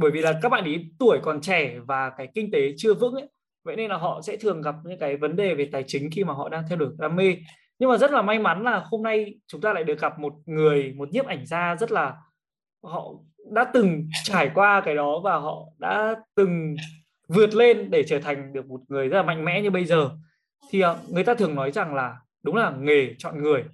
Bởi 0.00 0.10
vì 0.10 0.20
là 0.20 0.38
các 0.42 0.48
bạn 0.48 0.64
ý 0.64 0.84
tuổi 0.98 1.18
còn 1.22 1.40
trẻ 1.40 1.78
và 1.86 2.10
cái 2.10 2.28
kinh 2.34 2.50
tế 2.52 2.74
chưa 2.76 2.94
vững 2.94 3.14
ấy 3.14 3.28
vậy 3.64 3.76
nên 3.76 3.90
là 3.90 3.96
họ 3.96 4.20
sẽ 4.22 4.36
thường 4.36 4.62
gặp 4.62 4.74
những 4.84 4.98
cái 4.98 5.16
vấn 5.16 5.36
đề 5.36 5.54
về 5.54 5.68
tài 5.72 5.84
chính 5.86 6.10
khi 6.10 6.24
mà 6.24 6.32
họ 6.34 6.48
đang 6.48 6.64
theo 6.68 6.78
đuổi 6.78 6.88
đam 6.98 7.16
mê. 7.16 7.36
Nhưng 7.78 7.90
mà 7.90 7.98
rất 7.98 8.10
là 8.10 8.22
may 8.22 8.38
mắn 8.38 8.62
là 8.62 8.84
hôm 8.90 9.02
nay 9.02 9.34
chúng 9.46 9.60
ta 9.60 9.72
lại 9.72 9.84
được 9.84 10.00
gặp 10.00 10.18
một 10.18 10.32
người, 10.46 10.92
một 10.96 11.08
nhiếp 11.12 11.26
ảnh 11.26 11.46
gia 11.46 11.76
rất 11.76 11.92
là, 11.92 12.16
họ 12.82 13.12
đã 13.52 13.64
từng 13.64 14.08
trải 14.24 14.50
qua 14.54 14.82
cái 14.84 14.94
đó 14.94 15.20
và 15.24 15.36
họ 15.36 15.66
đã 15.78 16.14
từng 16.34 16.76
vượt 17.28 17.54
lên 17.54 17.90
để 17.90 18.02
trở 18.02 18.18
thành 18.18 18.52
được 18.52 18.66
một 18.66 18.80
người 18.88 19.08
rất 19.08 19.16
là 19.16 19.22
mạnh 19.22 19.44
mẽ 19.44 19.62
như 19.62 19.70
bây 19.70 19.84
giờ. 19.84 20.10
Thì 20.70 20.80
ờ, 20.80 20.98
người 21.08 21.24
ta 21.24 21.34
thường 21.34 21.54
nói 21.54 21.72
rằng 21.72 21.94
là 21.94 22.16
đúng 22.42 22.56
là 22.56 22.72
nghề 22.78 23.14
chọn 23.18 23.42
người 23.42 23.64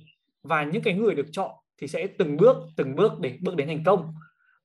và 0.42 0.64
những 0.64 0.82
cái 0.82 0.94
người 0.94 1.14
được 1.14 1.26
chọn 1.32 1.50
thì 1.80 1.86
sẽ 1.86 2.06
từng 2.06 2.36
bước 2.36 2.56
từng 2.76 2.96
bước 2.96 3.12
để 3.20 3.38
bước 3.40 3.56
đến 3.56 3.68
thành 3.68 3.84
công. 3.84 4.14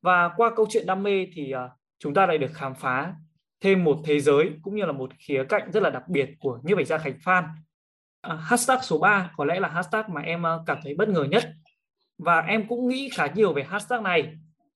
Và 0.01 0.29
qua 0.37 0.51
câu 0.55 0.65
chuyện 0.69 0.85
đam 0.85 1.03
mê 1.03 1.27
thì 1.33 1.51
ờ, 1.51 1.69
chúng 1.99 2.13
ta 2.13 2.25
lại 2.25 2.37
được 2.37 2.53
khám 2.53 2.75
phá 2.75 3.13
thêm 3.65 3.83
một 3.83 3.99
thế 4.05 4.19
giới 4.19 4.51
cũng 4.61 4.75
như 4.75 4.85
là 4.85 4.91
một 4.91 5.11
khía 5.19 5.43
cạnh 5.49 5.71
rất 5.71 5.83
là 5.83 5.89
đặc 5.89 6.03
biệt 6.07 6.29
của 6.39 6.59
nhiếp 6.63 6.77
ảnh 6.77 6.85
gia 6.85 6.97
Khánh 6.97 7.17
Phan. 7.23 7.43
À, 8.21 8.35
hashtag 8.35 8.79
số 8.83 8.97
3 8.97 9.31
có 9.37 9.45
lẽ 9.45 9.59
là 9.59 9.69
hashtag 9.69 10.03
mà 10.13 10.21
em 10.21 10.43
ờ, 10.43 10.63
cảm 10.65 10.77
thấy 10.83 10.95
bất 10.95 11.09
ngờ 11.09 11.23
nhất. 11.23 11.43
Và 12.17 12.39
em 12.39 12.67
cũng 12.67 12.87
nghĩ 12.87 13.09
khá 13.13 13.27
nhiều 13.35 13.53
về 13.53 13.63
hashtag 13.63 14.03
này. 14.03 14.33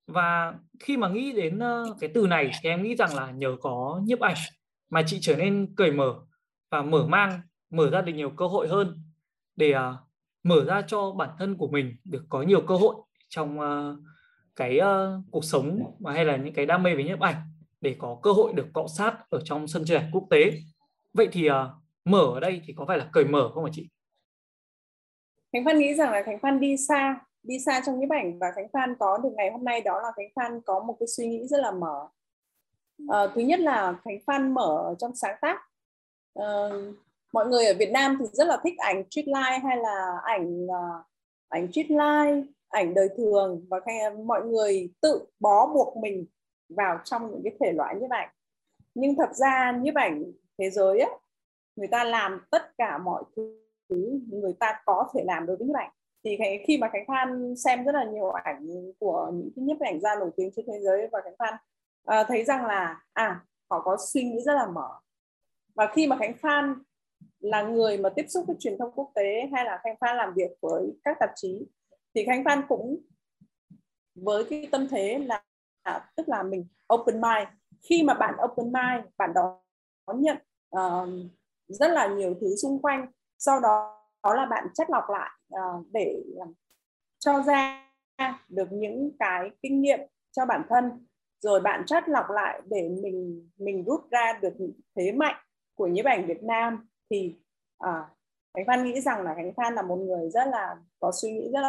Và 0.07 0.53
khi 0.79 0.97
mà 0.97 1.09
nghĩ 1.09 1.31
đến 1.31 1.59
ờ, 1.59 1.95
cái 1.99 2.09
từ 2.13 2.27
này 2.27 2.51
thì 2.61 2.69
em 2.69 2.83
nghĩ 2.83 2.95
rằng 2.95 3.15
là 3.15 3.31
nhờ 3.31 3.55
có 3.61 4.01
nhiếp 4.05 4.19
ảnh 4.19 4.35
mà 4.89 5.03
chị 5.07 5.17
trở 5.21 5.35
nên 5.35 5.73
cởi 5.75 5.91
mở 5.91 6.15
và 6.71 6.81
mở 6.81 7.05
mang 7.07 7.41
mở 7.69 7.89
ra 7.89 8.01
được 8.01 8.13
nhiều 8.13 8.29
cơ 8.29 8.47
hội 8.47 8.67
hơn 8.67 9.03
để 9.55 9.75
uh, 9.75 9.95
mở 10.43 10.65
ra 10.65 10.81
cho 10.81 11.11
bản 11.11 11.29
thân 11.39 11.57
của 11.57 11.67
mình 11.67 11.95
được 12.03 12.25
có 12.29 12.41
nhiều 12.41 12.61
cơ 12.61 12.75
hội 12.75 12.95
trong 13.29 13.59
uh, 13.59 13.97
cái 14.55 14.79
uh, 14.79 15.23
cuộc 15.31 15.43
sống 15.43 15.79
mà 15.99 16.13
hay 16.13 16.25
là 16.25 16.37
những 16.37 16.53
cái 16.53 16.65
đam 16.65 16.83
mê 16.83 16.95
về 16.95 17.03
nhiếp 17.03 17.19
ảnh 17.19 17.35
để 17.81 17.95
có 17.99 18.19
cơ 18.23 18.31
hội 18.31 18.53
được 18.53 18.67
cọ 18.73 18.87
sát 18.97 19.17
ở 19.29 19.41
trong 19.43 19.67
sân 19.67 19.83
chơi 19.85 20.01
quốc 20.13 20.23
tế. 20.29 20.51
Vậy 21.13 21.29
thì 21.31 21.49
uh, 21.49 21.53
mở 22.05 22.31
ở 22.33 22.39
đây 22.39 22.61
thì 22.65 22.73
có 22.77 22.85
phải 22.87 22.97
là 22.97 23.09
cởi 23.13 23.25
mở 23.25 23.51
không 23.53 23.65
ạ 23.65 23.71
chị? 23.73 23.89
Khánh 25.53 25.65
Phan 25.65 25.79
nghĩ 25.79 25.93
rằng 25.93 26.11
là 26.11 26.23
Khánh 26.23 26.39
Phan 26.39 26.59
đi 26.59 26.77
xa 26.77 27.19
đi 27.43 27.59
xa 27.59 27.81
trong 27.85 27.99
nhiếp 27.99 28.09
ảnh 28.09 28.39
và 28.39 28.47
Khánh 28.55 28.67
Phan 28.73 28.95
có 28.99 29.17
được 29.17 29.29
ngày 29.37 29.51
hôm 29.51 29.63
nay 29.63 29.81
đó 29.81 30.01
là 30.01 30.11
Khánh 30.15 30.29
Phan 30.35 30.61
có 30.65 30.83
một 30.83 30.95
cái 30.99 31.07
suy 31.07 31.27
nghĩ 31.27 31.47
rất 31.47 31.57
là 31.61 31.71
mở. 31.71 32.07
À, 33.07 33.27
thứ 33.35 33.41
nhất 33.41 33.59
là 33.59 33.93
Khánh 34.05 34.17
Phan 34.27 34.53
mở 34.53 34.95
trong 34.99 35.15
sáng 35.15 35.35
tác. 35.41 35.57
À, 36.33 36.69
mọi 37.33 37.47
người 37.47 37.65
ở 37.65 37.73
Việt 37.79 37.91
Nam 37.91 38.17
thì 38.19 38.25
rất 38.33 38.47
là 38.47 38.57
thích 38.63 38.77
ảnh 38.77 39.03
street 39.09 39.27
life 39.27 39.61
hay 39.63 39.77
là 39.77 40.17
ảnh 40.23 40.65
uh, 40.65 41.05
ảnh 41.49 41.71
street 41.71 41.87
life 41.87 42.43
ảnh 42.69 42.93
đời 42.93 43.09
thường 43.17 43.65
và 43.69 43.79
mọi 44.25 44.45
người 44.45 44.89
tự 45.01 45.25
bó 45.39 45.67
buộc 45.73 45.97
mình 45.97 46.25
vào 46.69 46.99
trong 47.03 47.31
những 47.31 47.41
cái 47.43 47.53
thể 47.59 47.71
loại 47.71 47.95
nhiếp 47.95 48.09
ảnh. 48.09 48.29
Nhưng 48.95 49.15
thật 49.15 49.35
ra 49.35 49.71
nhiếp 49.81 49.95
ảnh 49.95 50.23
thế 50.57 50.69
giới 50.69 50.99
á 50.99 51.09
người 51.75 51.87
ta 51.87 52.03
làm 52.03 52.41
tất 52.51 52.77
cả 52.77 52.97
mọi 52.97 53.23
thứ 53.35 54.19
người 54.27 54.53
ta 54.59 54.81
có 54.85 55.09
thể 55.13 55.23
làm 55.25 55.45
đối 55.45 55.57
với 55.57 55.67
nhiếp 55.67 55.75
ảnh. 55.75 55.91
Thì 56.23 56.37
khi 56.67 56.77
mà 56.77 56.89
khánh 56.93 57.05
phan 57.07 57.55
xem 57.55 57.83
rất 57.83 57.95
là 57.95 58.03
nhiều 58.03 58.29
ảnh 58.29 58.67
của 58.99 59.31
những 59.33 59.49
cái 59.55 59.65
nhiếp 59.65 59.79
ảnh 59.79 60.01
gia 60.01 60.15
nổi 60.15 60.29
tiếng 60.37 60.51
trên 60.55 60.65
thế 60.67 60.79
giới 60.79 61.07
và 61.11 61.21
khánh 61.23 61.35
phan 61.39 61.53
uh, 62.19 62.27
thấy 62.27 62.43
rằng 62.43 62.65
là 62.65 63.01
à 63.13 63.41
họ 63.69 63.81
có 63.81 63.97
suy 64.13 64.23
nghĩ 64.23 64.41
rất 64.45 64.53
là 64.53 64.67
mở. 64.67 64.89
Và 65.75 65.87
khi 65.93 66.07
mà 66.07 66.17
khánh 66.17 66.33
phan 66.41 66.83
là 67.39 67.61
người 67.61 67.97
mà 67.97 68.09
tiếp 68.09 68.25
xúc 68.29 68.43
với 68.47 68.55
truyền 68.59 68.77
thông 68.77 68.91
quốc 68.95 69.11
tế 69.15 69.49
hay 69.53 69.65
là 69.65 69.79
khánh 69.83 69.95
phan 70.01 70.17
làm 70.17 70.33
việc 70.35 70.51
với 70.61 70.87
các 71.03 71.17
tạp 71.19 71.29
chí 71.35 71.67
thì 72.15 72.25
khánh 72.25 72.43
phan 72.43 72.61
cũng 72.69 73.01
với 74.15 74.43
cái 74.49 74.67
tâm 74.71 74.87
thế 74.91 75.19
là 75.19 75.43
à, 75.83 76.09
tức 76.15 76.29
là 76.29 76.43
mình 76.43 76.67
open 76.93 77.21
mind. 77.21 77.47
Khi 77.89 78.03
mà 78.03 78.13
bạn 78.13 78.35
open 78.43 78.65
mind 78.65 79.05
bạn 79.17 79.33
đón 79.33 80.21
nhận 80.21 80.37
uh, 80.75 81.09
rất 81.67 81.91
là 81.91 82.07
nhiều 82.07 82.35
thứ 82.41 82.55
xung 82.55 82.81
quanh. 82.81 83.11
Sau 83.37 83.59
đó 83.59 83.95
đó 84.23 84.33
là 84.33 84.45
bạn 84.45 84.67
chất 84.73 84.89
lọc 84.89 85.03
lại 85.09 85.31
uh, 85.55 85.85
để 85.91 86.23
cho 87.19 87.41
ra 87.41 87.91
được 88.49 88.71
những 88.71 89.11
cái 89.19 89.51
kinh 89.61 89.81
nghiệm 89.81 89.99
cho 90.31 90.45
bản 90.45 90.61
thân. 90.69 91.05
Rồi 91.39 91.59
bạn 91.59 91.83
chất 91.85 92.09
lọc 92.09 92.29
lại 92.29 92.61
để 92.65 92.89
mình 92.89 93.49
mình 93.57 93.85
rút 93.85 94.09
ra 94.11 94.39
được 94.41 94.53
những 94.57 94.73
thế 94.95 95.11
mạnh 95.11 95.35
của 95.75 95.87
nhiếp 95.87 96.05
ảnh 96.05 96.27
Việt 96.27 96.43
Nam. 96.43 96.89
Thì 97.09 97.35
à, 97.77 98.09
Khánh 98.53 98.65
Phan 98.67 98.83
nghĩ 98.83 99.01
rằng 99.01 99.21
là 99.21 99.35
Khánh 99.35 99.53
Phan 99.57 99.75
là 99.75 99.81
một 99.81 99.95
người 99.95 100.29
rất 100.29 100.47
là 100.47 100.77
có 100.99 101.11
suy 101.21 101.31
nghĩ 101.31 101.51
rất 101.53 101.61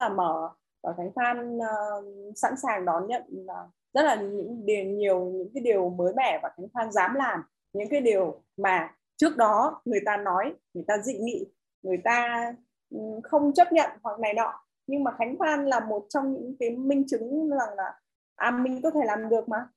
là 0.00 0.08
mở 0.08 0.50
và 0.82 0.94
Khánh 0.96 1.12
Phan 1.16 1.56
uh, 1.56 1.62
ờ, 1.62 2.02
sẵn 2.36 2.56
sàng 2.56 2.84
đón 2.84 3.06
nhận 3.06 3.22
uh, 3.44 3.70
rất 3.94 4.02
là 4.02 4.14
những 4.14 4.66
điều 4.66 4.84
nhiều 4.84 5.24
những 5.24 5.50
cái 5.54 5.62
điều 5.62 5.90
mới 5.90 6.12
mẻ 6.16 6.40
và 6.42 6.50
Khánh 6.56 6.68
Phan 6.74 6.92
dám 6.92 7.14
làm. 7.14 7.42
Những 7.72 7.88
cái 7.90 8.00
điều 8.00 8.42
mà 8.56 8.94
trước 9.16 9.36
đó 9.36 9.82
người 9.84 10.00
ta 10.06 10.16
nói 10.16 10.54
người 10.74 10.84
ta 10.86 10.98
dị 10.98 11.18
nghị 11.18 11.46
người 11.82 11.98
ta 12.04 12.52
ừ, 12.90 12.98
không 13.22 13.52
chấp 13.54 13.72
nhận 13.72 13.90
hoặc 14.02 14.20
này 14.20 14.34
nọ. 14.34 14.64
Nhưng 14.86 15.04
mà 15.04 15.10
Khánh 15.18 15.36
Phan 15.38 15.66
là 15.66 15.80
một 15.80 16.06
trong 16.08 16.32
những 16.32 16.56
cái 16.60 16.70
minh 16.70 17.04
chứng 17.06 17.50
rằng 17.50 17.74
là 17.76 17.94
à 18.36 18.50
mình 18.50 18.82
có 18.82 18.90
thể 18.90 19.00
làm 19.04 19.28
được 19.28 19.48
mà. 19.48 19.68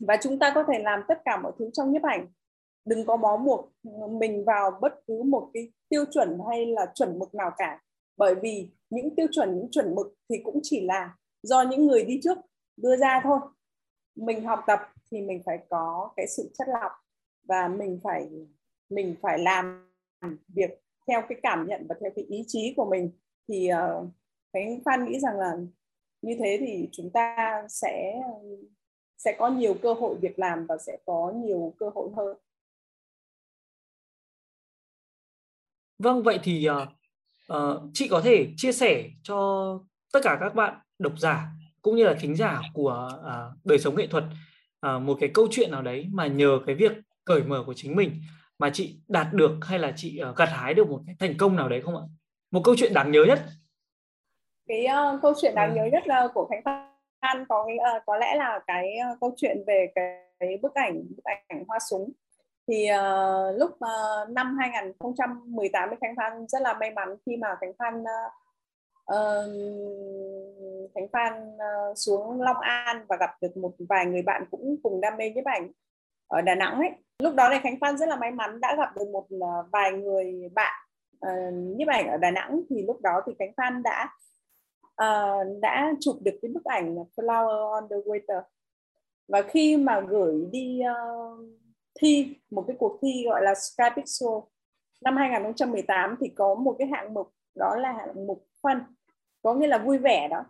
Và 0.00 0.16
chúng 0.22 0.38
ta 0.38 0.52
có 0.54 0.64
thể 0.68 0.78
làm 0.78 1.02
tất 1.08 1.18
cả 1.24 1.36
mọi 1.36 1.52
thứ 1.58 1.70
trong 1.72 1.92
nhiếp 1.92 2.02
ảnh. 2.02 2.26
Đừng 2.84 3.06
có 3.06 3.16
bó 3.16 3.36
buộc 3.36 3.72
ừ, 3.84 3.90
mình 4.10 4.44
vào 4.44 4.78
bất 4.80 4.94
cứ 5.06 5.22
một 5.22 5.50
cái 5.54 5.72
tiêu 5.88 6.04
chuẩn 6.10 6.38
hay 6.50 6.66
là 6.66 6.86
chuẩn 6.94 7.18
mực 7.18 7.34
nào 7.34 7.50
cả 7.56 7.80
bởi 8.22 8.34
vì 8.42 8.68
những 8.90 9.14
tiêu 9.16 9.26
chuẩn 9.32 9.56
những 9.56 9.70
chuẩn 9.70 9.94
mực 9.94 10.14
thì 10.28 10.36
cũng 10.44 10.60
chỉ 10.62 10.80
là 10.80 11.16
do 11.42 11.62
những 11.62 11.86
người 11.86 12.04
đi 12.04 12.20
trước 12.22 12.38
đưa 12.76 12.96
ra 12.96 13.20
thôi 13.24 13.40
mình 14.14 14.44
học 14.44 14.60
tập 14.66 14.80
thì 15.10 15.20
mình 15.20 15.42
phải 15.46 15.58
có 15.68 16.12
cái 16.16 16.26
sự 16.36 16.50
chất 16.58 16.68
lọc 16.68 16.92
và 17.48 17.68
mình 17.68 18.00
phải 18.04 18.28
mình 18.90 19.16
phải 19.22 19.38
làm 19.38 19.88
việc 20.48 20.70
theo 21.06 21.22
cái 21.28 21.40
cảm 21.42 21.66
nhận 21.66 21.86
và 21.88 21.94
theo 22.00 22.10
cái 22.16 22.24
ý 22.24 22.44
chí 22.46 22.74
của 22.76 22.84
mình 22.84 23.10
thì 23.48 23.70
uh, 23.72 24.08
Khánh 24.52 24.80
Phan 24.84 25.04
nghĩ 25.04 25.20
rằng 25.20 25.38
là 25.38 25.56
như 26.22 26.36
thế 26.38 26.56
thì 26.60 26.88
chúng 26.92 27.10
ta 27.10 27.62
sẽ 27.68 28.22
sẽ 29.18 29.36
có 29.38 29.48
nhiều 29.48 29.74
cơ 29.82 29.94
hội 29.94 30.16
việc 30.20 30.38
làm 30.38 30.66
và 30.66 30.78
sẽ 30.78 30.98
có 31.06 31.32
nhiều 31.36 31.74
cơ 31.78 31.90
hội 31.94 32.10
hơn. 32.16 32.36
Vâng, 35.98 36.22
vậy 36.22 36.38
thì 36.42 36.68
uh, 36.70 37.01
uh, 37.56 37.82
chị 37.92 38.08
có 38.08 38.20
thể 38.20 38.48
chia 38.56 38.72
sẻ 38.72 39.04
cho 39.22 39.78
tất 40.12 40.20
cả 40.22 40.38
các 40.40 40.54
bạn 40.54 40.74
độc 40.98 41.12
giả 41.18 41.48
cũng 41.82 41.96
như 41.96 42.04
là 42.04 42.14
thính 42.20 42.36
giả 42.36 42.60
của 42.74 43.10
uh, 43.20 43.66
đời 43.66 43.78
sống 43.78 43.96
nghệ 43.96 44.06
thuật 44.06 44.24
uh, 44.86 45.02
một 45.02 45.16
cái 45.20 45.30
câu 45.34 45.48
chuyện 45.50 45.70
nào 45.70 45.82
đấy 45.82 46.06
mà 46.12 46.26
nhờ 46.26 46.58
cái 46.66 46.74
việc 46.74 46.92
cởi 47.24 47.42
mở 47.42 47.62
của 47.66 47.74
chính 47.74 47.96
mình 47.96 48.22
mà 48.58 48.70
chị 48.70 49.00
đạt 49.08 49.26
được 49.32 49.52
hay 49.62 49.78
là 49.78 49.92
chị 49.96 50.20
uh, 50.30 50.36
gặt 50.36 50.48
hái 50.52 50.74
được 50.74 50.88
một 50.88 51.00
cái 51.06 51.16
thành 51.18 51.36
công 51.38 51.56
nào 51.56 51.68
đấy 51.68 51.82
không 51.82 51.96
ạ? 51.96 52.02
Một 52.50 52.60
câu 52.64 52.74
chuyện 52.78 52.94
đáng 52.94 53.10
nhớ 53.10 53.24
nhất. 53.28 53.38
Cái 54.68 54.86
uh, 55.14 55.22
câu 55.22 55.32
chuyện 55.40 55.54
đáng 55.54 55.70
ừ. 55.70 55.76
nhớ 55.76 55.88
nhất 55.92 56.06
là 56.06 56.28
của 56.34 56.48
Khánh 56.50 56.62
Phan 57.22 57.44
có 57.48 57.62
uh, 57.62 58.02
có 58.06 58.16
lẽ 58.16 58.34
là 58.34 58.60
cái 58.66 58.88
uh, 59.12 59.20
câu 59.20 59.34
chuyện 59.36 59.56
về 59.66 59.86
cái, 59.94 60.04
cái 60.40 60.58
bức 60.62 60.74
ảnh 60.74 61.02
bức 61.16 61.24
ảnh 61.24 61.64
hoa 61.68 61.78
súng 61.90 62.12
thì 62.68 62.86
uh, 62.92 63.60
lúc 63.60 63.70
uh, 63.70 64.30
năm 64.30 64.56
2018 64.58 65.88
thì 65.90 65.96
Khánh 66.00 66.14
Phan 66.16 66.46
rất 66.48 66.62
là 66.62 66.74
may 66.74 66.90
mắn 66.90 67.16
khi 67.26 67.36
mà 67.36 67.48
Khánh 67.60 67.72
Phan 67.78 68.02
uh, 68.02 69.52
Khánh 70.94 71.08
Phan 71.12 71.32
uh, 71.54 71.98
xuống 71.98 72.42
Long 72.42 72.60
An 72.60 73.04
và 73.08 73.16
gặp 73.20 73.30
được 73.40 73.56
một 73.56 73.72
vài 73.88 74.06
người 74.06 74.22
bạn 74.22 74.44
cũng 74.50 74.76
cùng 74.82 75.00
đam 75.00 75.16
mê 75.16 75.30
nhiếp 75.30 75.44
ảnh 75.44 75.70
ở 76.26 76.40
Đà 76.40 76.54
Nẵng 76.54 76.78
ấy. 76.78 76.90
Lúc 77.18 77.34
đó 77.34 77.48
thì 77.52 77.58
Khánh 77.62 77.78
Phan 77.80 77.96
rất 77.96 78.08
là 78.08 78.16
may 78.16 78.30
mắn 78.30 78.60
đã 78.60 78.76
gặp 78.76 78.96
được 78.96 79.08
một 79.12 79.26
uh, 79.34 79.66
vài 79.72 79.92
người 79.92 80.48
bạn 80.54 80.82
uh, 81.26 81.54
nhiếp 81.54 81.88
ảnh 81.88 82.08
ở 82.08 82.16
Đà 82.16 82.30
Nẵng. 82.30 82.60
Thì 82.70 82.82
lúc 82.82 83.00
đó 83.00 83.22
thì 83.26 83.32
Khánh 83.38 83.52
Phan 83.56 83.82
đã 83.82 84.08
uh, 85.02 85.60
đã 85.60 85.92
chụp 86.00 86.16
được 86.22 86.38
cái 86.42 86.50
bức 86.54 86.64
ảnh 86.64 86.96
Flower 87.16 87.70
on 87.70 87.88
the 87.90 87.96
Water. 87.96 88.42
Và 89.28 89.42
khi 89.42 89.76
mà 89.76 90.00
gửi 90.00 90.48
đi 90.52 90.80
uh, 90.90 91.61
thi 92.02 92.34
một 92.50 92.64
cái 92.66 92.76
cuộc 92.78 92.98
thi 93.02 93.24
gọi 93.26 93.42
là 93.42 93.54
Sky 93.54 93.84
Pixel. 93.96 94.28
Năm 95.00 95.16
2018 95.16 96.16
thì 96.20 96.28
có 96.28 96.54
một 96.54 96.76
cái 96.78 96.88
hạng 96.88 97.14
mục 97.14 97.28
đó 97.54 97.76
là 97.76 97.92
hạng 97.92 98.26
mục 98.26 98.46
phân 98.62 98.78
có 99.42 99.54
nghĩa 99.54 99.66
là 99.66 99.78
vui 99.78 99.98
vẻ 99.98 100.28
đó. 100.28 100.44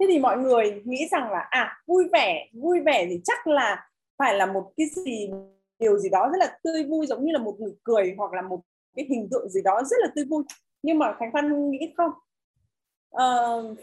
Thế 0.00 0.06
thì 0.08 0.18
mọi 0.18 0.38
người 0.38 0.82
nghĩ 0.84 1.08
rằng 1.10 1.30
là 1.30 1.46
à 1.50 1.82
vui 1.86 2.08
vẻ 2.12 2.48
vui 2.52 2.80
vẻ 2.80 3.06
thì 3.10 3.20
chắc 3.24 3.46
là 3.46 3.88
phải 4.18 4.36
là 4.36 4.46
một 4.46 4.72
cái 4.76 4.86
gì 4.86 5.30
điều 5.78 5.98
gì 5.98 6.08
đó 6.08 6.28
rất 6.32 6.38
là 6.38 6.58
tươi 6.62 6.84
vui 6.84 7.06
giống 7.06 7.24
như 7.24 7.32
là 7.32 7.38
một 7.38 7.56
nụ 7.60 7.70
cười 7.82 8.14
hoặc 8.18 8.32
là 8.32 8.42
một 8.42 8.60
cái 8.96 9.06
hình 9.10 9.28
tượng 9.30 9.48
gì 9.48 9.60
đó 9.64 9.82
rất 9.84 9.96
là 10.00 10.08
tươi 10.14 10.24
vui. 10.24 10.44
Nhưng 10.82 10.98
mà 10.98 11.16
khánh 11.18 11.30
phan 11.32 11.70
nghĩ 11.70 11.94
không. 11.96 12.10
À, 13.10 13.26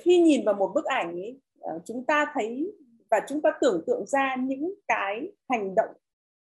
khi 0.01 0.19
nhìn 0.21 0.45
vào 0.45 0.55
một 0.55 0.71
bức 0.75 0.85
ảnh 0.85 1.11
ấy, 1.11 1.39
ờ, 1.59 1.79
chúng 1.85 2.05
ta 2.05 2.31
thấy 2.33 2.71
và 3.11 3.19
chúng 3.27 3.41
ta 3.41 3.49
tưởng 3.61 3.83
tượng 3.87 4.05
ra 4.05 4.35
những 4.35 4.73
cái 4.87 5.31
hành 5.49 5.75
động 5.75 5.89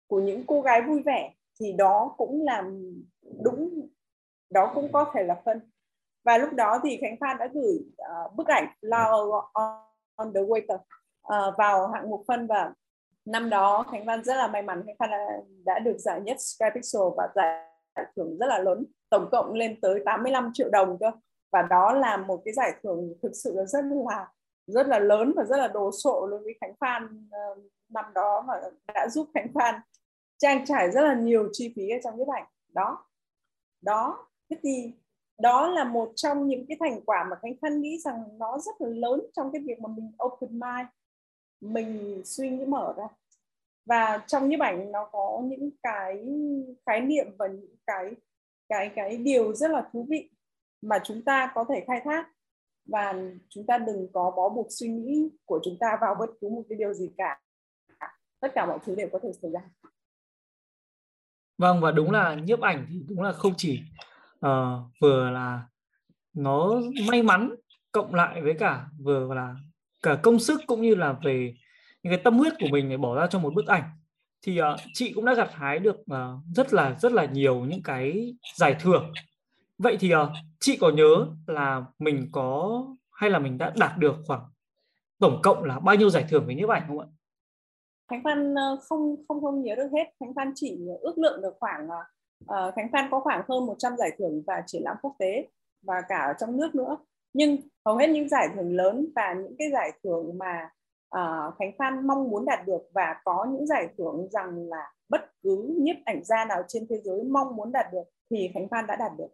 của 0.09 0.21
những 0.21 0.45
cô 0.47 0.61
gái 0.61 0.83
vui 0.83 1.03
vẻ 1.03 1.33
thì 1.61 1.73
đó 1.73 2.15
cũng 2.17 2.43
là 2.45 2.65
đúng 3.45 3.89
đó 4.51 4.73
cũng 4.75 4.93
có 4.93 5.11
thể 5.15 5.23
là 5.23 5.43
phân. 5.45 5.61
Và 6.25 6.39
lúc 6.39 6.53
đó 6.53 6.81
thì 6.83 6.99
khánh 7.01 7.17
phan 7.21 7.39
đã 7.39 7.49
gửi 7.55 7.79
uh, 8.27 8.35
bức 8.35 8.47
ảnh 8.47 8.67
Flower 8.83 9.43
on 10.15 10.35
the 10.35 10.41
Water 10.41 10.75
uh, 10.75 11.55
vào 11.59 11.89
hạng 11.89 12.11
mục 12.11 12.25
phân. 12.29 12.47
Và 12.47 12.73
năm 13.25 13.51
đó 13.51 13.85
khánh 13.91 14.07
phan 14.07 14.25
rất 14.25 14.35
là 14.35 14.47
may 14.47 14.63
mắn 14.63 14.83
khánh 14.87 14.97
phan 14.99 15.11
đã, 15.11 15.27
đã 15.65 15.79
được 15.79 15.99
giải 15.99 16.21
nhất 16.21 16.37
Sky 16.41 16.67
Pixel 16.75 17.03
và 17.17 17.29
giải 17.35 17.65
thưởng 18.17 18.39
rất 18.39 18.47
là 18.47 18.59
lớn 18.59 18.85
tổng 19.11 19.29
cộng 19.33 19.53
lên 19.53 19.81
tới 19.81 20.03
85 20.05 20.51
triệu 20.55 20.71
đồng 20.71 20.99
cơ. 21.01 21.11
Và 21.53 21.63
đó 21.63 21.93
là 21.93 22.17
một 22.17 22.43
cái 22.45 22.55
giải 22.55 22.73
thưởng 22.83 23.15
thực 23.23 23.33
sự 23.35 23.53
là 23.57 23.65
rất 23.65 23.85
là 23.85 24.27
rất 24.67 24.87
là 24.87 24.99
lớn 24.99 25.33
và 25.37 25.45
rất 25.45 25.57
là 25.57 25.69
đồ 25.69 25.91
sộ 25.93 26.27
đối 26.27 26.41
với 26.41 26.55
Khánh 26.61 26.75
Phan 26.81 27.29
uh, 27.53 27.59
năm 27.89 28.05
đó 28.15 28.45
mà 28.47 28.55
đã 28.95 29.09
giúp 29.09 29.29
Khánh 29.35 29.49
Phan 29.55 29.75
trang 30.39 30.65
trải 30.67 30.91
rất 30.91 31.01
là 31.01 31.15
nhiều 31.15 31.49
chi 31.53 31.73
phí 31.77 31.89
ở 31.89 31.99
trong 32.05 32.19
nhiếp 32.19 32.29
ảnh 32.29 32.45
đó. 32.73 33.07
Đó. 33.81 34.29
Thế 34.51 34.57
thì 34.63 34.93
đó 35.39 35.69
là 35.69 35.85
một 35.85 36.13
trong 36.17 36.47
những 36.47 36.67
cái 36.69 36.77
thành 36.81 37.01
quả 37.07 37.25
mà 37.31 37.37
Khánh 37.43 37.55
Phan 37.63 37.81
nghĩ 37.81 37.99
rằng 37.99 38.39
nó 38.39 38.59
rất 38.59 38.81
là 38.81 38.89
lớn 38.89 39.21
trong 39.37 39.53
cái 39.53 39.63
việc 39.63 39.81
mà 39.81 39.89
mình 39.89 40.13
open 40.25 40.61
mind, 40.61 40.89
mình 41.61 42.23
suy 42.25 42.51
nghĩ 42.51 42.65
mở 42.65 42.95
ra. 42.97 43.09
Và 43.85 44.25
trong 44.27 44.49
nhiếp 44.49 44.61
ảnh 44.61 44.93
nó 44.93 45.09
có 45.13 45.43
những 45.45 45.71
cái 45.83 46.27
khái 46.87 47.01
niệm 47.01 47.27
và 47.39 47.47
những 47.47 47.77
cái 47.87 48.15
cái 48.69 48.91
cái 48.97 49.17
điều 49.17 49.55
rất 49.55 49.71
là 49.71 49.89
thú 49.93 50.07
vị 50.09 50.31
mà 50.83 50.99
chúng 51.05 51.23
ta 51.23 51.53
có 51.55 51.65
thể 51.69 51.85
khai 51.87 52.01
thác. 52.05 52.31
Và 52.85 53.15
chúng 53.49 53.67
ta 53.67 53.79
đừng 53.79 54.09
có 54.13 54.33
bó 54.37 54.49
buộc 54.49 54.67
suy 54.71 54.89
nghĩ 54.89 55.31
của 55.45 55.61
chúng 55.65 55.77
ta 55.81 55.99
vào 56.01 56.15
bất 56.15 56.31
cứ 56.41 56.49
một 56.49 56.63
cái 56.69 56.79
điều 56.79 56.95
gì 56.95 57.11
cả. 57.17 57.41
Tất 58.41 58.49
cả 58.55 58.67
mọi 58.67 58.79
thứ 58.85 58.95
đều 58.95 59.09
có 59.13 59.19
thể 59.23 59.33
xảy 59.43 59.51
ra 59.51 59.61
vâng 61.59 61.81
và 61.81 61.91
đúng 61.91 62.11
là 62.11 62.35
nhiếp 62.35 62.61
ảnh 62.61 62.87
thì 62.91 63.01
đúng 63.09 63.23
là 63.23 63.33
không 63.33 63.55
chỉ 63.57 63.81
uh, 64.47 64.51
vừa 65.01 65.31
là 65.31 65.63
nó 66.35 66.81
may 67.09 67.23
mắn 67.23 67.55
cộng 67.93 68.15
lại 68.15 68.43
với 68.43 68.55
cả 68.55 68.87
vừa 69.01 69.35
là 69.35 69.55
cả 70.03 70.19
công 70.23 70.39
sức 70.39 70.61
cũng 70.67 70.83
như 70.83 70.95
là 70.95 71.13
về 71.23 71.55
những 72.03 72.13
cái 72.13 72.21
tâm 72.25 72.39
huyết 72.39 72.53
của 72.61 72.69
mình 72.71 72.89
để 72.89 72.97
bỏ 72.97 73.15
ra 73.15 73.27
cho 73.27 73.39
một 73.39 73.55
bức 73.55 73.67
ảnh 73.67 73.83
thì 74.43 74.61
uh, 74.61 74.81
chị 74.93 75.13
cũng 75.13 75.25
đã 75.25 75.35
gặt 75.35 75.51
hái 75.53 75.79
được 75.79 75.97
uh, 76.01 76.45
rất 76.55 76.75
là 76.75 76.97
rất 77.01 77.13
là 77.13 77.25
nhiều 77.25 77.65
những 77.65 77.83
cái 77.83 78.35
giải 78.57 78.77
thưởng 78.81 79.13
vậy 79.79 79.97
thì 80.01 80.15
uh, 80.15 80.29
chị 80.61 80.77
có 80.81 80.91
nhớ 80.91 81.27
là 81.47 81.85
mình 81.99 82.29
có 82.33 82.83
hay 83.13 83.31
là 83.31 83.39
mình 83.39 83.59
đã 83.59 83.73
đạt 83.77 83.99
được 83.99 84.17
khoảng 84.27 84.43
tổng 85.19 85.43
cộng 85.43 85.65
là 85.65 85.81
bao 85.81 85.95
nhiêu 85.95 86.11
giải 86.11 86.25
thưởng 86.29 86.47
về 86.47 86.55
nhiếp 86.55 86.69
ảnh 86.69 86.83
không 86.89 87.01
ạ? 87.01 87.07
Khánh 88.11 88.23
Phan 88.25 88.55
ờ, 88.55 88.79
không 88.89 89.17
không 89.29 89.41
không 89.41 89.63
nhớ 89.63 89.75
được 89.75 89.89
hết. 89.93 90.05
Khánh 90.21 90.35
Phan 90.35 90.53
chỉ 90.55 90.79
ước 91.01 91.19
lượng 91.19 91.43
được 91.43 91.57
khoảng 91.61 91.89
uh, 92.45 92.75
Khánh 92.77 92.89
Phan 92.93 93.09
có 93.11 93.21
khoảng 93.21 93.43
hơn 93.49 93.67
100 93.67 93.97
giải 93.97 94.11
thưởng 94.19 94.43
và 94.47 94.63
triển 94.67 94.83
lãm 94.85 94.97
quốc 95.03 95.15
tế 95.19 95.49
và 95.83 95.95
cả 96.09 96.19
ở 96.19 96.33
trong 96.41 96.57
nước 96.57 96.75
nữa. 96.75 96.97
Nhưng 97.33 97.57
hầu 97.87 97.97
hết 97.97 98.09
những 98.09 98.29
giải 98.29 98.49
thưởng 98.55 98.77
lớn 98.77 99.07
và 99.17 99.35
những 99.35 99.55
cái 99.59 99.71
giải 99.73 99.93
thưởng 100.05 100.39
mà 100.39 100.71
uh, 101.17 101.55
Khánh 101.59 101.73
Phan 101.79 102.07
mong 102.07 102.31
muốn 102.31 102.45
đạt 102.45 102.67
được 102.67 102.83
và 102.95 103.17
có 103.25 103.47
những 103.53 103.67
giải 103.67 103.89
thưởng 103.99 104.29
rằng 104.31 104.69
là 104.69 104.93
bất 105.09 105.21
cứ 105.43 105.77
nhiếp 105.81 105.97
ảnh 106.05 106.25
gia 106.25 106.45
nào 106.45 106.63
trên 106.69 106.87
thế 106.91 107.01
giới 107.05 107.23
mong 107.23 107.57
muốn 107.57 107.73
đạt 107.73 107.87
được 107.93 108.05
thì 108.31 108.51
Khánh 108.55 108.69
Phan 108.69 108.87
đã 108.87 108.97
đạt 108.97 109.13
được. 109.19 109.29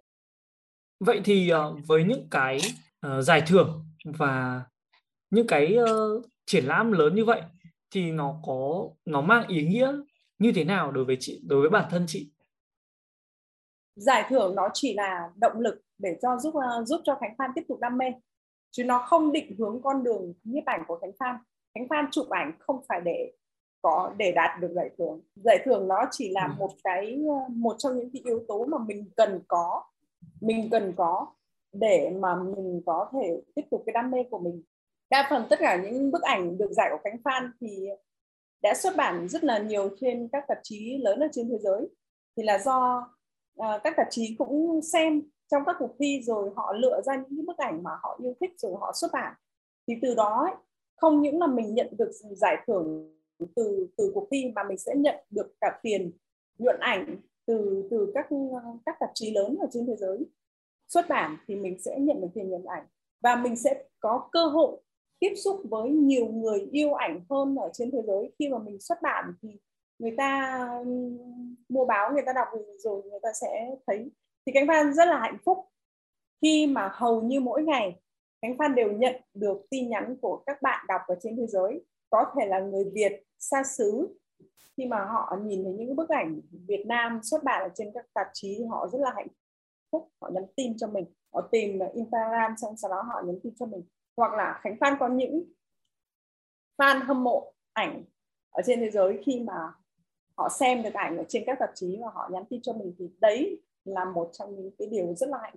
Vậy 1.01 1.21
thì 1.25 1.51
uh, 1.53 1.87
với 1.87 2.05
những 2.05 2.27
cái 2.31 2.59
uh, 3.07 3.25
giải 3.25 3.43
thưởng 3.47 3.85
và 4.05 4.63
những 5.31 5.47
cái 5.47 5.77
uh, 5.79 6.25
triển 6.47 6.65
lãm 6.65 6.93
lớn 6.93 7.15
như 7.15 7.25
vậy 7.25 7.43
thì 7.91 8.13
nó 8.13 8.41
có 8.47 8.89
nó 9.05 9.21
mang 9.21 9.49
ý 9.49 9.67
nghĩa 9.67 9.93
như 10.39 10.53
thế 10.55 10.65
nào 10.65 10.93
đối 10.93 11.05
với 11.05 11.17
chị 11.21 11.43
đối 11.49 11.61
với 11.61 11.71
bản 11.71 11.89
thân 11.91 12.05
chị? 12.09 12.31
Giải 13.97 14.25
thưởng 14.29 14.55
nó 14.55 14.69
chỉ 14.73 14.95
là 14.95 15.31
động 15.37 15.61
lực 15.61 15.83
để 15.99 16.19
cho 16.23 16.37
giúp 16.39 16.55
uh, 16.55 16.87
giúp 16.89 17.01
cho 17.05 17.15
Khánh 17.21 17.35
Phan 17.39 17.51
tiếp 17.55 17.63
tục 17.69 17.79
đam 17.81 17.99
mê. 17.99 18.07
Chứ 18.71 18.85
nó 18.85 18.99
không 18.99 19.33
định 19.33 19.57
hướng 19.59 19.83
con 19.83 20.05
đường 20.05 20.33
nhiếp 20.45 20.65
ảnh 20.65 20.85
của 20.87 20.99
Khánh 20.99 21.13
Phan. 21.19 21.37
Khánh 21.75 21.89
Phan 21.89 22.05
chụp 22.11 22.29
ảnh 22.31 22.53
không 22.59 22.85
phải 22.89 23.01
để 23.01 23.33
có 23.83 24.15
để 24.19 24.33
đạt 24.33 24.61
được 24.61 24.73
giải 24.73 24.91
thưởng. 24.99 25.21
Giải 25.35 25.59
thưởng 25.65 25.89
nó 25.89 26.05
chỉ 26.11 26.29
là 26.29 26.47
ừ. 26.47 26.53
một 26.59 26.71
cái 26.85 27.19
một 27.49 27.77
trong 27.79 27.99
những 27.99 28.11
cái 28.13 28.23
yếu 28.25 28.45
tố 28.49 28.65
mà 28.65 28.79
mình 28.79 29.11
cần 29.17 29.41
có 29.49 29.83
mình 30.41 30.69
cần 30.71 30.93
có 30.97 31.27
để 31.73 32.17
mà 32.21 32.35
mình 32.43 32.83
có 32.87 33.11
thể 33.13 33.43
tiếp 33.55 33.63
tục 33.71 33.83
cái 33.87 33.93
đam 33.93 34.11
mê 34.11 34.19
của 34.31 34.39
mình 34.39 34.63
đa 35.15 35.27
phần 35.31 35.47
tất 35.51 35.59
cả 35.59 35.83
những 35.83 36.11
bức 36.11 36.23
ảnh 36.23 36.59
được 36.59 36.73
giải 36.73 36.89
của 36.93 36.99
Khánh 37.05 37.19
Phan 37.25 37.51
thì 37.61 37.89
đã 38.63 38.75
xuất 38.75 38.97
bản 38.97 39.29
rất 39.29 39.45
là 39.45 39.59
nhiều 39.59 39.91
trên 40.01 40.29
các 40.33 40.45
tạp 40.49 40.59
chí 40.63 40.99
lớn 40.99 41.21
ở 41.21 41.29
trên 41.33 41.49
thế 41.49 41.59
giới. 41.59 41.89
Thì 42.37 42.43
là 42.43 42.59
do 42.59 43.09
uh, 43.61 43.83
các 43.85 43.95
tạp 43.97 44.07
chí 44.11 44.35
cũng 44.39 44.81
xem 44.93 45.23
trong 45.51 45.63
các 45.67 45.77
cuộc 45.79 45.91
thi 45.99 46.23
rồi 46.25 46.51
họ 46.57 46.73
lựa 46.73 47.01
ra 47.05 47.25
những 47.29 47.47
bức 47.47 47.59
ảnh 47.59 47.83
mà 47.83 47.91
họ 48.03 48.19
yêu 48.23 48.35
thích 48.41 48.51
rồi 48.59 48.73
họ 48.81 48.93
xuất 48.95 49.13
bản. 49.13 49.35
Thì 49.89 49.95
từ 50.03 50.15
đó 50.15 50.47
ấy, 50.47 50.55
không 50.97 51.23
những 51.23 51.41
là 51.41 51.47
mình 51.47 51.75
nhận 51.75 51.97
được 51.99 52.11
giải 52.37 52.57
thưởng 52.67 53.17
từ 53.57 53.89
từ 53.97 54.11
cuộc 54.15 54.29
thi 54.31 54.53
mà 54.55 54.63
mình 54.63 54.79
sẽ 54.79 54.93
nhận 54.97 55.17
được 55.31 55.55
cả 55.61 55.79
tiền 55.83 56.13
nhuận 56.59 56.77
ảnh 56.81 57.17
từ 57.47 57.89
từ 57.91 58.13
các 58.15 58.27
các 58.87 58.97
tạp 59.01 59.11
chí 59.15 59.31
lớn 59.31 59.57
ở 59.61 59.67
trên 59.73 59.87
thế 59.87 59.97
giới. 59.97 60.19
Xuất 60.89 61.09
bản 61.09 61.37
thì 61.47 61.57
mình 61.57 61.79
sẽ 61.83 61.99
nhận 62.01 62.21
được 62.21 62.29
tiền 62.35 62.51
nhuận 62.51 62.65
ảnh 62.65 62.87
và 63.23 63.37
mình 63.37 63.57
sẽ 63.57 63.85
có 64.01 64.29
cơ 64.33 64.47
hội 64.47 64.81
tiếp 65.25 65.35
xúc 65.37 65.61
với 65.71 65.91
nhiều 65.91 66.27
người 66.27 66.69
yêu 66.73 66.95
ảnh 66.95 67.21
hơn 67.31 67.57
ở 67.57 67.71
trên 67.73 67.91
thế 67.91 68.03
giới. 68.07 68.33
Khi 68.39 68.49
mà 68.49 68.59
mình 68.59 68.81
xuất 68.81 69.03
bản 69.03 69.33
thì 69.43 69.49
người 69.99 70.15
ta 70.17 70.69
mua 71.69 71.85
báo, 71.85 72.13
người 72.13 72.23
ta 72.27 72.33
đọc 72.33 72.49
rồi 72.79 73.03
người 73.03 73.21
ta 73.23 73.29
sẽ 73.41 73.77
thấy. 73.87 74.11
Thì 74.47 74.53
cánh 74.53 74.67
phan 74.69 74.95
rất 74.95 75.09
là 75.09 75.19
hạnh 75.19 75.39
phúc. 75.45 75.59
Khi 76.43 76.67
mà 76.67 76.91
hầu 76.93 77.23
như 77.23 77.41
mỗi 77.41 77.63
ngày, 77.63 78.01
cánh 78.43 78.59
phan 78.59 78.75
đều 78.75 78.93
nhận 78.93 79.15
được 79.35 79.67
tin 79.71 79.89
nhắn 79.89 80.17
của 80.23 80.43
các 80.47 80.63
bạn 80.63 80.87
đọc 80.89 81.01
ở 81.07 81.15
trên 81.21 81.37
thế 81.37 81.47
giới. 81.47 81.85
Có 82.11 82.25
thể 82.39 82.47
là 82.47 82.61
người 82.61 82.85
việt 82.95 83.23
xa 83.39 83.63
xứ. 83.65 84.19
Khi 84.77 84.87
mà 84.87 85.05
họ 85.05 85.37
nhìn 85.45 85.65
thấy 85.65 85.73
những 85.73 85.97
bức 85.97 86.09
ảnh 86.09 86.41
Việt 86.51 86.85
Nam 86.87 87.21
xuất 87.23 87.45
bản 87.45 87.63
ở 87.63 87.69
trên 87.75 87.91
các 87.95 88.07
tạp 88.15 88.27
chí, 88.33 88.65
họ 88.71 88.89
rất 88.93 89.01
là 89.01 89.13
hạnh 89.17 89.29
phúc. 89.93 90.09
Họ 90.21 90.31
nhắn 90.35 90.45
tin 90.57 90.79
cho 90.79 90.87
mình. 90.87 91.05
Họ 91.33 91.49
tìm 91.53 91.79
Instagram, 91.95 92.55
xong 92.57 92.77
sau 92.77 92.91
đó 92.91 93.03
họ 93.03 93.23
nhắn 93.27 93.39
tin 93.43 93.55
cho 93.59 93.67
mình 93.67 93.83
hoặc 94.17 94.33
là 94.33 94.61
Khánh 94.63 94.77
Phan 94.81 94.97
có 95.01 95.09
những 95.09 95.45
fan 96.79 97.05
hâm 97.05 97.25
mộ 97.25 97.53
ảnh 97.73 98.05
ở 98.51 98.63
trên 98.67 98.81
thế 98.81 98.91
giới 98.91 99.23
khi 99.27 99.41
mà 99.41 99.73
họ 100.37 100.49
xem 100.49 100.83
được 100.83 100.95
ảnh 100.95 101.17
ở 101.17 101.25
trên 101.29 101.43
các 101.47 101.57
tạp 101.61 101.71
chí 101.75 101.99
và 102.01 102.09
họ 102.15 102.29
nhắn 102.33 102.45
tin 102.51 102.63
cho 102.63 102.73
mình 102.73 102.95
thì 102.99 103.11
đấy 103.21 103.63
là 103.85 104.05
một 104.05 104.31
trong 104.33 104.57
những 104.57 104.71
cái 104.79 104.89
điều 104.89 105.15
rất 105.15 105.29
là 105.29 105.39
hạnh 105.43 105.57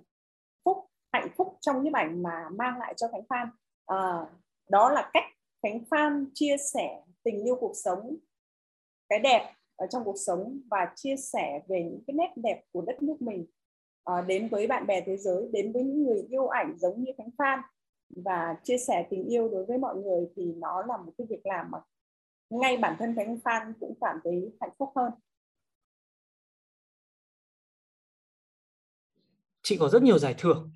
phúc 0.64 0.88
hạnh 1.12 1.28
phúc 1.36 1.58
trong 1.60 1.84
những 1.84 1.92
ảnh 1.92 2.22
mà 2.22 2.48
mang 2.58 2.78
lại 2.78 2.94
cho 2.96 3.08
Khánh 3.08 3.24
Phan. 3.28 3.48
À, 3.86 4.26
đó 4.68 4.90
là 4.90 5.10
cách 5.12 5.24
Khánh 5.62 5.84
Phan 5.90 6.26
chia 6.34 6.56
sẻ 6.72 7.02
tình 7.22 7.42
yêu 7.42 7.56
cuộc 7.60 7.72
sống 7.84 8.16
cái 9.08 9.18
đẹp 9.18 9.54
ở 9.76 9.86
trong 9.86 10.04
cuộc 10.04 10.16
sống 10.26 10.60
và 10.70 10.92
chia 10.96 11.16
sẻ 11.16 11.60
về 11.68 11.82
những 11.82 12.02
cái 12.06 12.14
nét 12.14 12.32
đẹp 12.36 12.62
của 12.72 12.82
đất 12.86 13.02
nước 13.02 13.22
mình 13.22 13.46
à, 14.04 14.20
đến 14.20 14.48
với 14.48 14.66
bạn 14.66 14.86
bè 14.86 15.00
thế 15.00 15.16
giới 15.16 15.48
đến 15.52 15.72
với 15.72 15.82
những 15.84 16.04
người 16.04 16.26
yêu 16.30 16.46
ảnh 16.46 16.78
giống 16.78 17.04
như 17.04 17.12
Khánh 17.18 17.30
Phan 17.38 17.60
và 18.10 18.56
chia 18.64 18.78
sẻ 18.78 19.06
tình 19.10 19.24
yêu 19.24 19.48
đối 19.48 19.64
với 19.64 19.78
mọi 19.78 19.96
người 19.96 20.28
thì 20.36 20.52
nó 20.56 20.82
là 20.82 20.96
một 20.96 21.12
cái 21.18 21.26
việc 21.30 21.46
làm 21.46 21.70
mà 21.70 21.78
ngay 22.50 22.76
bản 22.76 22.96
thân 22.98 23.14
Khánh 23.16 23.38
Phan 23.44 23.72
cũng 23.80 23.94
cảm 24.00 24.16
thấy 24.24 24.52
hạnh 24.60 24.70
phúc 24.78 24.92
hơn. 24.96 25.12
Chị 29.62 29.76
có 29.80 29.88
rất 29.88 30.02
nhiều 30.02 30.18
giải 30.18 30.34
thưởng 30.38 30.70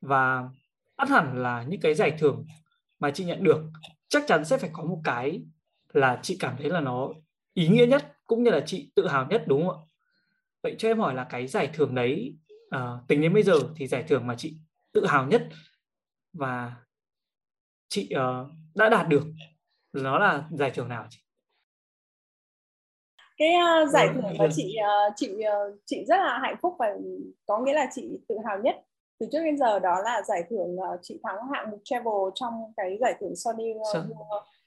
và 0.00 0.48
ắt 0.96 1.08
hẳn 1.08 1.42
là 1.42 1.62
những 1.68 1.80
cái 1.80 1.94
giải 1.94 2.16
thưởng 2.18 2.46
mà 2.98 3.10
chị 3.10 3.24
nhận 3.24 3.44
được 3.44 3.62
chắc 4.08 4.24
chắn 4.26 4.44
sẽ 4.44 4.58
phải 4.58 4.70
có 4.72 4.84
một 4.84 5.00
cái 5.04 5.42
là 5.92 6.20
chị 6.22 6.36
cảm 6.40 6.56
thấy 6.58 6.70
là 6.70 6.80
nó 6.80 7.08
ý 7.54 7.68
nghĩa 7.68 7.86
nhất 7.86 8.16
cũng 8.26 8.42
như 8.42 8.50
là 8.50 8.62
chị 8.66 8.92
tự 8.94 9.06
hào 9.06 9.26
nhất 9.26 9.44
đúng 9.46 9.68
không 9.68 9.76
ạ? 9.76 9.86
Vậy 10.62 10.74
cho 10.78 10.88
em 10.88 10.98
hỏi 10.98 11.14
là 11.14 11.24
cái 11.24 11.46
giải 11.46 11.70
thưởng 11.74 11.94
đấy 11.94 12.36
à, 12.70 12.98
tính 13.08 13.20
đến 13.20 13.34
bây 13.34 13.42
giờ 13.42 13.54
thì 13.76 13.86
giải 13.86 14.04
thưởng 14.08 14.26
mà 14.26 14.34
chị 14.38 14.56
tự 14.92 15.06
hào 15.06 15.26
nhất 15.26 15.48
và 16.38 16.72
chị 17.88 18.10
uh, 18.14 18.48
đã 18.74 18.88
đạt 18.88 19.08
được 19.08 19.22
nó 19.92 20.18
là 20.18 20.48
giải 20.50 20.70
thưởng 20.70 20.88
nào 20.88 21.06
chị? 21.10 21.20
cái 23.36 23.48
uh, 23.82 23.90
giải 23.90 24.08
thưởng 24.14 24.22
mà 24.22 24.32
vâng. 24.38 24.50
chị 24.54 24.76
uh, 25.08 25.12
chị 25.16 25.30
uh, 25.30 25.80
chị 25.86 26.04
rất 26.08 26.16
là 26.16 26.38
hạnh 26.42 26.56
phúc 26.62 26.74
và 26.78 26.86
có 27.46 27.58
nghĩa 27.58 27.72
là 27.72 27.88
chị 27.94 28.20
tự 28.28 28.36
hào 28.44 28.58
nhất 28.58 28.76
từ 29.18 29.26
trước 29.32 29.38
đến 29.44 29.58
giờ 29.58 29.78
đó 29.78 30.00
là 30.04 30.22
giải 30.22 30.42
thưởng 30.50 30.76
uh, 30.76 31.00
chị 31.02 31.20
thắng 31.22 31.36
hạng 31.52 31.70
mục 31.70 31.80
travel 31.84 32.14
trong 32.34 32.72
cái 32.76 32.98
giải 33.00 33.14
thưởng 33.20 33.36
Sony 33.36 33.72
uh, 33.74 33.86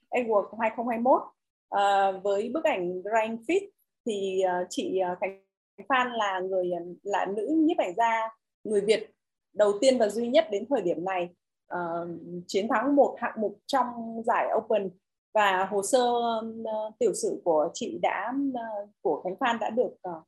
Award 0.10 0.58
2021 0.60 1.22
uh, 1.22 2.24
với 2.24 2.52
bức 2.54 2.64
ảnh 2.64 3.02
Grand 3.02 3.40
Fit 3.48 3.70
thì 4.06 4.42
uh, 4.46 4.68
chị 4.70 5.00
uh, 5.12 5.18
Khánh 5.22 5.42
Phan 5.90 6.12
là 6.12 6.40
người 6.40 6.70
là 7.04 7.26
nữ 7.26 7.48
nhiếp 7.52 7.78
ảnh 7.78 7.94
gia 7.98 8.30
người 8.64 8.82
Việt 8.82 9.10
đầu 9.54 9.74
tiên 9.82 9.98
và 9.98 10.10
duy 10.10 10.28
nhất 10.28 10.48
đến 10.52 10.66
thời 10.70 10.82
điểm 10.82 11.06
này 11.06 11.30
uh, 11.74 12.10
chiến 12.48 12.68
thắng 12.68 12.96
một 12.96 13.16
hạng 13.18 13.42
mục 13.42 13.60
trong 13.66 14.22
giải 14.26 14.48
Open. 14.56 14.90
Và 15.34 15.66
hồ 15.66 15.84
sơ 15.84 16.12
uh, 16.40 17.00
tiểu 17.00 17.14
sử 17.14 17.42
của 17.44 17.70
chị 17.74 18.00
đã 18.02 18.34
uh, 18.50 18.90
của 19.02 19.22
Khánh 19.24 19.36
Phan 19.40 19.60
đã 19.60 19.70
được 19.70 19.92
uh, 20.10 20.24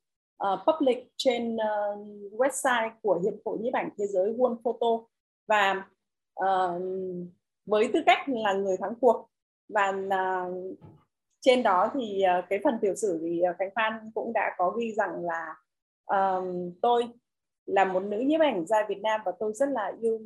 uh, 0.54 0.60
public 0.68 1.12
trên 1.18 1.56
uh, 1.56 2.08
website 2.32 2.90
của 3.02 3.20
Hiệp 3.24 3.34
hội 3.46 3.58
nhiếp 3.62 3.74
ảnh 3.74 3.90
thế 3.98 4.08
giới 4.08 4.34
World 4.34 4.58
Photo. 4.64 4.88
Và 5.48 5.86
uh, 6.40 6.82
với 7.66 7.90
tư 7.94 8.00
cách 8.06 8.20
là 8.28 8.54
người 8.54 8.78
thắng 8.78 8.94
cuộc 9.02 9.28
và 9.70 9.90
uh, 9.90 10.78
trên 11.42 11.64
đó 11.64 11.92
thì 11.94 12.24
uh, 12.40 12.46
cái 12.50 12.60
phần 12.64 12.78
tiểu 12.82 12.96
sử 12.96 13.20
thì 13.22 13.42
uh, 13.50 13.56
Khánh 13.60 13.70
Phan 13.76 14.12
cũng 14.16 14.34
đã 14.34 14.56
có 14.58 14.70
ghi 14.70 14.94
rằng 14.94 15.26
là 15.26 15.56
uh, 16.14 16.44
tôi 16.82 17.08
là 17.66 17.86
một 17.86 18.04
nữ 18.04 18.20
nhiếp 18.20 18.42
ảnh 18.42 18.66
gia 18.68 18.86
Việt 18.90 19.02
Nam 19.02 19.22
và 19.26 19.32
tôi 19.40 19.54
rất 19.54 19.70
là 19.70 19.94
yêu 20.02 20.20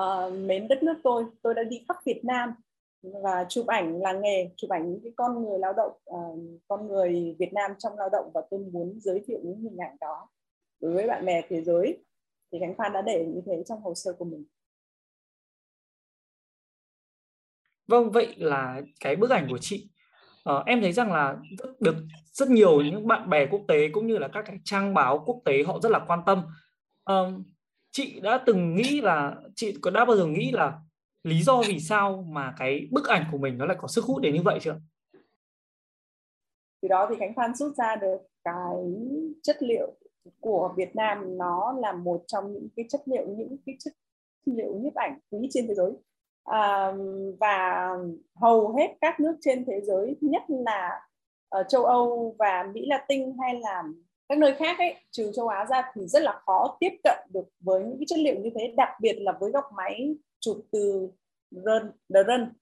uh, 0.00 0.32
mến 0.32 0.68
đất 0.68 0.82
nước 0.82 0.94
tôi. 1.04 1.24
Tôi 1.42 1.54
đã 1.54 1.62
đi 1.62 1.84
khắp 1.88 1.96
Việt 2.04 2.20
Nam 2.24 2.50
và 3.02 3.46
chụp 3.48 3.66
ảnh 3.66 4.00
là 4.00 4.12
nghề 4.12 4.50
chụp 4.56 4.70
ảnh 4.70 4.90
những 4.90 5.00
cái 5.02 5.12
con 5.16 5.44
người 5.44 5.58
lao 5.58 5.72
động 5.72 5.92
uh, 6.10 6.60
con 6.68 6.88
người 6.88 7.36
Việt 7.38 7.52
Nam 7.52 7.70
trong 7.78 7.98
lao 7.98 8.08
động 8.12 8.30
và 8.34 8.42
tôi 8.50 8.60
muốn 8.60 8.98
giới 9.00 9.24
thiệu 9.26 9.38
những 9.44 9.60
hình 9.60 9.76
ảnh 9.76 9.96
đó 10.00 10.28
đối 10.80 10.92
với 10.92 11.06
bạn 11.06 11.24
bè 11.24 11.42
thế 11.48 11.62
giới. 11.62 12.04
Thì 12.52 12.58
Khánh 12.60 12.74
Phan 12.78 12.92
đã 12.92 13.02
để 13.02 13.26
như 13.26 13.40
thế 13.46 13.62
trong 13.66 13.80
hồ 13.80 13.94
sơ 13.94 14.12
của 14.12 14.24
mình. 14.24 14.44
Vâng, 17.88 18.10
vậy 18.10 18.34
là 18.36 18.82
cái 19.00 19.16
bức 19.16 19.30
ảnh 19.30 19.46
của 19.50 19.58
chị. 19.58 19.90
Uh, 20.50 20.66
em 20.66 20.80
thấy 20.80 20.92
rằng 20.92 21.12
là 21.12 21.36
được 21.80 21.94
rất 22.32 22.50
nhiều 22.50 22.80
những 22.80 23.06
bạn 23.06 23.30
bè 23.30 23.46
quốc 23.46 23.60
tế 23.68 23.88
cũng 23.92 24.06
như 24.06 24.18
là 24.18 24.28
các 24.28 24.44
cái 24.46 24.58
trang 24.64 24.94
báo 24.94 25.22
quốc 25.26 25.42
tế 25.44 25.62
họ 25.62 25.80
rất 25.80 25.92
là 25.92 26.04
quan 26.06 26.20
tâm. 26.26 26.42
Uh, 27.12 27.40
chị 27.96 28.20
đã 28.20 28.42
từng 28.46 28.74
nghĩ 28.74 29.00
là 29.00 29.36
chị 29.54 29.76
có 29.80 29.90
đã 29.90 30.04
bao 30.04 30.16
giờ 30.16 30.26
nghĩ 30.26 30.50
là 30.52 30.78
lý 31.24 31.42
do 31.42 31.62
vì 31.68 31.80
sao 31.80 32.24
mà 32.28 32.54
cái 32.58 32.88
bức 32.90 33.06
ảnh 33.06 33.24
của 33.32 33.38
mình 33.38 33.58
nó 33.58 33.66
lại 33.66 33.76
có 33.80 33.88
sức 33.88 34.04
hút 34.04 34.22
đến 34.22 34.34
như 34.34 34.42
vậy 34.44 34.58
chưa? 34.62 34.76
Từ 36.82 36.88
đó 36.88 37.06
thì 37.10 37.16
Khánh 37.18 37.34
Phan 37.36 37.54
rút 37.54 37.76
ra 37.76 37.96
được 37.96 38.16
cái 38.44 38.76
chất 39.42 39.56
liệu 39.60 39.94
của 40.40 40.74
Việt 40.76 40.96
Nam 40.96 41.38
nó 41.38 41.76
là 41.80 41.92
một 41.92 42.24
trong 42.26 42.52
những 42.52 42.68
cái 42.76 42.86
chất 42.88 43.00
liệu 43.06 43.26
những 43.28 43.56
cái 43.66 43.76
chất 43.78 43.92
liệu 44.46 44.74
nhiếp 44.74 44.94
ảnh 44.94 45.18
quý 45.30 45.48
trên 45.50 45.68
thế 45.68 45.74
giới 45.74 45.92
à, 46.44 46.92
và 47.40 47.88
hầu 48.34 48.76
hết 48.76 48.96
các 49.00 49.20
nước 49.20 49.36
trên 49.40 49.64
thế 49.66 49.80
giới 49.80 50.16
nhất 50.20 50.42
là 50.48 51.00
ở 51.48 51.62
châu 51.62 51.84
Âu 51.84 52.36
và 52.38 52.70
Mỹ 52.74 52.86
Latin 52.86 53.36
hay 53.42 53.60
là 53.60 53.82
các 54.28 54.38
nơi 54.38 54.54
khác 54.58 54.78
ấy 54.78 54.94
trừ 55.10 55.30
châu 55.34 55.48
Á 55.48 55.66
ra 55.70 55.90
thì 55.94 56.06
rất 56.06 56.22
là 56.22 56.40
khó 56.46 56.76
tiếp 56.80 56.92
cận 57.04 57.18
được 57.32 57.44
với 57.60 57.84
những 57.84 57.98
cái 57.98 58.06
chất 58.08 58.18
liệu 58.18 58.34
như 58.34 58.50
thế 58.54 58.74
đặc 58.76 58.88
biệt 59.00 59.16
là 59.18 59.32
với 59.40 59.50
góc 59.50 59.64
máy 59.76 60.16
chụp 60.40 60.56
từ 60.72 61.08
run 61.50 61.92
the 62.14 62.22
run 62.22 62.52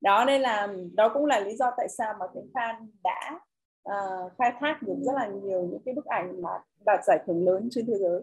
đó 0.00 0.24
nên 0.24 0.40
là 0.40 0.68
đó 0.94 1.10
cũng 1.14 1.26
là 1.26 1.40
lý 1.40 1.56
do 1.56 1.70
tại 1.76 1.88
sao 1.88 2.14
mà 2.20 2.26
Khánh 2.34 2.48
Phan 2.54 2.90
đã 3.04 3.40
uh, 3.88 4.32
khai 4.38 4.52
thác 4.60 4.82
được 4.82 4.94
rất 5.02 5.12
là 5.14 5.26
nhiều 5.26 5.62
những 5.62 5.82
cái 5.84 5.94
bức 5.94 6.04
ảnh 6.04 6.42
mà 6.42 6.50
đạt 6.84 7.04
giải 7.04 7.18
thưởng 7.26 7.44
lớn 7.44 7.68
trên 7.70 7.86
thế 7.86 7.94
giới. 7.98 8.22